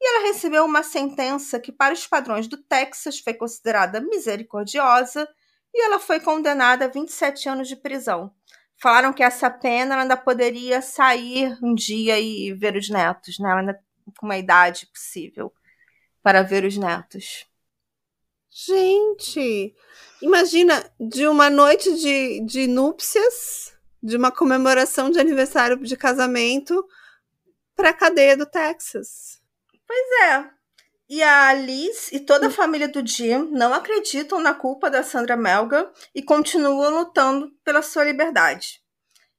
e 0.00 0.08
ela 0.08 0.26
recebeu 0.28 0.64
uma 0.64 0.82
sentença 0.82 1.60
que, 1.60 1.70
para 1.70 1.92
os 1.92 2.06
padrões 2.06 2.48
do 2.48 2.56
Texas, 2.56 3.18
foi 3.18 3.34
considerada 3.34 4.00
misericordiosa 4.00 5.28
e 5.74 5.84
ela 5.84 6.00
foi 6.00 6.18
condenada 6.18 6.86
a 6.86 6.88
27 6.88 7.48
anos 7.48 7.68
de 7.68 7.76
prisão. 7.76 8.32
Falaram 8.80 9.12
que 9.12 9.22
essa 9.22 9.50
pena 9.50 9.94
ela 9.94 10.02
ainda 10.02 10.16
poderia 10.16 10.80
sair 10.80 11.56
um 11.62 11.74
dia 11.74 12.18
e 12.18 12.52
ver 12.54 12.76
os 12.76 12.88
netos, 12.88 13.38
né? 13.38 13.50
Ela 13.50 13.60
ainda 13.60 13.80
com 14.18 14.26
uma 14.26 14.38
idade 14.38 14.86
possível 14.86 15.52
para 16.22 16.42
ver 16.42 16.64
os 16.64 16.76
netos. 16.78 17.46
Gente, 18.50 19.74
imagina 20.20 20.90
de 20.98 21.26
uma 21.26 21.50
noite 21.50 21.94
de, 21.94 22.40
de 22.44 22.66
núpcias, 22.66 23.72
de 24.02 24.16
uma 24.16 24.32
comemoração 24.32 25.10
de 25.10 25.20
aniversário 25.20 25.76
de 25.76 25.96
casamento, 25.96 26.84
para 27.76 27.90
a 27.90 27.94
cadeia 27.94 28.36
do 28.36 28.46
Texas. 28.46 29.39
Pois 29.90 30.30
é. 30.30 30.48
E 31.08 31.20
a 31.20 31.52
Liz 31.52 32.12
e 32.12 32.20
toda 32.20 32.46
a 32.46 32.50
família 32.50 32.86
do 32.86 33.04
Jim 33.04 33.50
não 33.50 33.74
acreditam 33.74 34.40
na 34.40 34.54
culpa 34.54 34.88
da 34.88 35.02
Sandra 35.02 35.36
Melga 35.36 35.90
e 36.14 36.22
continuam 36.22 36.96
lutando 36.96 37.50
pela 37.64 37.82
sua 37.82 38.04
liberdade. 38.04 38.80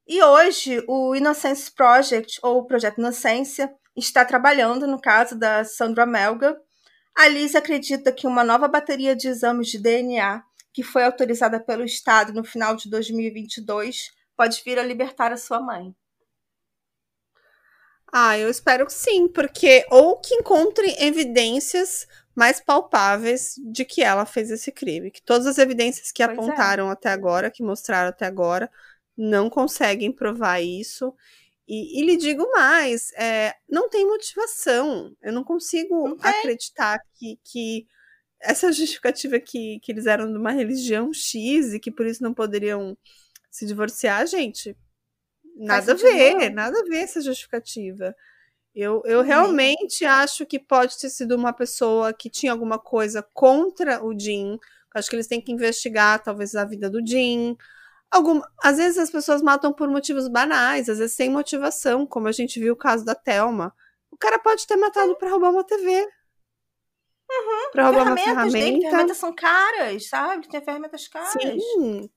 E 0.05 0.21
hoje, 0.21 0.83
o 0.89 1.15
Innocence 1.15 1.71
Project, 1.71 2.37
ou 2.43 2.57
o 2.57 2.65
Projeto 2.65 2.97
Inocência, 2.97 3.73
está 3.95 4.25
trabalhando 4.25 4.85
no 4.85 4.99
caso 4.99 5.39
da 5.39 5.63
Sandra 5.63 6.05
Melga. 6.05 6.59
A 7.17 7.29
Liz 7.29 7.55
acredita 7.55 8.11
que 8.11 8.27
uma 8.27 8.43
nova 8.43 8.67
bateria 8.67 9.15
de 9.15 9.29
exames 9.29 9.69
de 9.69 9.77
DNA, 9.77 10.43
que 10.73 10.83
foi 10.83 11.05
autorizada 11.05 11.61
pelo 11.61 11.85
Estado 11.85 12.33
no 12.33 12.43
final 12.43 12.75
de 12.75 12.89
2022, 12.89 14.11
pode 14.35 14.61
vir 14.65 14.77
a 14.77 14.83
libertar 14.83 15.31
a 15.31 15.37
sua 15.37 15.61
mãe. 15.61 15.95
Ah, 18.11 18.37
eu 18.37 18.49
espero 18.49 18.85
que 18.85 18.93
sim, 18.93 19.27
porque 19.27 19.85
ou 19.89 20.19
que 20.19 20.35
encontrem 20.35 21.01
evidências 21.01 22.07
mais 22.35 22.59
palpáveis 22.59 23.55
de 23.57 23.85
que 23.85 24.01
ela 24.03 24.25
fez 24.25 24.51
esse 24.51 24.71
crime. 24.71 25.11
Que 25.11 25.21
todas 25.21 25.47
as 25.47 25.57
evidências 25.57 26.11
que 26.11 26.25
Pois 26.25 26.37
é. 26.37 26.41
apontaram 26.41 26.89
até 26.89 27.09
agora, 27.09 27.51
que 27.51 27.63
mostraram 27.63 28.09
até 28.09 28.25
agora, 28.25 28.69
não 29.17 29.49
conseguem 29.49 30.11
provar 30.11 30.61
isso. 30.61 31.13
E, 31.67 32.01
e 32.01 32.05
lhe 32.05 32.17
digo 32.17 32.49
mais, 32.51 33.13
é, 33.13 33.55
não 33.69 33.89
tem 33.89 34.05
motivação. 34.05 35.15
Eu 35.21 35.31
não 35.31 35.43
consigo 35.43 36.09
Não 36.09 36.17
acreditar 36.21 36.99
que, 37.13 37.39
que 37.43 37.87
essa 38.41 38.71
justificativa 38.73 39.39
que, 39.39 39.79
que 39.81 39.91
eles 39.91 40.05
eram 40.05 40.31
de 40.31 40.37
uma 40.37 40.51
religião 40.51 41.13
X 41.13 41.73
e 41.73 41.79
que 41.79 41.91
por 41.91 42.05
isso 42.05 42.23
não 42.23 42.33
poderiam 42.33 42.97
se 43.49 43.65
divorciar, 43.65 44.25
gente, 44.27 44.75
nada 45.55 45.91
a 45.93 45.95
ver, 45.95 46.35
nenhum. 46.35 46.53
nada 46.53 46.79
a 46.79 46.83
ver 46.83 46.97
essa 46.97 47.21
justificativa. 47.21 48.15
Eu, 48.73 49.01
eu 49.05 49.19
Uhum. 49.19 49.25
realmente 49.25 50.05
acho 50.05 50.45
que 50.45 50.57
pode 50.59 50.97
ter 50.99 51.09
sido 51.09 51.35
uma 51.35 51.53
pessoa 51.53 52.13
que 52.13 52.29
tinha 52.29 52.51
alguma 52.51 52.79
coisa 52.79 53.21
contra 53.33 54.03
o 54.03 54.17
Jim. 54.17 54.57
Acho 54.93 55.09
que 55.09 55.15
eles 55.15 55.27
têm 55.27 55.41
que 55.41 55.51
investigar, 55.51 56.21
talvez, 56.23 56.55
a 56.55 56.65
vida 56.65 56.89
do 56.89 57.05
Jim. 57.05 57.57
Alguma, 58.09 58.49
às 58.63 58.77
vezes 58.77 58.97
as 58.97 59.09
pessoas 59.09 59.41
matam 59.41 59.73
por 59.73 59.87
motivos 59.89 60.27
banais, 60.27 60.89
às 60.89 60.99
vezes 60.99 61.15
sem 61.15 61.29
motivação, 61.29 62.05
como 62.05 62.27
a 62.27 62.31
gente 62.31 62.59
viu 62.59 62.73
o 62.73 62.77
caso 62.77 63.05
da 63.05 63.15
Thelma. 63.15 63.73
O 64.11 64.17
cara 64.17 64.39
pode 64.39 64.67
ter 64.67 64.75
matado 64.75 65.15
para 65.17 65.29
roubar 65.29 65.51
uma 65.51 65.63
TV. 65.63 66.07
Pra 67.71 67.85
roubar 67.85 68.07
uma 68.07 68.17
ferramentas 68.17 68.51
dele, 68.51 68.63
ferramenta. 68.65 68.89
ferramentas 68.89 69.17
são 69.17 69.33
caras, 69.33 70.09
sabe? 70.09 70.49
Tem 70.49 70.61
ferramentas 70.61 71.07
caras. 71.07 71.31
Sim. 71.41 72.09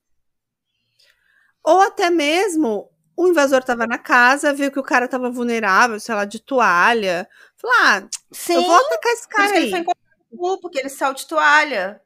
Ou 1.63 1.79
até 1.81 2.09
mesmo 2.09 2.91
o 3.15 3.27
invasor 3.27 3.63
tava 3.63 3.87
na 3.87 3.97
casa, 3.97 4.53
viu 4.53 4.71
que 4.71 4.79
o 4.79 4.83
cara 4.83 5.07
tava 5.07 5.29
vulnerável, 5.31 5.99
sei 5.99 6.15
lá, 6.15 6.25
de 6.25 6.39
toalha. 6.39 7.27
Falou: 7.55 7.75
ah, 7.81 8.07
Sim, 8.31 8.53
eu 8.55 8.63
vou 8.63 8.75
atacar 8.75 9.13
esse 9.13 9.27
cara 9.27 9.51
que 9.51 9.57
ele 9.57 9.65
aí. 9.65 9.71
foi 9.71 9.79
encontrado 9.79 10.05
nu, 10.31 10.59
porque 10.59 10.79
ele 10.79 10.89
saiu 10.89 11.13
de 11.13 11.25
toalha. 11.27 12.01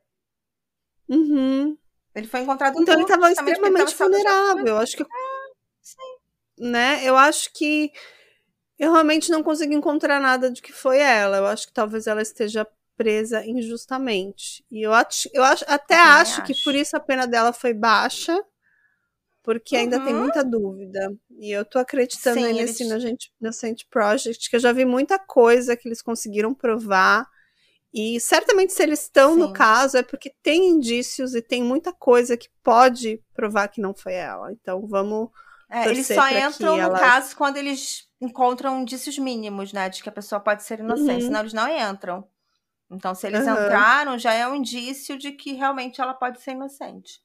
Uhum. 1.07 1.77
Ele 2.13 2.27
foi 2.27 2.41
encontrado 2.41 2.79
Então 2.79 2.93
ele 2.93 3.05
tava 3.05 3.27
porque 3.27 3.39
ele 3.41 3.51
extremamente 3.51 3.95
tava 3.95 4.09
vulnerável. 4.09 4.67
Eu 4.67 4.77
acho 4.77 4.97
que. 4.97 5.05
Né? 6.57 7.01
Eu 7.03 7.17
acho 7.17 7.51
que. 7.53 7.91
Eu 8.77 8.91
realmente 8.93 9.29
não 9.29 9.43
consigo 9.43 9.73
encontrar 9.73 10.19
nada 10.21 10.49
de 10.49 10.61
que 10.61 10.71
foi 10.71 10.99
ela. 10.99 11.37
Eu 11.37 11.45
acho 11.47 11.67
que 11.67 11.73
talvez 11.73 12.07
ela 12.07 12.21
esteja 12.21 12.65
presa 12.95 13.45
injustamente. 13.45 14.63
E 14.71 14.81
eu, 14.81 14.93
acho, 14.93 15.29
eu 15.33 15.43
acho, 15.43 15.65
até 15.67 15.95
Eu 15.95 16.05
também 16.05 16.21
acho, 16.21 16.43
que 16.43 16.51
acho. 16.53 16.63
por 16.63 16.75
isso 16.75 16.95
a 16.95 16.99
pena 16.99 17.25
dela 17.27 17.51
foi 17.53 17.73
baixa. 17.73 18.41
Porque 19.49 19.75
ainda 19.75 19.99
tem 19.99 20.13
Uhum. 20.13 20.19
muita 20.19 20.43
dúvida. 20.43 21.11
E 21.39 21.49
eu 21.51 21.65
tô 21.65 21.79
acreditando 21.79 22.37
Sim, 22.39 22.45
aí 22.45 22.51
eles- 22.51 22.69
nesse 22.69 22.83
Innocent, 22.83 23.23
Innocent 23.41 23.81
Project, 23.89 24.47
que 24.47 24.55
eu 24.55 24.59
já 24.59 24.71
vi 24.71 24.85
muita 24.85 25.17
coisa 25.17 25.75
que 25.75 25.87
eles 25.87 26.03
conseguiram 26.03 26.53
provar. 26.53 27.27
E 27.91 28.19
certamente, 28.19 28.73
se 28.73 28.83
eles 28.83 29.01
estão 29.01 29.35
no 29.35 29.51
caso, 29.51 29.97
é 29.97 30.03
porque 30.03 30.31
tem 30.43 30.67
indícios 30.69 31.33
e 31.33 31.41
tem 31.41 31.63
muita 31.63 31.91
coisa 31.91 32.37
que 32.37 32.47
pode 32.63 33.19
provar 33.33 33.67
que 33.69 33.81
não 33.81 33.91
foi 33.95 34.13
ela. 34.13 34.51
Então 34.51 34.85
vamos. 34.85 35.29
É, 35.67 35.89
eles 35.89 36.05
só 36.05 36.29
entram 36.29 36.75
no 36.77 36.83
elas- 36.83 36.99
caso 37.01 37.35
quando 37.35 37.57
eles 37.57 38.07
encontram 38.21 38.81
indícios 38.81 39.17
mínimos, 39.17 39.73
né? 39.73 39.89
De 39.89 40.03
que 40.03 40.09
a 40.09 40.11
pessoa 40.11 40.39
pode 40.39 40.61
ser 40.61 40.79
inocente, 40.79 41.21
Uhum. 41.21 41.21
senão 41.21 41.39
eles 41.39 41.53
não 41.53 41.67
entram. 41.67 42.23
Então, 42.91 43.15
se 43.15 43.25
eles 43.25 43.47
Aham. 43.47 43.63
entraram, 43.63 44.17
já 44.19 44.33
é 44.33 44.47
um 44.47 44.53
indício 44.53 45.17
de 45.17 45.31
que 45.31 45.53
realmente 45.53 45.99
ela 45.99 46.13
pode 46.13 46.39
ser 46.39 46.51
inocente. 46.51 47.19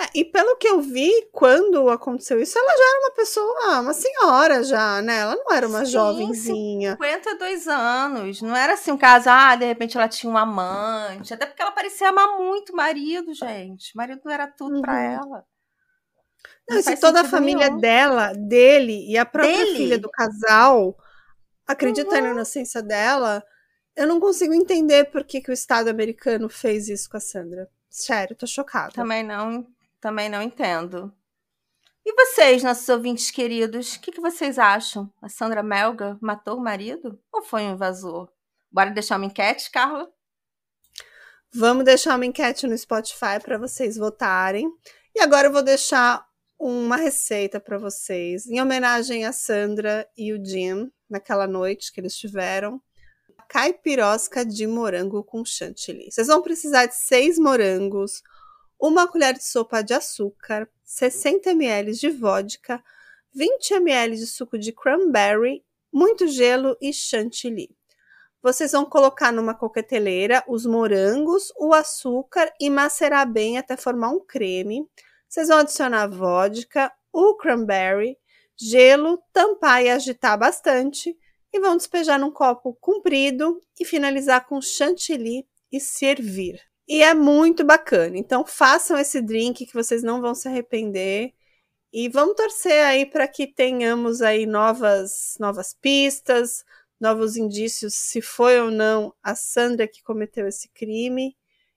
É, 0.00 0.06
e 0.14 0.24
pelo 0.24 0.56
que 0.56 0.68
eu 0.68 0.80
vi, 0.80 1.10
quando 1.32 1.88
aconteceu 1.90 2.40
isso, 2.40 2.56
ela 2.56 2.68
já 2.70 2.84
era 2.84 3.00
uma 3.00 3.10
pessoa, 3.14 3.80
uma 3.80 3.92
senhora 3.92 4.62
já, 4.62 5.02
né? 5.02 5.18
Ela 5.20 5.34
não 5.34 5.50
era 5.52 5.66
uma 5.66 5.84
Sim, 5.84 5.90
jovenzinha. 5.90 6.92
52 6.92 7.66
anos. 7.66 8.40
Não 8.40 8.54
era 8.54 8.74
assim 8.74 8.92
um 8.92 8.98
caso, 8.98 9.28
ah, 9.28 9.56
de 9.56 9.64
repente 9.64 9.96
ela 9.96 10.08
tinha 10.08 10.32
um 10.32 10.38
amante. 10.38 11.34
Até 11.34 11.46
porque 11.46 11.60
ela 11.60 11.72
parecia 11.72 12.10
amar 12.10 12.38
muito 12.38 12.72
o 12.72 12.76
marido, 12.76 13.34
gente. 13.34 13.92
O 13.92 13.96
marido 13.96 14.28
era 14.30 14.46
tudo 14.46 14.80
pra 14.80 14.92
Uhum. 14.92 14.98
ela. 15.00 15.44
Não, 16.68 16.78
e 16.78 16.82
se 16.82 16.96
toda 16.96 17.22
a 17.22 17.24
família 17.24 17.66
nenhum. 17.68 17.80
dela, 17.80 18.32
dele 18.34 19.10
e 19.10 19.16
a 19.18 19.26
própria 19.26 19.64
Dele? 19.64 19.76
filha 19.76 19.98
do 19.98 20.08
casal 20.10 20.96
acredita 21.66 22.14
Uhum. 22.16 22.22
na 22.22 22.30
inocência 22.30 22.82
dela, 22.82 23.42
eu 23.96 24.06
não 24.06 24.20
consigo 24.20 24.54
entender 24.54 25.06
por 25.06 25.24
que, 25.24 25.40
que 25.40 25.50
o 25.50 25.52
Estado 25.52 25.88
americano 25.88 26.48
fez 26.48 26.88
isso 26.88 27.10
com 27.10 27.16
a 27.16 27.20
Sandra. 27.20 27.68
Sério, 27.90 28.36
tô 28.36 28.46
chocada. 28.46 28.92
Também 28.92 29.24
não, 29.24 29.66
também 30.00 30.28
não 30.28 30.42
entendo. 30.42 31.12
E 32.04 32.12
vocês, 32.14 32.62
nossos 32.62 32.88
ouvintes 32.88 33.30
queridos, 33.30 33.96
o 33.96 34.00
que, 34.00 34.12
que 34.12 34.20
vocês 34.20 34.58
acham? 34.58 35.12
A 35.20 35.28
Sandra 35.28 35.62
Melga 35.62 36.16
matou 36.20 36.56
o 36.56 36.62
marido 36.62 37.20
ou 37.30 37.42
foi 37.42 37.62
um 37.64 37.72
invasor? 37.72 38.30
Bora 38.70 38.90
deixar 38.90 39.16
uma 39.16 39.26
enquete, 39.26 39.70
Carla? 39.70 40.10
Vamos 41.52 41.84
deixar 41.84 42.16
uma 42.16 42.26
enquete 42.26 42.66
no 42.66 42.76
Spotify 42.76 43.40
para 43.42 43.58
vocês 43.58 43.96
votarem. 43.96 44.70
E 45.14 45.20
agora 45.20 45.48
eu 45.48 45.52
vou 45.52 45.62
deixar 45.62 46.26
uma 46.58 46.96
receita 46.96 47.60
para 47.60 47.78
vocês, 47.78 48.46
em 48.46 48.60
homenagem 48.60 49.24
a 49.24 49.32
Sandra 49.32 50.08
e 50.16 50.32
o 50.32 50.44
Jim, 50.44 50.90
naquela 51.08 51.46
noite 51.46 51.92
que 51.92 52.00
eles 52.00 52.16
tiveram. 52.16 52.80
Caipirosca 53.48 54.44
de 54.44 54.66
morango 54.66 55.24
com 55.24 55.44
chantilly. 55.44 56.10
Vocês 56.10 56.26
vão 56.26 56.42
precisar 56.42 56.86
de 56.86 56.96
seis 56.96 57.38
morangos, 57.38 58.22
uma 58.80 59.08
colher 59.08 59.34
de 59.34 59.44
sopa 59.44 59.82
de 59.82 59.94
açúcar, 59.94 60.68
60 60.84 61.50
ml 61.50 61.92
de 61.92 62.10
vodka, 62.10 62.82
20 63.34 63.74
ml 63.74 64.16
de 64.16 64.26
suco 64.26 64.58
de 64.58 64.72
cranberry, 64.72 65.64
muito 65.92 66.26
gelo 66.26 66.76
e 66.80 66.92
chantilly. 66.92 67.70
Vocês 68.40 68.72
vão 68.72 68.84
colocar 68.84 69.32
numa 69.32 69.54
coqueteleira 69.54 70.44
os 70.46 70.64
morangos, 70.64 71.52
o 71.58 71.74
açúcar 71.74 72.52
e 72.60 72.70
macerar 72.70 73.30
bem 73.30 73.58
até 73.58 73.76
formar 73.76 74.10
um 74.10 74.20
creme. 74.20 74.88
Vocês 75.28 75.48
vão 75.48 75.58
adicionar 75.58 76.06
vodka, 76.06 76.92
o 77.12 77.34
cranberry, 77.34 78.16
gelo, 78.56 79.22
tampar 79.32 79.82
e 79.82 79.90
agitar 79.90 80.38
bastante 80.38 81.16
e 81.52 81.60
vão 81.60 81.76
despejar 81.76 82.18
num 82.18 82.30
copo 82.30 82.74
comprido 82.80 83.60
e 83.78 83.84
finalizar 83.84 84.46
com 84.46 84.60
chantilly 84.60 85.46
e 85.72 85.80
servir. 85.80 86.67
E 86.88 87.02
é 87.02 87.14
muito 87.14 87.64
bacana. 87.64 88.16
Então 88.16 88.46
façam 88.46 88.98
esse 88.98 89.20
drink 89.20 89.66
que 89.66 89.74
vocês 89.74 90.02
não 90.02 90.20
vão 90.20 90.34
se 90.34 90.48
arrepender. 90.48 91.34
E 91.92 92.08
vamos 92.08 92.36
torcer 92.36 92.84
aí 92.84 93.06
para 93.06 93.28
que 93.28 93.46
tenhamos 93.46 94.22
aí 94.22 94.46
novas 94.46 95.36
novas 95.40 95.74
pistas, 95.74 96.64
novos 97.00 97.36
indícios 97.36 97.94
se 97.94 98.20
foi 98.22 98.60
ou 98.60 98.70
não 98.70 99.14
a 99.22 99.34
Sandra 99.34 99.88
que 99.88 100.02
cometeu 100.02 100.46
esse 100.48 100.68
crime. 100.70 101.36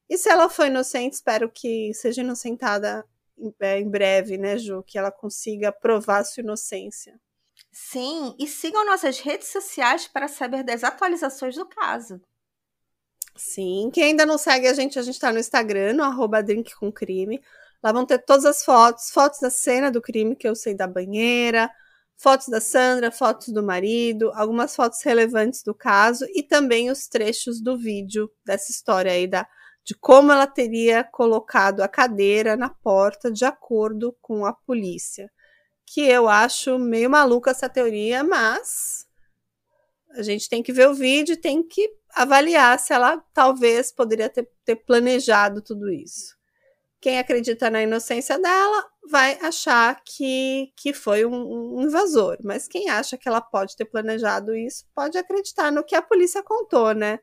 E 0.09 0.18
se 0.18 0.30
ela 0.30 0.49
foi 0.49 0.68
inocente, 0.68 1.14
espero 1.14 1.49
que 1.49 1.93
seja 1.93 2.22
inocentada 2.22 3.05
em, 3.38 3.53
é, 3.62 3.84
breve, 3.84 4.38
né, 4.38 4.57
Ju? 4.57 4.84
Que 4.84 4.97
ela 4.97 5.12
consiga 5.12 5.72
provar 5.72 6.24
sua 6.26 6.41
inocência. 6.41 7.20
Sim, 7.72 8.36
e 8.38 8.47
sigam 8.47 8.86
nossas 8.86 9.20
redes 9.20 9.47
sociais 9.49 10.07
para 10.07 10.28
saber 10.28 10.64
das 10.64 10.84
atualizações 10.84 11.55
do 11.55 11.66
caso. 11.66 12.22
Sim, 13.36 13.89
quem 13.93 14.03
ainda 14.03 14.25
não 14.25 14.38
segue 14.38 14.67
a 14.67 14.73
gente, 14.73 14.99
a 14.99 15.01
gente 15.01 15.19
tá 15.19 15.32
no 15.32 15.39
Instagram, 15.39 15.93
no 15.93 16.03
arroba. 16.03 16.43
Lá 17.84 17.91
vão 17.91 18.05
ter 18.05 18.19
todas 18.19 18.45
as 18.45 18.63
fotos, 18.63 19.09
fotos 19.09 19.39
da 19.39 19.49
cena 19.49 19.89
do 19.89 20.01
crime 20.01 20.36
que 20.36 20.47
eu 20.47 20.55
sei 20.55 20.75
da 20.75 20.86
banheira, 20.86 21.69
fotos 22.17 22.47
da 22.49 22.61
Sandra, 22.61 23.11
fotos 23.11 23.49
do 23.49 23.63
marido, 23.63 24.32
algumas 24.36 24.75
fotos 24.75 25.01
relevantes 25.01 25.63
do 25.63 25.73
caso 25.73 26.25
e 26.36 26.43
também 26.43 26.91
os 26.91 27.07
trechos 27.07 27.59
do 27.59 27.75
vídeo 27.77 28.32
dessa 28.45 28.71
história 28.71 29.11
aí 29.11 29.25
da, 29.25 29.47
de 29.84 29.95
como 29.95 30.32
ela 30.32 30.45
teria 30.45 31.03
colocado 31.03 31.82
a 31.82 31.88
cadeira 31.88 32.55
na 32.55 32.69
porta 32.69 33.32
de 33.32 33.43
acordo 33.43 34.15
com 34.21 34.45
a 34.45 34.53
polícia. 34.53 35.32
Que 35.86 36.01
eu 36.01 36.29
acho 36.29 36.77
meio 36.77 37.09
maluca 37.09 37.51
essa 37.51 37.67
teoria, 37.67 38.23
mas 38.23 39.07
a 40.16 40.22
gente 40.22 40.49
tem 40.49 40.62
que 40.62 40.74
ver 40.74 40.88
o 40.88 40.93
vídeo 40.93 41.38
tem 41.38 41.64
que 41.64 41.89
avaliar 42.14 42.78
se 42.80 42.93
ela 42.93 43.18
talvez 43.34 43.91
poderia 43.91 44.30
ter, 44.30 44.49
ter 44.66 44.76
planejado 44.76 45.62
tudo 45.62 45.89
isso. 45.89 46.36
Quem 46.99 47.18
acredita 47.18 47.70
na 47.70 47.82
inocência 47.82 48.38
dela 48.38 48.86
vai 49.09 49.39
achar 49.41 49.99
que, 50.05 50.72
que 50.78 50.93
foi 50.93 51.26
um, 51.26 51.78
um, 51.78 51.82
invasor, 51.82 52.38
mas 52.43 52.68
quem 52.68 52.89
acha 52.89 53.18
que 53.18 53.28
ela 53.28 53.41
pode 53.41 53.76
ter 53.76 53.86
planejado 53.86 54.55
isso 54.55 54.86
pode 54.93 55.18
acreditar 55.18 55.72
no 55.72 55.84
que 55.84 55.95
a 55.95 56.01
polícia 56.01 56.43
contou, 56.43 56.93
né? 56.93 57.20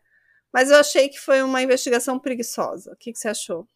Mas 0.53 0.71
eu 0.71 0.79
achei 0.79 1.09
que 1.09 1.21
foi 1.21 1.43
uma 1.43 1.63
investigação 1.63 2.19
preguiçosa. 2.19 2.93
O 2.93 2.97
que, 2.97 3.13
que 3.13 3.19
você 3.19 3.29
achou? 3.29 3.69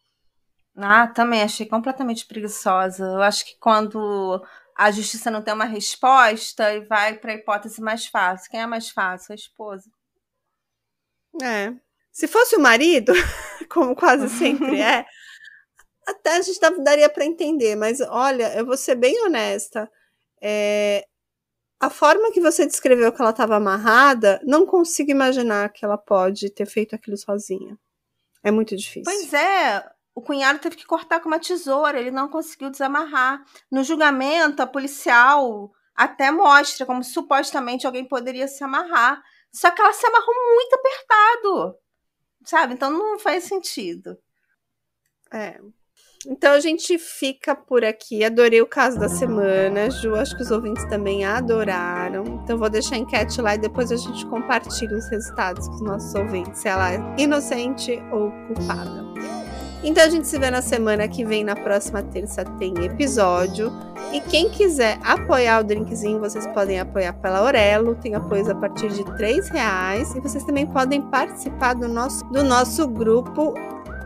Ah, 0.76 1.06
também 1.06 1.42
achei 1.42 1.66
completamente 1.66 2.26
preguiçosa. 2.26 3.04
Eu 3.04 3.22
acho 3.22 3.44
que 3.44 3.56
quando 3.60 4.42
a 4.76 4.90
justiça 4.90 5.30
não 5.30 5.42
tem 5.42 5.54
uma 5.54 5.64
resposta 5.64 6.74
e 6.74 6.80
vai 6.80 7.18
para 7.18 7.32
a 7.32 7.34
hipótese 7.34 7.80
mais 7.80 8.06
fácil. 8.06 8.50
Quem 8.50 8.60
é 8.60 8.66
mais 8.66 8.90
fácil? 8.90 9.32
A 9.32 9.34
esposa. 9.34 9.90
É. 11.42 11.72
Se 12.10 12.28
fosse 12.28 12.56
o 12.56 12.60
marido, 12.60 13.12
como 13.70 13.94
quase 13.94 14.28
sempre 14.28 14.80
é, 14.80 15.06
até 16.06 16.36
a 16.36 16.42
gente 16.42 16.60
daria 16.82 17.08
para 17.08 17.24
entender, 17.24 17.74
mas 17.76 18.00
olha, 18.00 18.54
eu 18.56 18.66
vou 18.66 18.76
ser 18.76 18.94
bem 18.94 19.18
honesta. 19.24 19.90
É, 20.40 21.06
a 21.80 21.90
forma 21.90 22.30
que 22.32 22.40
você 22.40 22.66
descreveu 22.66 23.12
que 23.12 23.20
ela 23.20 23.30
estava 23.30 23.56
amarrada, 23.56 24.40
não 24.44 24.66
consigo 24.66 25.10
imaginar 25.10 25.72
que 25.72 25.84
ela 25.84 25.98
pode 25.98 26.50
ter 26.50 26.66
feito 26.66 26.94
aquilo 26.94 27.16
sozinha. 27.16 27.78
É 28.44 28.50
muito 28.50 28.76
difícil. 28.76 29.04
Pois 29.04 29.32
é, 29.32 29.84
o 30.14 30.20
cunhado 30.20 30.58
teve 30.58 30.76
que 30.76 30.86
cortar 30.86 31.20
com 31.20 31.28
uma 31.28 31.38
tesoura, 31.38 31.98
ele 31.98 32.10
não 32.10 32.28
conseguiu 32.28 32.70
desamarrar. 32.70 33.42
No 33.70 33.82
julgamento, 33.82 34.62
a 34.62 34.66
policial 34.66 35.72
até 35.94 36.30
mostra 36.30 36.86
como 36.86 37.02
supostamente 37.02 37.86
alguém 37.86 38.04
poderia 38.04 38.48
se 38.48 38.62
amarrar. 38.62 39.22
Só 39.52 39.70
que 39.70 39.80
ela 39.80 39.92
se 39.92 40.06
amarrou 40.06 40.34
muito 40.54 40.74
apertado. 40.74 41.76
Sabe? 42.44 42.74
Então 42.74 42.90
não 42.90 43.18
faz 43.18 43.44
sentido. 43.44 44.18
É. 45.32 45.58
Então 46.26 46.52
a 46.52 46.60
gente 46.60 46.98
fica 46.98 47.54
por 47.54 47.84
aqui. 47.84 48.24
Adorei 48.24 48.60
o 48.60 48.66
caso 48.66 48.98
da 48.98 49.08
semana. 49.08 49.90
Ju, 49.90 50.14
acho 50.14 50.36
que 50.36 50.42
os 50.42 50.50
ouvintes 50.50 50.84
também 50.88 51.24
adoraram. 51.24 52.24
Então 52.42 52.58
vou 52.58 52.70
deixar 52.70 52.96
a 52.96 52.98
enquete 52.98 53.40
lá 53.40 53.54
e 53.54 53.58
depois 53.58 53.90
a 53.90 53.96
gente 53.96 54.24
compartilha 54.26 54.96
os 54.96 55.08
resultados 55.08 55.66
com 55.68 55.74
os 55.74 55.82
nossos 55.82 56.14
ouvintes, 56.14 56.60
se 56.60 56.68
ela 56.68 56.92
é 56.92 56.98
inocente 57.18 57.92
ou 58.12 58.30
culpada. 58.46 59.41
Então 59.84 60.04
a 60.04 60.08
gente 60.08 60.28
se 60.28 60.38
vê 60.38 60.48
na 60.48 60.62
semana 60.62 61.08
que 61.08 61.24
vem, 61.24 61.42
na 61.42 61.56
próxima 61.56 62.02
terça 62.02 62.44
tem 62.44 62.72
episódio. 62.84 63.72
E 64.12 64.20
quem 64.20 64.48
quiser 64.48 64.98
apoiar 65.02 65.60
o 65.60 65.64
drinkzinho, 65.64 66.20
vocês 66.20 66.46
podem 66.48 66.78
apoiar 66.78 67.14
pela 67.14 67.38
Aurelo, 67.38 67.96
tem 67.96 68.14
apoios 68.14 68.48
a 68.48 68.54
partir 68.54 68.90
de 68.90 69.02
R$ 69.02 69.40
reais. 69.50 70.14
E 70.14 70.20
vocês 70.20 70.44
também 70.44 70.66
podem 70.66 71.02
participar 71.02 71.74
do 71.74 71.88
nosso, 71.88 72.24
do 72.26 72.44
nosso 72.44 72.86
grupo 72.86 73.54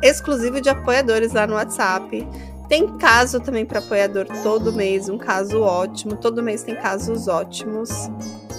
exclusivo 0.03 0.61
de 0.61 0.71
apoiadores 0.71 1.33
lá 1.33 1.47
no 1.47 1.55
WhatsApp. 1.55 2.27
Tem 2.69 2.97
caso 2.97 3.39
também 3.39 3.65
para 3.65 3.79
apoiador 3.79 4.27
todo 4.43 4.73
mês, 4.73 5.09
um 5.09 5.19
caso 5.19 5.61
ótimo. 5.61 6.17
Todo 6.17 6.43
mês 6.43 6.63
tem 6.63 6.75
casos 6.75 7.29
ótimos. 7.29 7.91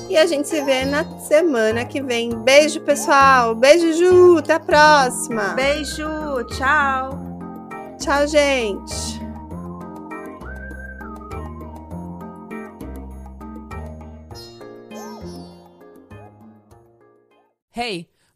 E 0.10 0.16
a 0.16 0.26
gente 0.26 0.48
se 0.48 0.62
vê 0.62 0.86
na 0.86 1.04
semana 1.20 1.84
que 1.84 2.02
vem. 2.02 2.30
Beijo, 2.30 2.80
pessoal. 2.82 3.54
Beijo, 3.54 3.94
Ju. 3.94 4.38
Até 4.38 4.54
a 4.54 4.60
próxima. 4.60 5.50
Beijo. 5.54 6.08
Tchau. 6.50 7.20
Tchau, 8.00 8.26
gente. 8.28 9.18
Hey, 17.72 18.10